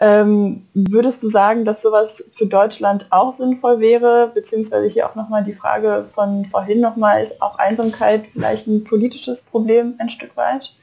Ähm, 0.00 0.66
würdest 0.74 1.22
du 1.22 1.28
sagen, 1.28 1.64
dass 1.64 1.80
sowas 1.80 2.28
für 2.34 2.46
Deutschland 2.46 3.06
auch 3.10 3.32
sinnvoll 3.32 3.78
wäre? 3.78 4.32
Beziehungsweise 4.34 4.88
hier 4.88 5.08
auch 5.08 5.14
nochmal 5.14 5.44
die 5.44 5.54
Frage 5.54 6.06
von 6.14 6.44
vorhin 6.46 6.80
nochmal, 6.80 7.22
ist 7.22 7.40
auch 7.40 7.56
Einsamkeit 7.58 8.26
vielleicht 8.32 8.66
ein 8.66 8.82
politisches 8.82 9.42
Problem 9.42 9.94
ein 9.98 10.08
Stück 10.08 10.36
weit? 10.36 10.74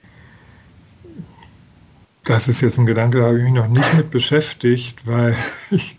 Das 2.27 2.49
ist 2.49 2.59
jetzt 2.59 2.77
ein 2.77 2.85
Gedanke, 2.85 3.19
da 3.19 3.27
habe 3.27 3.37
ich 3.37 3.43
mich 3.45 3.53
noch 3.53 3.69
nicht 3.69 3.93
mit 3.95 4.11
beschäftigt, 4.11 5.07
weil 5.07 5.33
ich 5.71 5.97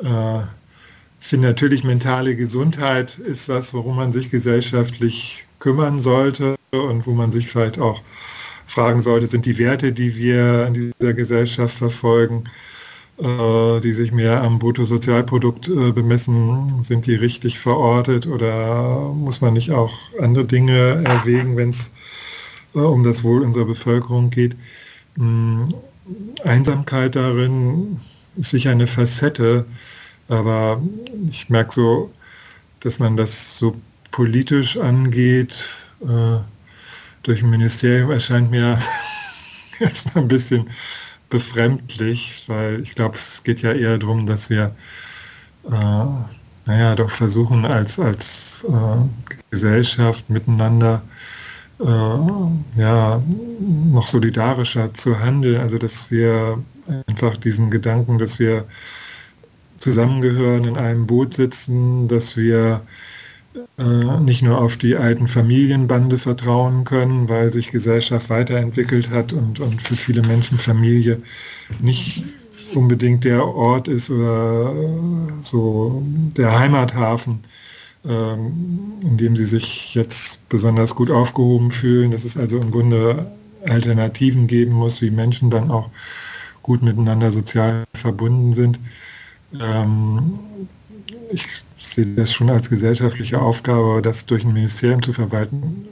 äh, 0.00 0.40
finde 1.20 1.48
natürlich 1.48 1.84
mentale 1.84 2.34
Gesundheit 2.34 3.16
ist 3.20 3.48
was, 3.48 3.72
worum 3.72 3.94
man 3.94 4.10
sich 4.10 4.28
gesellschaftlich 4.28 5.46
kümmern 5.60 6.00
sollte 6.00 6.56
und 6.72 7.06
wo 7.06 7.12
man 7.12 7.30
sich 7.30 7.48
vielleicht 7.48 7.78
auch 7.78 8.02
fragen 8.66 9.00
sollte, 9.00 9.28
sind 9.28 9.46
die 9.46 9.56
Werte, 9.56 9.92
die 9.92 10.16
wir 10.16 10.66
in 10.66 10.74
dieser 10.74 11.14
Gesellschaft 11.14 11.78
verfolgen, 11.78 12.42
äh, 13.18 13.80
die 13.80 13.92
sich 13.92 14.10
mehr 14.10 14.42
am 14.42 14.58
Bruttosozialprodukt 14.58 15.68
äh, 15.68 15.92
bemessen, 15.92 16.82
sind 16.82 17.06
die 17.06 17.14
richtig 17.14 17.60
verortet 17.60 18.26
oder 18.26 19.12
muss 19.14 19.40
man 19.40 19.52
nicht 19.52 19.70
auch 19.70 19.96
andere 20.18 20.44
Dinge 20.44 21.04
erwägen, 21.04 21.56
wenn 21.56 21.70
es 21.70 21.92
äh, 22.74 22.80
um 22.80 23.04
das 23.04 23.22
Wohl 23.22 23.42
unserer 23.42 23.66
Bevölkerung 23.66 24.30
geht? 24.30 24.56
Hm, 25.16 25.68
Einsamkeit 26.44 27.16
darin 27.16 28.00
ist 28.36 28.50
sicher 28.50 28.70
eine 28.70 28.86
Facette, 28.86 29.66
aber 30.28 30.82
ich 31.30 31.48
merke 31.48 31.72
so, 31.72 32.12
dass 32.80 32.98
man 32.98 33.16
das 33.16 33.58
so 33.58 33.76
politisch 34.10 34.76
angeht, 34.76 35.68
äh, 36.02 36.38
durch 37.22 37.42
ein 37.42 37.50
Ministerium 37.50 38.10
erscheint 38.10 38.50
mir 38.50 38.80
erstmal 39.80 40.24
ein 40.24 40.28
bisschen 40.28 40.68
befremdlich, 41.30 42.44
weil 42.46 42.80
ich 42.80 42.94
glaube, 42.94 43.16
es 43.16 43.42
geht 43.44 43.62
ja 43.62 43.72
eher 43.72 43.98
darum, 43.98 44.26
dass 44.26 44.50
wir 44.50 44.74
äh, 45.70 46.04
naja, 46.64 46.94
doch 46.94 47.10
versuchen, 47.10 47.64
als, 47.64 47.98
als 47.98 48.64
äh, 48.68 49.42
Gesellschaft 49.50 50.28
miteinander 50.30 51.02
äh, 51.04 51.41
ja, 51.78 53.22
noch 53.90 54.06
solidarischer 54.06 54.94
zu 54.94 55.18
handeln. 55.18 55.60
Also, 55.60 55.78
dass 55.78 56.10
wir 56.10 56.62
einfach 57.06 57.36
diesen 57.36 57.70
Gedanken, 57.70 58.18
dass 58.18 58.38
wir 58.38 58.64
zusammengehören, 59.78 60.64
in 60.64 60.76
einem 60.76 61.06
Boot 61.06 61.34
sitzen, 61.34 62.06
dass 62.08 62.36
wir 62.36 62.82
äh, 63.78 64.20
nicht 64.20 64.42
nur 64.42 64.60
auf 64.60 64.76
die 64.76 64.96
alten 64.96 65.28
Familienbande 65.28 66.18
vertrauen 66.18 66.84
können, 66.84 67.28
weil 67.28 67.52
sich 67.52 67.70
Gesellschaft 67.70 68.30
weiterentwickelt 68.30 69.10
hat 69.10 69.32
und, 69.32 69.60
und 69.60 69.82
für 69.82 69.94
viele 69.94 70.22
Menschen 70.22 70.58
Familie 70.58 71.20
nicht 71.80 72.24
unbedingt 72.74 73.24
der 73.24 73.46
Ort 73.46 73.88
ist 73.88 74.08
oder 74.08 74.74
so 75.40 76.02
der 76.36 76.58
Heimathafen, 76.58 77.40
ähm, 78.04 78.94
in 79.02 79.16
dem 79.16 79.36
sie 79.36 79.44
sich 79.44 79.94
jetzt 79.94 80.46
besonders 80.48 80.94
gut 80.94 81.10
aufgehoben 81.10 81.70
fühlen, 81.70 82.10
dass 82.10 82.24
es 82.24 82.36
also 82.36 82.58
im 82.58 82.70
Grunde 82.70 83.30
Alternativen 83.68 84.46
geben 84.46 84.72
muss, 84.72 85.00
wie 85.02 85.10
Menschen 85.10 85.50
dann 85.50 85.70
auch 85.70 85.88
gut 86.62 86.82
miteinander 86.82 87.32
sozial 87.32 87.84
verbunden 87.94 88.54
sind. 88.54 88.78
Ähm, 89.60 90.38
ich 91.30 91.46
sehe 91.76 92.06
das 92.06 92.32
schon 92.32 92.50
als 92.50 92.70
gesellschaftliche 92.70 93.40
Aufgabe, 93.40 93.80
aber 93.80 94.02
das 94.02 94.26
durch 94.26 94.44
ein 94.44 94.52
Ministerium 94.52 95.02
zu 95.02 95.12
verwalten, 95.12 95.86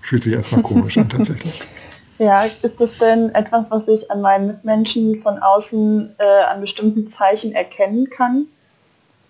fühlt 0.00 0.22
sich 0.22 0.32
erstmal 0.32 0.62
komisch 0.62 0.98
an 0.98 1.08
tatsächlich. 1.08 1.62
Ja, 2.18 2.44
ist 2.44 2.78
das 2.78 2.96
denn 2.98 3.34
etwas, 3.34 3.70
was 3.70 3.88
ich 3.88 4.08
an 4.10 4.20
meinen 4.20 4.46
Mitmenschen 4.46 5.20
von 5.22 5.38
außen 5.38 6.14
äh, 6.18 6.44
an 6.44 6.60
bestimmten 6.60 7.08
Zeichen 7.08 7.52
erkennen 7.52 8.10
kann? 8.10 8.46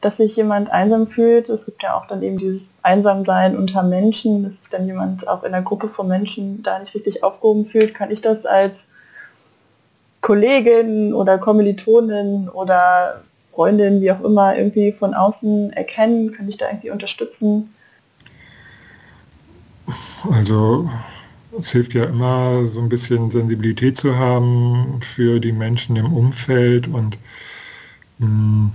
Dass 0.02 0.18
sich 0.18 0.36
jemand 0.36 0.70
einsam 0.70 1.06
fühlt. 1.06 1.48
Es 1.48 1.64
gibt 1.64 1.82
ja 1.82 1.94
auch 1.96 2.06
dann 2.06 2.22
eben 2.22 2.36
dieses 2.36 2.68
Einsamsein 2.82 3.56
unter 3.56 3.82
Menschen, 3.82 4.42
dass 4.42 4.58
sich 4.58 4.68
dann 4.68 4.86
jemand 4.86 5.26
auch 5.26 5.42
in 5.44 5.54
einer 5.54 5.64
Gruppe 5.64 5.88
von 5.88 6.08
Menschen 6.08 6.62
da 6.62 6.78
nicht 6.78 6.94
richtig 6.94 7.24
aufgehoben 7.24 7.64
fühlt. 7.66 7.94
Kann 7.94 8.10
ich 8.10 8.20
das 8.20 8.44
als 8.44 8.88
Kollegin 10.20 11.14
oder 11.14 11.38
Kommilitonin 11.38 12.50
oder 12.50 13.22
Freundin, 13.54 14.00
wie 14.00 14.12
auch 14.12 14.22
immer, 14.22 14.56
irgendwie 14.56 14.92
von 14.92 15.14
außen 15.14 15.72
erkennen? 15.72 16.32
Kann 16.32 16.48
ich 16.48 16.58
da 16.58 16.66
irgendwie 16.68 16.90
unterstützen? 16.90 17.72
Also 20.30 20.88
es 21.58 21.70
hilft 21.72 21.94
ja 21.94 22.04
immer, 22.04 22.64
so 22.66 22.80
ein 22.80 22.88
bisschen 22.88 23.30
Sensibilität 23.30 23.96
zu 23.96 24.16
haben 24.16 25.00
für 25.02 25.40
die 25.40 25.52
Menschen 25.52 25.96
im 25.96 26.12
Umfeld 26.12 26.88
und 26.88 27.18
mh, 28.18 28.26
hm, 28.26 28.72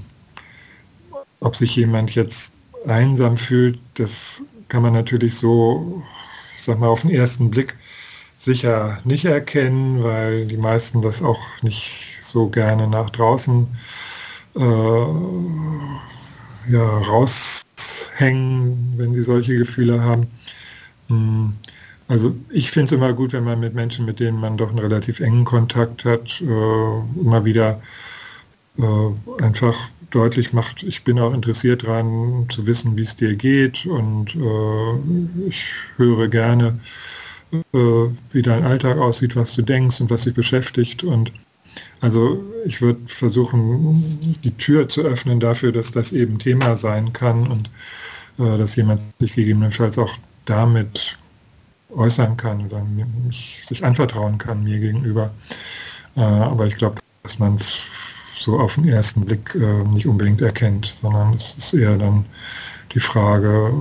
ob 1.39 1.55
sich 1.55 1.75
jemand 1.75 2.15
jetzt 2.15 2.53
einsam 2.85 3.37
fühlt, 3.37 3.79
das 3.95 4.41
kann 4.69 4.81
man 4.81 4.93
natürlich 4.93 5.35
so, 5.35 6.03
ich 6.55 6.63
sag 6.63 6.79
mal, 6.79 6.87
auf 6.87 7.01
den 7.01 7.11
ersten 7.11 7.49
Blick 7.49 7.75
sicher 8.37 8.99
nicht 9.03 9.25
erkennen, 9.25 10.03
weil 10.03 10.45
die 10.45 10.57
meisten 10.57 11.01
das 11.01 11.21
auch 11.21 11.39
nicht 11.61 11.91
so 12.21 12.47
gerne 12.47 12.87
nach 12.87 13.09
draußen 13.09 13.67
äh, 14.55 15.05
ja, 16.69 16.97
raushängen, 16.99 18.93
wenn 18.97 19.13
sie 19.13 19.21
solche 19.21 19.57
Gefühle 19.57 20.01
haben. 20.01 20.27
Hm. 21.07 21.53
Also 22.09 22.33
ich 22.49 22.71
finde 22.71 22.85
es 22.85 22.91
immer 22.93 23.11
gut, 23.11 23.33
wenn 23.33 23.43
man 23.43 23.59
mit 23.59 23.73
Menschen, 23.73 24.05
mit 24.05 24.21
denen 24.21 24.39
man 24.39 24.55
doch 24.55 24.69
einen 24.69 24.79
relativ 24.79 25.19
engen 25.19 25.43
Kontakt 25.43 26.05
hat, 26.05 26.41
äh, 26.41 27.19
immer 27.19 27.43
wieder 27.43 27.81
äh, 28.77 29.43
einfach 29.43 29.75
deutlich 30.11 30.53
macht, 30.53 30.83
ich 30.83 31.03
bin 31.03 31.19
auch 31.19 31.33
interessiert 31.33 31.83
daran 31.83 32.47
zu 32.49 32.65
wissen, 32.65 32.97
wie 32.97 33.03
es 33.03 33.15
dir 33.15 33.35
geht 33.35 33.85
und 33.85 34.35
äh, 34.35 35.47
ich 35.47 35.65
höre 35.97 36.27
gerne, 36.27 36.79
äh, 37.51 37.77
wie 38.31 38.41
dein 38.41 38.63
Alltag 38.63 38.97
aussieht, 38.97 39.35
was 39.35 39.53
du 39.55 39.61
denkst 39.61 40.01
und 40.01 40.09
was 40.09 40.23
dich 40.23 40.33
beschäftigt. 40.33 41.03
Und 41.03 41.31
also 42.01 42.43
ich 42.65 42.81
würde 42.81 42.99
versuchen, 43.05 44.35
die 44.43 44.51
Tür 44.51 44.87
zu 44.89 45.01
öffnen 45.01 45.39
dafür, 45.39 45.71
dass 45.71 45.91
das 45.91 46.13
eben 46.13 46.39
Thema 46.39 46.75
sein 46.77 47.11
kann 47.13 47.47
und 47.47 47.69
äh, 48.39 48.57
dass 48.57 48.75
jemand 48.75 49.01
sich 49.19 49.33
gegebenenfalls 49.33 49.97
auch 49.97 50.15
damit 50.45 51.17
äußern 51.89 52.37
kann 52.37 52.65
oder 52.65 52.83
mich, 52.83 53.61
sich 53.65 53.83
anvertrauen 53.83 54.37
kann 54.37 54.63
mir 54.63 54.79
gegenüber. 54.79 55.31
Äh, 56.15 56.21
aber 56.21 56.67
ich 56.67 56.75
glaube, 56.75 57.01
dass 57.23 57.39
man 57.39 57.55
es 57.55 58.06
so 58.47 58.57
auf 58.57 58.75
den 58.75 58.87
ersten 58.87 59.25
Blick 59.25 59.53
äh, 59.55 59.83
nicht 59.89 60.07
unbedingt 60.07 60.41
erkennt, 60.41 60.85
sondern 61.01 61.33
es 61.33 61.55
ist 61.57 61.73
eher 61.73 61.97
dann 61.97 62.25
die 62.93 63.01
Frage, 63.01 63.73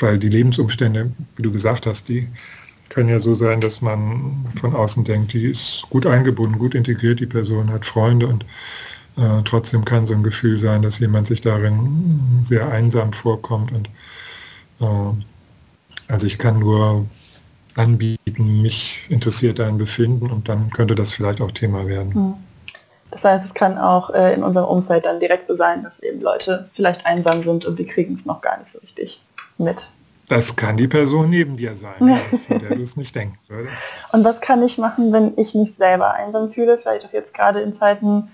weil 0.00 0.18
die 0.18 0.28
Lebensumstände, 0.28 1.08
wie 1.36 1.42
du 1.42 1.52
gesagt 1.52 1.86
hast, 1.86 2.08
die 2.08 2.26
können 2.88 3.08
ja 3.08 3.20
so 3.20 3.34
sein, 3.34 3.60
dass 3.60 3.80
man 3.80 4.44
von 4.60 4.74
außen 4.74 5.04
denkt, 5.04 5.34
die 5.34 5.44
ist 5.44 5.84
gut 5.88 6.04
eingebunden, 6.04 6.58
gut 6.58 6.74
integriert, 6.74 7.20
die 7.20 7.26
Person 7.26 7.70
hat 7.70 7.86
Freunde 7.86 8.26
und 8.26 8.44
äh, 9.16 9.42
trotzdem 9.44 9.84
kann 9.84 10.04
so 10.04 10.14
ein 10.14 10.24
Gefühl 10.24 10.58
sein, 10.58 10.82
dass 10.82 10.98
jemand 10.98 11.28
sich 11.28 11.40
darin 11.40 12.40
sehr 12.42 12.68
einsam 12.72 13.12
vorkommt 13.12 13.70
und 13.70 13.88
äh, 14.80 15.14
also 16.08 16.26
ich 16.26 16.38
kann 16.38 16.58
nur 16.58 17.06
anbieten, 17.76 18.62
mich 18.62 19.06
interessiert 19.10 19.60
dein 19.60 19.78
Befinden 19.78 20.28
und 20.28 20.48
dann 20.48 20.70
könnte 20.70 20.96
das 20.96 21.12
vielleicht 21.12 21.40
auch 21.40 21.52
Thema 21.52 21.86
werden. 21.86 22.14
Hm. 22.14 22.34
Das 23.12 23.24
heißt, 23.24 23.44
es 23.44 23.54
kann 23.54 23.78
auch 23.78 24.10
äh, 24.10 24.34
in 24.34 24.42
unserem 24.42 24.66
Umfeld 24.66 25.04
dann 25.04 25.20
direkt 25.20 25.46
so 25.46 25.54
sein, 25.54 25.84
dass 25.84 26.00
eben 26.00 26.20
Leute 26.20 26.70
vielleicht 26.72 27.06
einsam 27.06 27.42
sind 27.42 27.66
und 27.66 27.76
sie 27.76 27.86
kriegen 27.86 28.14
es 28.14 28.24
noch 28.24 28.40
gar 28.40 28.58
nicht 28.58 28.70
so 28.70 28.80
richtig 28.80 29.22
mit. 29.58 29.90
Das 30.28 30.56
kann 30.56 30.78
die 30.78 30.88
Person 30.88 31.28
neben 31.28 31.58
dir 31.58 31.74
sein, 31.74 32.18
von 32.46 32.58
der 32.58 32.74
du 32.74 32.82
es 32.82 32.96
nicht 32.96 33.14
denken 33.14 33.38
würdest. 33.48 33.92
Und 34.12 34.24
was 34.24 34.40
kann 34.40 34.62
ich 34.62 34.78
machen, 34.78 35.12
wenn 35.12 35.36
ich 35.36 35.54
mich 35.54 35.74
selber 35.74 36.14
einsam 36.14 36.50
fühle? 36.52 36.78
Vielleicht 36.78 37.04
auch 37.04 37.12
jetzt 37.12 37.34
gerade 37.34 37.60
in 37.60 37.74
Zeiten 37.74 38.30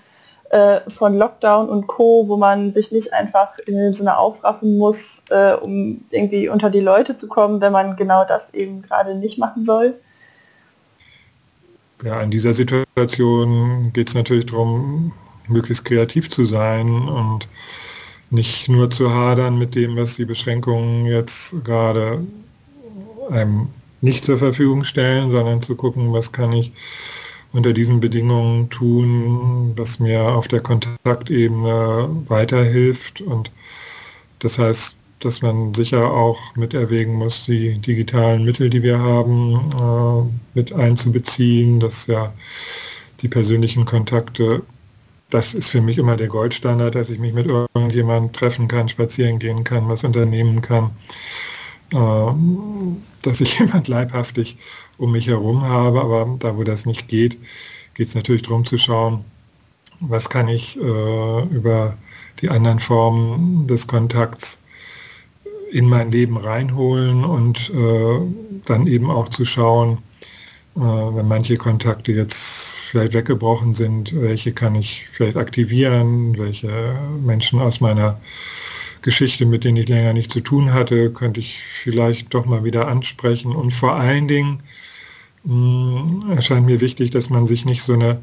äh, 0.49 0.79
von 0.89 1.17
Lockdown 1.17 1.67
und 1.67 1.87
Co., 1.87 2.25
wo 2.29 2.37
man 2.37 2.71
sich 2.71 2.93
nicht 2.93 3.13
einfach 3.13 3.57
in 3.59 3.75
dem 3.75 3.93
Sinne 3.93 4.17
aufraffen 4.17 4.77
muss, 4.77 5.23
äh, 5.29 5.53
um 5.53 6.05
irgendwie 6.09 6.47
unter 6.47 6.69
die 6.69 6.79
Leute 6.79 7.17
zu 7.17 7.27
kommen, 7.27 7.59
wenn 7.59 7.73
man 7.73 7.97
genau 7.97 8.23
das 8.23 8.53
eben 8.53 8.81
gerade 8.81 9.15
nicht 9.15 9.37
machen 9.37 9.65
soll? 9.65 9.99
Ja, 12.03 12.21
in 12.21 12.31
dieser 12.31 12.53
Situation 12.53 13.91
geht 13.93 14.07
es 14.07 14.13
natürlich 14.13 14.45
darum, 14.45 15.11
möglichst 15.47 15.83
kreativ 15.83 16.29
zu 16.29 16.45
sein 16.45 17.07
und 17.09 17.47
nicht 18.29 18.69
nur 18.69 18.89
zu 18.89 19.13
hadern 19.13 19.57
mit 19.57 19.75
dem, 19.75 19.97
was 19.97 20.15
die 20.15 20.25
Beschränkungen 20.25 21.05
jetzt 21.05 21.55
gerade 21.65 22.21
einem 23.29 23.67
nicht 24.01 24.23
zur 24.23 24.37
Verfügung 24.37 24.83
stellen, 24.83 25.29
sondern 25.31 25.61
zu 25.61 25.75
gucken, 25.75 26.13
was 26.13 26.31
kann 26.31 26.53
ich 26.53 26.71
unter 27.51 27.73
diesen 27.73 27.99
Bedingungen 27.99 28.69
tun, 28.69 29.73
was 29.75 29.99
mir 29.99 30.21
auf 30.21 30.47
der 30.47 30.61
Kontaktebene 30.61 32.09
weiterhilft. 32.27 33.21
Und 33.21 33.51
das 34.39 34.57
heißt, 34.59 34.98
dass 35.19 35.41
man 35.41 35.73
sicher 35.73 36.11
auch 36.11 36.55
mit 36.55 36.73
erwägen 36.73 37.13
muss, 37.13 37.45
die 37.45 37.77
digitalen 37.79 38.43
Mittel, 38.45 38.69
die 38.69 38.83
wir 38.83 38.99
haben, 38.99 39.69
äh, 39.77 40.57
mit 40.57 40.73
einzubeziehen, 40.73 41.79
dass 41.79 42.07
ja 42.07 42.33
die 43.21 43.27
persönlichen 43.27 43.85
Kontakte, 43.85 44.63
das 45.29 45.53
ist 45.53 45.69
für 45.69 45.81
mich 45.81 45.97
immer 45.97 46.15
der 46.15 46.29
Goldstandard, 46.29 46.95
dass 46.95 47.09
ich 47.09 47.19
mich 47.19 47.33
mit 47.33 47.47
irgendjemandem 47.47 48.31
treffen 48.33 48.67
kann, 48.67 48.89
spazieren 48.89 49.39
gehen 49.39 49.63
kann, 49.63 49.89
was 49.89 50.03
unternehmen 50.03 50.61
kann, 50.61 50.91
äh, 51.91 52.31
dass 53.21 53.41
ich 53.41 53.59
jemand 53.59 53.87
leibhaftig 53.87 54.57
um 54.97 55.11
mich 55.11 55.27
herum 55.27 55.63
habe, 55.63 56.01
aber 56.01 56.37
da, 56.39 56.55
wo 56.57 56.63
das 56.63 56.85
nicht 56.85 57.07
geht, 57.07 57.37
geht 57.93 58.07
es 58.07 58.15
natürlich 58.15 58.43
darum 58.43 58.65
zu 58.65 58.77
schauen, 58.77 59.25
was 59.99 60.29
kann 60.29 60.47
ich 60.47 60.77
äh, 60.77 61.43
über 61.51 61.97
die 62.41 62.49
anderen 62.49 62.79
Formen 62.79 63.67
des 63.67 63.85
Kontakts 63.85 64.58
in 65.71 65.85
mein 65.85 66.11
Leben 66.11 66.37
reinholen 66.37 67.23
und 67.23 67.71
äh, 67.71 68.19
dann 68.65 68.87
eben 68.87 69.09
auch 69.09 69.29
zu 69.29 69.45
schauen, 69.45 69.99
äh, 70.75 70.79
wenn 70.79 71.27
manche 71.27 71.57
Kontakte 71.57 72.11
jetzt 72.11 72.75
vielleicht 72.89 73.13
weggebrochen 73.13 73.73
sind, 73.73 74.19
welche 74.19 74.51
kann 74.51 74.75
ich 74.75 75.07
vielleicht 75.11 75.37
aktivieren, 75.37 76.37
welche 76.37 76.99
Menschen 77.23 77.59
aus 77.59 77.81
meiner 77.81 78.19
Geschichte, 79.01 79.45
mit 79.45 79.63
denen 79.63 79.77
ich 79.77 79.87
länger 79.87 80.13
nicht 80.13 80.31
zu 80.31 80.41
tun 80.41 80.73
hatte, 80.73 81.11
könnte 81.11 81.39
ich 81.39 81.59
vielleicht 81.59 82.33
doch 82.33 82.45
mal 82.45 82.63
wieder 82.63 82.87
ansprechen. 82.87 83.55
Und 83.55 83.71
vor 83.71 83.95
allen 83.95 84.27
Dingen 84.27 84.61
hm, 85.45 86.31
erscheint 86.35 86.65
mir 86.65 86.81
wichtig, 86.81 87.11
dass 87.11 87.29
man 87.29 87.47
sich 87.47 87.65
nicht 87.65 87.81
so 87.81 87.93
eine 87.93 88.21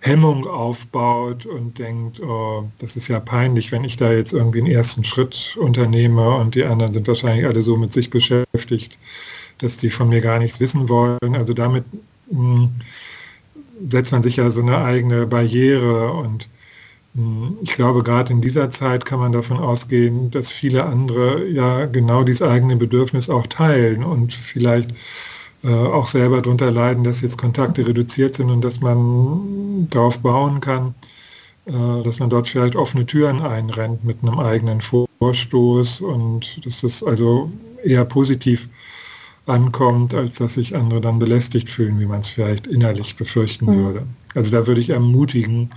Hemmung 0.00 0.46
aufbaut 0.46 1.44
und 1.44 1.78
denkt, 1.78 2.20
oh, 2.20 2.68
das 2.78 2.96
ist 2.96 3.08
ja 3.08 3.20
peinlich, 3.20 3.70
wenn 3.70 3.84
ich 3.84 3.96
da 3.96 4.10
jetzt 4.10 4.32
irgendwie 4.32 4.60
einen 4.60 4.70
ersten 4.70 5.04
Schritt 5.04 5.56
unternehme 5.58 6.36
und 6.36 6.54
die 6.54 6.64
anderen 6.64 6.94
sind 6.94 7.06
wahrscheinlich 7.06 7.46
alle 7.46 7.60
so 7.60 7.76
mit 7.76 7.92
sich 7.92 8.08
beschäftigt, 8.08 8.96
dass 9.58 9.76
die 9.76 9.90
von 9.90 10.08
mir 10.08 10.22
gar 10.22 10.38
nichts 10.38 10.58
wissen 10.58 10.88
wollen. 10.88 11.34
Also 11.34 11.52
damit 11.52 11.84
mh, 12.30 12.38
hm, 12.38 12.70
setzt 13.90 14.12
man 14.12 14.22
sich 14.22 14.36
ja 14.36 14.50
so 14.50 14.62
eine 14.62 14.78
eigene 14.78 15.26
Barriere 15.26 16.12
und 16.12 16.48
mh, 17.14 17.48
hm, 17.48 17.58
ich 17.62 17.72
glaube, 17.72 18.02
gerade 18.02 18.32
in 18.32 18.40
dieser 18.40 18.70
Zeit 18.70 19.04
kann 19.04 19.20
man 19.20 19.32
davon 19.32 19.58
ausgehen, 19.58 20.30
dass 20.30 20.50
viele 20.50 20.84
andere 20.84 21.46
ja 21.48 21.84
genau 21.84 22.24
dieses 22.24 22.42
eigene 22.42 22.76
Bedürfnis 22.76 23.28
auch 23.28 23.46
teilen 23.48 24.02
und 24.02 24.32
vielleicht 24.32 24.94
auch 25.68 26.08
selber 26.08 26.40
darunter 26.40 26.70
leiden, 26.70 27.04
dass 27.04 27.20
jetzt 27.20 27.36
Kontakte 27.36 27.86
reduziert 27.86 28.36
sind 28.36 28.50
und 28.50 28.62
dass 28.62 28.80
man 28.80 29.88
darauf 29.90 30.18
bauen 30.20 30.60
kann, 30.60 30.94
äh, 31.66 32.02
dass 32.02 32.18
man 32.18 32.30
dort 32.30 32.48
vielleicht 32.48 32.76
offene 32.76 33.06
Türen 33.06 33.42
einrennt 33.42 34.04
mit 34.04 34.18
einem 34.22 34.38
eigenen 34.38 34.80
Vorstoß 34.80 36.00
und 36.00 36.64
dass 36.64 36.80
das 36.80 37.02
also 37.02 37.50
eher 37.84 38.04
positiv 38.04 38.68
ankommt, 39.46 40.14
als 40.14 40.36
dass 40.36 40.54
sich 40.54 40.76
andere 40.76 41.00
dann 41.00 41.18
belästigt 41.18 41.68
fühlen, 41.68 42.00
wie 42.00 42.06
man 42.06 42.20
es 42.20 42.28
vielleicht 42.28 42.66
innerlich 42.66 43.16
befürchten 43.16 43.66
mhm. 43.66 43.74
würde. 43.74 44.06
Also 44.34 44.50
da 44.50 44.66
würde 44.66 44.80
ich 44.80 44.90
ermutigen, 44.90 45.70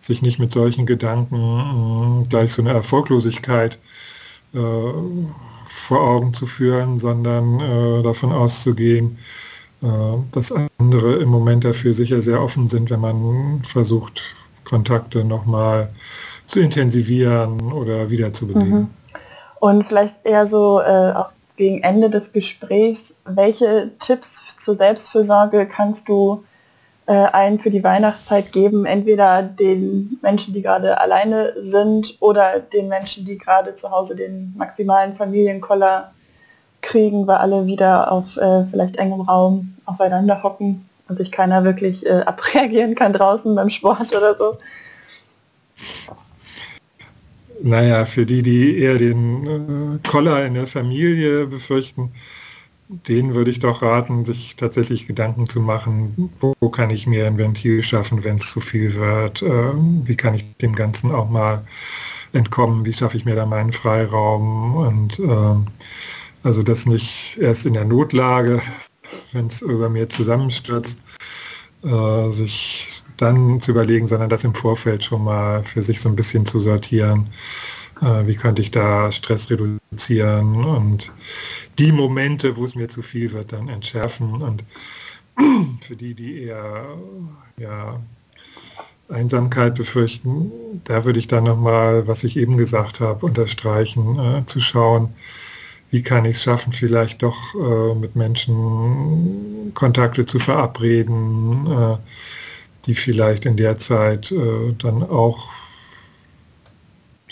sich 0.00 0.22
nicht 0.22 0.38
mit 0.38 0.52
solchen 0.52 0.84
Gedanken 0.84 2.22
äh, 2.24 2.28
gleich 2.28 2.52
so 2.52 2.62
eine 2.62 2.72
Erfolglosigkeit 2.72 3.78
äh, 4.52 4.58
vor 5.82 6.00
Augen 6.00 6.32
zu 6.32 6.46
führen, 6.46 6.98
sondern 6.98 7.58
äh, 7.58 8.02
davon 8.02 8.30
auszugehen, 8.30 9.18
äh, 9.82 9.86
dass 10.30 10.54
andere 10.78 11.16
im 11.16 11.28
Moment 11.28 11.64
dafür 11.64 11.92
sicher 11.92 12.22
sehr 12.22 12.40
offen 12.40 12.68
sind, 12.68 12.90
wenn 12.90 13.00
man 13.00 13.62
versucht, 13.64 14.22
Kontakte 14.64 15.24
nochmal 15.24 15.90
zu 16.46 16.60
intensivieren 16.60 17.72
oder 17.72 18.10
wieder 18.10 18.32
zu 18.32 18.46
beleben. 18.46 18.70
Mhm. 18.70 18.90
Und 19.58 19.86
vielleicht 19.86 20.24
eher 20.24 20.46
so 20.46 20.80
äh, 20.80 21.12
auch 21.12 21.32
gegen 21.56 21.82
Ende 21.82 22.10
des 22.10 22.32
Gesprächs, 22.32 23.16
welche 23.24 23.90
Tipps 24.00 24.40
zur 24.58 24.76
Selbstfürsorge 24.76 25.66
kannst 25.66 26.08
du 26.08 26.44
äh, 27.06 27.12
allen 27.12 27.58
für 27.58 27.70
die 27.70 27.82
Weihnachtszeit 27.82 28.52
geben, 28.52 28.86
entweder 28.86 29.42
den 29.42 30.18
Menschen, 30.22 30.54
die 30.54 30.62
gerade 30.62 31.00
alleine 31.00 31.54
sind 31.58 32.16
oder 32.20 32.60
den 32.60 32.88
Menschen, 32.88 33.24
die 33.24 33.38
gerade 33.38 33.74
zu 33.74 33.90
Hause 33.90 34.14
den 34.14 34.54
maximalen 34.56 35.16
Familienkoller 35.16 36.12
kriegen, 36.80 37.26
weil 37.26 37.36
alle 37.36 37.66
wieder 37.66 38.10
auf 38.12 38.36
äh, 38.36 38.64
vielleicht 38.70 38.96
engem 38.96 39.22
Raum 39.22 39.74
aufeinander 39.84 40.42
hocken 40.42 40.88
und 41.08 41.16
sich 41.16 41.32
keiner 41.32 41.64
wirklich 41.64 42.06
äh, 42.06 42.20
abreagieren 42.26 42.94
kann 42.94 43.12
draußen 43.12 43.54
beim 43.54 43.70
Sport 43.70 44.14
oder 44.14 44.34
so. 44.36 44.58
Naja, 47.64 48.04
für 48.04 48.26
die, 48.26 48.42
die 48.42 48.78
eher 48.78 48.98
den 48.98 49.98
äh, 50.02 50.08
Koller 50.08 50.44
in 50.44 50.54
der 50.54 50.66
Familie 50.66 51.46
befürchten, 51.46 52.12
denen 53.08 53.34
würde 53.34 53.50
ich 53.50 53.60
doch 53.60 53.82
raten, 53.82 54.24
sich 54.24 54.56
tatsächlich 54.56 55.06
Gedanken 55.06 55.48
zu 55.48 55.60
machen, 55.60 56.30
wo, 56.38 56.54
wo 56.60 56.68
kann 56.68 56.90
ich 56.90 57.06
mir 57.06 57.26
ein 57.26 57.38
Ventil 57.38 57.82
schaffen, 57.82 58.24
wenn 58.24 58.36
es 58.36 58.50
zu 58.50 58.60
viel 58.60 58.94
wird, 58.94 59.42
äh, 59.42 59.72
wie 60.04 60.16
kann 60.16 60.34
ich 60.34 60.44
dem 60.58 60.74
Ganzen 60.74 61.10
auch 61.10 61.28
mal 61.28 61.64
entkommen, 62.32 62.84
wie 62.86 62.92
schaffe 62.92 63.16
ich 63.16 63.24
mir 63.24 63.36
da 63.36 63.46
meinen 63.46 63.72
Freiraum? 63.72 64.76
Und 64.76 65.18
äh, 65.18 65.56
also 66.42 66.62
das 66.62 66.86
nicht 66.86 67.38
erst 67.40 67.66
in 67.66 67.74
der 67.74 67.84
Notlage, 67.84 68.60
wenn 69.32 69.46
es 69.46 69.62
über 69.62 69.88
mir 69.88 70.08
zusammenstürzt, 70.08 71.00
äh, 71.84 72.28
sich 72.30 73.02
dann 73.16 73.60
zu 73.60 73.70
überlegen, 73.72 74.06
sondern 74.06 74.30
das 74.30 74.44
im 74.44 74.54
Vorfeld 74.54 75.04
schon 75.04 75.24
mal 75.24 75.62
für 75.64 75.82
sich 75.82 76.00
so 76.00 76.08
ein 76.08 76.16
bisschen 76.16 76.44
zu 76.46 76.60
sortieren. 76.60 77.28
Äh, 78.02 78.26
wie 78.26 78.34
könnte 78.34 78.62
ich 78.62 78.70
da 78.72 79.12
Stress 79.12 79.48
reduzieren 79.48 80.64
und 80.64 81.12
die 81.78 81.92
Momente, 81.92 82.56
wo 82.56 82.64
es 82.64 82.74
mir 82.74 82.88
zu 82.88 83.00
viel 83.02 83.32
wird, 83.32 83.52
dann 83.52 83.68
entschärfen. 83.68 84.42
Und 84.42 84.64
für 85.80 85.96
die, 85.96 86.14
die 86.14 86.42
eher 86.42 86.84
ja, 87.58 88.00
Einsamkeit 89.08 89.76
befürchten, 89.76 90.50
da 90.84 91.04
würde 91.04 91.20
ich 91.20 91.28
dann 91.28 91.44
nochmal, 91.44 92.06
was 92.08 92.24
ich 92.24 92.36
eben 92.36 92.56
gesagt 92.56 93.00
habe, 93.00 93.24
unterstreichen, 93.24 94.18
äh, 94.18 94.46
zu 94.46 94.60
schauen, 94.60 95.10
wie 95.90 96.02
kann 96.02 96.24
ich 96.24 96.38
es 96.38 96.42
schaffen, 96.42 96.72
vielleicht 96.72 97.22
doch 97.22 97.54
äh, 97.54 97.94
mit 97.94 98.16
Menschen 98.16 99.72
Kontakte 99.74 100.26
zu 100.26 100.38
verabreden, 100.38 101.66
äh, 101.70 101.96
die 102.86 102.94
vielleicht 102.94 103.44
in 103.44 103.56
der 103.56 103.78
Zeit 103.78 104.32
äh, 104.32 104.72
dann 104.78 105.02
auch 105.02 105.50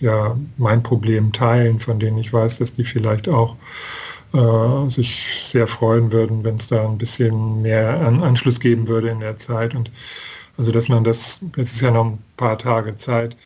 ja, 0.01 0.37
mein 0.57 0.83
Problem 0.83 1.33
teilen, 1.33 1.81
von 1.81 1.99
denen 1.99 2.19
ich 2.19 2.33
weiß, 2.33 2.59
dass 2.59 2.75
die 2.75 2.85
vielleicht 2.85 3.29
auch 3.29 3.57
äh, 4.35 4.91
sich 4.91 5.27
sehr 5.45 5.67
freuen 5.67 6.13
würden, 6.13 6.45
wenn 6.45 6.57
es 6.57 6.69
da 6.69 6.87
ein 6.89 6.99
bisschen 6.99 7.63
mehr 7.63 8.01
an 8.01 8.23
Anschluss 8.23 8.61
geben 8.61 8.89
würde 8.89 9.09
in 9.11 9.21
der 9.21 9.37
Zeit. 9.37 9.75
Und 9.75 9.91
also 10.57 10.73
dass 10.73 10.89
man 10.89 11.05
das, 11.05 11.41
jetzt 11.57 11.75
ist 11.75 11.81
ja 11.83 11.91
noch 11.91 12.07
ein 12.07 12.19
paar 12.37 12.59
Tage 12.59 12.97
Zeit, 12.97 13.37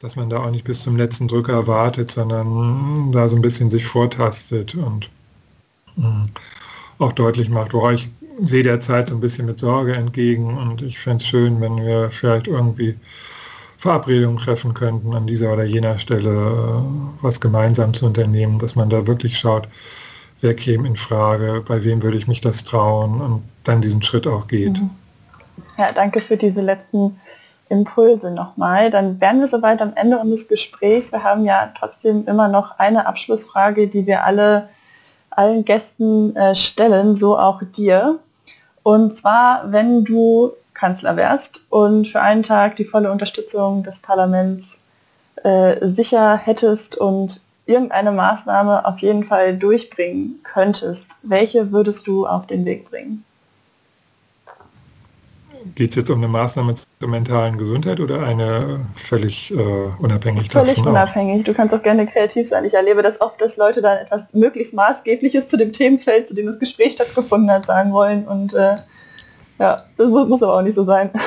dass 0.00 0.16
man 0.16 0.30
da 0.30 0.38
auch 0.40 0.50
nicht 0.50 0.64
bis 0.64 0.82
zum 0.82 0.96
letzten 0.96 1.28
Drücker 1.28 1.66
wartet, 1.66 2.10
sondern 2.12 3.12
da 3.12 3.28
so 3.28 3.36
ein 3.36 3.42
bisschen 3.42 3.70
sich 3.70 3.86
vortastet 3.86 4.74
und 4.74 5.10
mh, 5.96 6.24
auch 6.98 7.12
deutlich 7.12 7.48
macht, 7.50 7.72
woran 7.74 7.96
ich 7.96 8.08
sehe 8.42 8.62
der 8.62 8.80
Zeit 8.80 9.08
so 9.08 9.14
ein 9.16 9.20
bisschen 9.20 9.46
mit 9.46 9.58
Sorge 9.58 9.94
entgegen 9.94 10.56
und 10.58 10.82
ich 10.82 10.98
fände 10.98 11.22
es 11.22 11.28
schön, 11.28 11.60
wenn 11.60 11.76
wir 11.84 12.10
vielleicht 12.10 12.48
irgendwie 12.48 12.96
Verabredungen 13.82 14.38
treffen 14.38 14.74
könnten, 14.74 15.12
an 15.12 15.26
dieser 15.26 15.52
oder 15.52 15.64
jener 15.64 15.98
Stelle 15.98 16.30
äh, 16.30 17.20
was 17.20 17.40
gemeinsam 17.40 17.92
zu 17.92 18.06
unternehmen, 18.06 18.60
dass 18.60 18.76
man 18.76 18.88
da 18.88 19.08
wirklich 19.08 19.36
schaut, 19.36 19.66
wer 20.40 20.54
käme 20.54 20.86
in 20.86 20.94
Frage, 20.94 21.64
bei 21.66 21.82
wem 21.82 22.00
würde 22.00 22.16
ich 22.16 22.28
mich 22.28 22.40
das 22.40 22.62
trauen 22.62 23.20
und 23.20 23.42
dann 23.64 23.80
diesen 23.80 24.00
Schritt 24.00 24.28
auch 24.28 24.46
geht. 24.46 24.80
Mhm. 24.80 24.90
Ja, 25.78 25.90
danke 25.90 26.20
für 26.20 26.36
diese 26.36 26.60
letzten 26.60 27.18
Impulse 27.70 28.30
nochmal. 28.30 28.92
Dann 28.92 29.20
wären 29.20 29.40
wir 29.40 29.48
soweit 29.48 29.82
am 29.82 29.94
Ende 29.96 30.16
unseres 30.16 30.46
Gesprächs. 30.46 31.10
Wir 31.10 31.24
haben 31.24 31.44
ja 31.44 31.72
trotzdem 31.76 32.24
immer 32.28 32.46
noch 32.46 32.78
eine 32.78 33.08
Abschlussfrage, 33.08 33.88
die 33.88 34.06
wir 34.06 34.22
alle 34.22 34.68
allen 35.30 35.64
Gästen 35.64 36.36
äh, 36.36 36.54
stellen, 36.54 37.16
so 37.16 37.36
auch 37.36 37.60
dir. 37.74 38.20
Und 38.84 39.16
zwar, 39.16 39.72
wenn 39.72 40.04
du 40.04 40.52
Kanzler 40.82 41.16
wärst 41.16 41.64
und 41.70 42.08
für 42.08 42.20
einen 42.20 42.42
Tag 42.42 42.74
die 42.74 42.84
volle 42.84 43.12
Unterstützung 43.12 43.84
des 43.84 44.00
Parlaments 44.00 44.80
äh, 45.44 45.86
sicher 45.86 46.36
hättest 46.36 46.96
und 46.96 47.40
irgendeine 47.66 48.10
Maßnahme 48.10 48.84
auf 48.84 48.98
jeden 48.98 49.22
Fall 49.22 49.56
durchbringen 49.56 50.40
könntest, 50.42 51.18
welche 51.22 51.70
würdest 51.70 52.08
du 52.08 52.26
auf 52.26 52.48
den 52.48 52.64
Weg 52.64 52.90
bringen? 52.90 53.24
Geht 55.76 55.90
es 55.90 55.96
jetzt 55.96 56.10
um 56.10 56.18
eine 56.18 56.26
Maßnahme 56.26 56.74
zur 56.74 57.08
mentalen 57.08 57.56
Gesundheit 57.58 58.00
oder 58.00 58.26
eine 58.26 58.80
völlig 58.96 59.52
äh, 59.52 59.54
unabhängig 60.00 60.50
Völlig 60.50 60.74
davon 60.74 60.88
unabhängig. 60.88 61.42
Auch? 61.42 61.44
Du 61.44 61.54
kannst 61.54 61.72
auch 61.72 61.82
gerne 61.84 62.08
kreativ 62.08 62.48
sein. 62.48 62.64
Ich 62.64 62.74
erlebe 62.74 63.02
das 63.02 63.20
oft, 63.20 63.40
dass 63.40 63.56
Leute 63.56 63.82
dann 63.82 63.98
etwas 63.98 64.34
möglichst 64.34 64.74
Maßgebliches 64.74 65.48
zu 65.48 65.56
dem 65.56 65.72
Themenfeld, 65.72 66.26
zu 66.26 66.34
dem 66.34 66.46
das 66.46 66.58
Gespräch 66.58 66.94
stattgefunden 66.94 67.52
hat, 67.52 67.66
sagen 67.66 67.92
wollen. 67.92 68.26
Und 68.26 68.54
äh, 68.54 68.78
ja, 69.62 69.84
das 69.96 70.08
muss, 70.08 70.42
aber 70.42 70.54
auch 70.54 70.62
nicht 70.62 70.74
so 70.74 70.84
sein. 70.84 71.10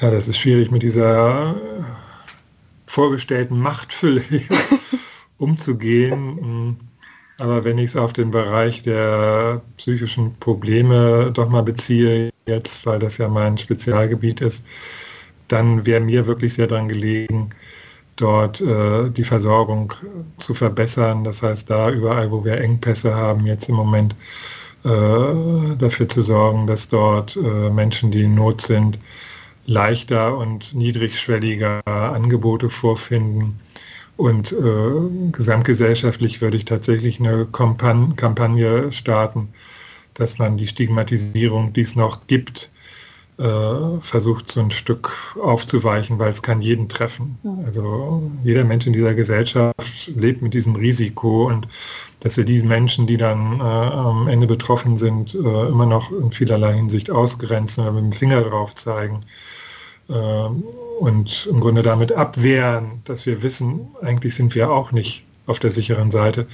Ja, 0.00 0.12
das 0.12 0.28
ist 0.28 0.38
schwierig 0.38 0.70
mit 0.70 0.84
dieser 0.84 1.56
vorgestellten 2.86 3.58
Machtfülle 3.58 4.22
umzugehen. 5.38 6.78
Aber 7.38 7.64
wenn 7.64 7.78
ich 7.78 7.86
es 7.86 7.96
auf 7.96 8.12
den 8.12 8.30
Bereich 8.30 8.84
der 8.84 9.60
psychischen 9.76 10.38
Probleme 10.38 11.32
doch 11.32 11.48
mal 11.48 11.64
beziehe, 11.64 12.30
jetzt, 12.46 12.86
weil 12.86 13.00
das 13.00 13.18
ja 13.18 13.26
mein 13.28 13.58
Spezialgebiet 13.58 14.40
ist, 14.40 14.64
dann 15.48 15.84
wäre 15.84 16.00
mir 16.00 16.28
wirklich 16.28 16.54
sehr 16.54 16.68
daran 16.68 16.88
gelegen, 16.88 17.50
dort 18.20 18.60
äh, 18.60 19.10
die 19.10 19.24
Versorgung 19.24 19.94
zu 20.38 20.54
verbessern. 20.54 21.24
Das 21.24 21.42
heißt, 21.42 21.70
da 21.70 21.90
überall, 21.90 22.30
wo 22.30 22.44
wir 22.44 22.58
Engpässe 22.58 23.14
haben, 23.14 23.46
jetzt 23.46 23.68
im 23.68 23.76
Moment 23.76 24.14
äh, 24.84 25.76
dafür 25.78 26.08
zu 26.08 26.22
sorgen, 26.22 26.66
dass 26.66 26.88
dort 26.88 27.36
äh, 27.36 27.70
Menschen, 27.70 28.10
die 28.10 28.22
in 28.22 28.34
Not 28.34 28.60
sind, 28.60 28.98
leichter 29.66 30.36
und 30.36 30.74
niedrigschwelliger 30.74 31.80
Angebote 31.86 32.70
vorfinden. 32.70 33.60
Und 34.16 34.52
äh, 34.52 35.30
gesamtgesellschaftlich 35.30 36.40
würde 36.40 36.56
ich 36.56 36.64
tatsächlich 36.64 37.20
eine 37.20 37.46
Kampagne 37.46 38.92
starten, 38.92 39.48
dass 40.14 40.38
man 40.38 40.56
die 40.56 40.66
Stigmatisierung, 40.66 41.72
die 41.72 41.82
es 41.82 41.94
noch 41.94 42.26
gibt, 42.26 42.70
äh, 43.38 44.00
versucht 44.00 44.50
so 44.50 44.60
ein 44.60 44.70
Stück 44.70 45.12
aufzuweichen, 45.40 46.18
weil 46.18 46.30
es 46.30 46.42
kann 46.42 46.60
jeden 46.60 46.88
treffen. 46.88 47.38
Also 47.64 48.30
jeder 48.42 48.64
Mensch 48.64 48.86
in 48.86 48.92
dieser 48.92 49.14
Gesellschaft 49.14 50.10
lebt 50.14 50.42
mit 50.42 50.54
diesem 50.54 50.74
Risiko 50.74 51.46
und 51.46 51.68
dass 52.20 52.36
wir 52.36 52.44
diesen 52.44 52.68
Menschen, 52.68 53.06
die 53.06 53.16
dann 53.16 53.60
äh, 53.60 53.62
am 53.62 54.26
Ende 54.28 54.46
betroffen 54.46 54.98
sind, 54.98 55.34
äh, 55.34 55.38
immer 55.38 55.86
noch 55.86 56.10
in 56.10 56.32
vielerlei 56.32 56.74
Hinsicht 56.74 57.10
ausgrenzen 57.10 57.84
oder 57.84 57.92
mit 57.92 58.04
dem 58.04 58.12
Finger 58.12 58.42
drauf 58.42 58.74
zeigen 58.74 59.20
äh, 60.08 60.12
und 60.12 61.46
im 61.48 61.60
Grunde 61.60 61.82
damit 61.82 62.12
abwehren, 62.12 63.02
dass 63.04 63.24
wir 63.24 63.42
wissen, 63.42 63.86
eigentlich 64.02 64.34
sind 64.34 64.54
wir 64.54 64.70
auch 64.70 64.90
nicht 64.90 65.24
auf 65.46 65.60
der 65.60 65.70
sicheren 65.70 66.10
Seite. 66.10 66.46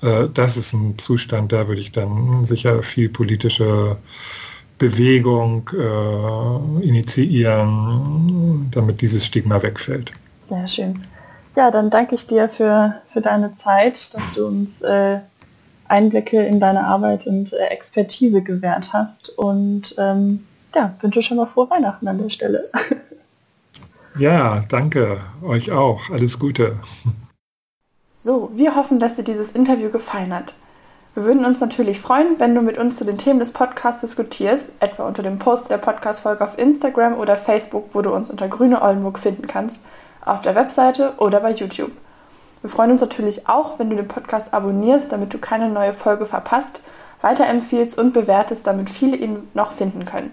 Äh, 0.00 0.28
das 0.32 0.56
ist 0.56 0.72
ein 0.72 0.96
Zustand, 0.96 1.52
da 1.52 1.68
würde 1.68 1.80
ich 1.80 1.92
dann 1.92 2.46
sicher 2.46 2.82
viel 2.82 3.08
politische 3.08 3.98
Bewegung 4.82 5.70
äh, 5.74 6.84
initiieren, 6.84 8.68
damit 8.72 9.00
dieses 9.00 9.24
Stigma 9.24 9.62
wegfällt. 9.62 10.10
Sehr 10.46 10.66
schön. 10.66 11.00
Ja, 11.54 11.70
dann 11.70 11.88
danke 11.88 12.16
ich 12.16 12.26
dir 12.26 12.48
für, 12.48 12.96
für 13.12 13.20
deine 13.20 13.54
Zeit, 13.54 14.12
dass 14.12 14.34
du 14.34 14.44
uns 14.44 14.82
äh, 14.82 15.20
Einblicke 15.86 16.42
in 16.42 16.58
deine 16.58 16.84
Arbeit 16.84 17.28
und 17.28 17.52
äh, 17.52 17.66
Expertise 17.66 18.42
gewährt 18.42 18.92
hast. 18.92 19.28
Und 19.38 19.94
ähm, 19.98 20.44
ja, 20.74 20.92
wünsche 21.00 21.22
schon 21.22 21.36
mal 21.36 21.46
frohe 21.46 21.70
Weihnachten 21.70 22.08
an 22.08 22.18
der 22.18 22.30
Stelle. 22.30 22.68
Ja, 24.18 24.62
danke. 24.68 25.20
Euch 25.42 25.70
auch. 25.72 26.10
Alles 26.10 26.38
Gute. 26.38 26.78
So, 28.14 28.50
wir 28.52 28.76
hoffen, 28.76 29.00
dass 29.00 29.16
dir 29.16 29.24
dieses 29.24 29.52
Interview 29.52 29.88
gefallen 29.88 30.34
hat. 30.34 30.52
Wir 31.14 31.24
würden 31.24 31.44
uns 31.44 31.60
natürlich 31.60 32.00
freuen, 32.00 32.40
wenn 32.40 32.54
du 32.54 32.62
mit 32.62 32.78
uns 32.78 32.96
zu 32.96 33.04
den 33.04 33.18
Themen 33.18 33.38
des 33.38 33.50
Podcasts 33.50 34.00
diskutierst, 34.00 34.70
etwa 34.80 35.06
unter 35.06 35.22
dem 35.22 35.38
Post 35.38 35.70
der 35.70 35.76
Podcast-Folge 35.76 36.42
auf 36.42 36.56
Instagram 36.56 37.18
oder 37.18 37.36
Facebook, 37.36 37.94
wo 37.94 38.00
du 38.00 38.14
uns 38.14 38.30
unter 38.30 38.48
Grüne 38.48 38.80
Oldenburg 38.80 39.18
finden 39.18 39.46
kannst, 39.46 39.82
auf 40.24 40.40
der 40.40 40.54
Webseite 40.54 41.12
oder 41.18 41.40
bei 41.40 41.50
YouTube. 41.50 41.90
Wir 42.62 42.70
freuen 42.70 42.92
uns 42.92 43.02
natürlich 43.02 43.46
auch, 43.46 43.78
wenn 43.78 43.90
du 43.90 43.96
den 43.96 44.08
Podcast 44.08 44.54
abonnierst, 44.54 45.12
damit 45.12 45.34
du 45.34 45.38
keine 45.38 45.68
neue 45.68 45.92
Folge 45.92 46.24
verpasst, 46.24 46.80
weiterempfiehlst 47.20 47.98
und 47.98 48.14
bewertest, 48.14 48.66
damit 48.66 48.88
viele 48.88 49.16
ihn 49.18 49.50
noch 49.52 49.72
finden 49.72 50.06
können. 50.06 50.32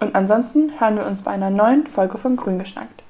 Und 0.00 0.14
ansonsten 0.14 0.80
hören 0.80 0.96
wir 0.96 1.06
uns 1.06 1.22
bei 1.22 1.32
einer 1.32 1.50
neuen 1.50 1.86
Folge 1.86 2.16
von 2.16 2.36
Grün 2.36 2.58
geschnackt. 2.58 3.02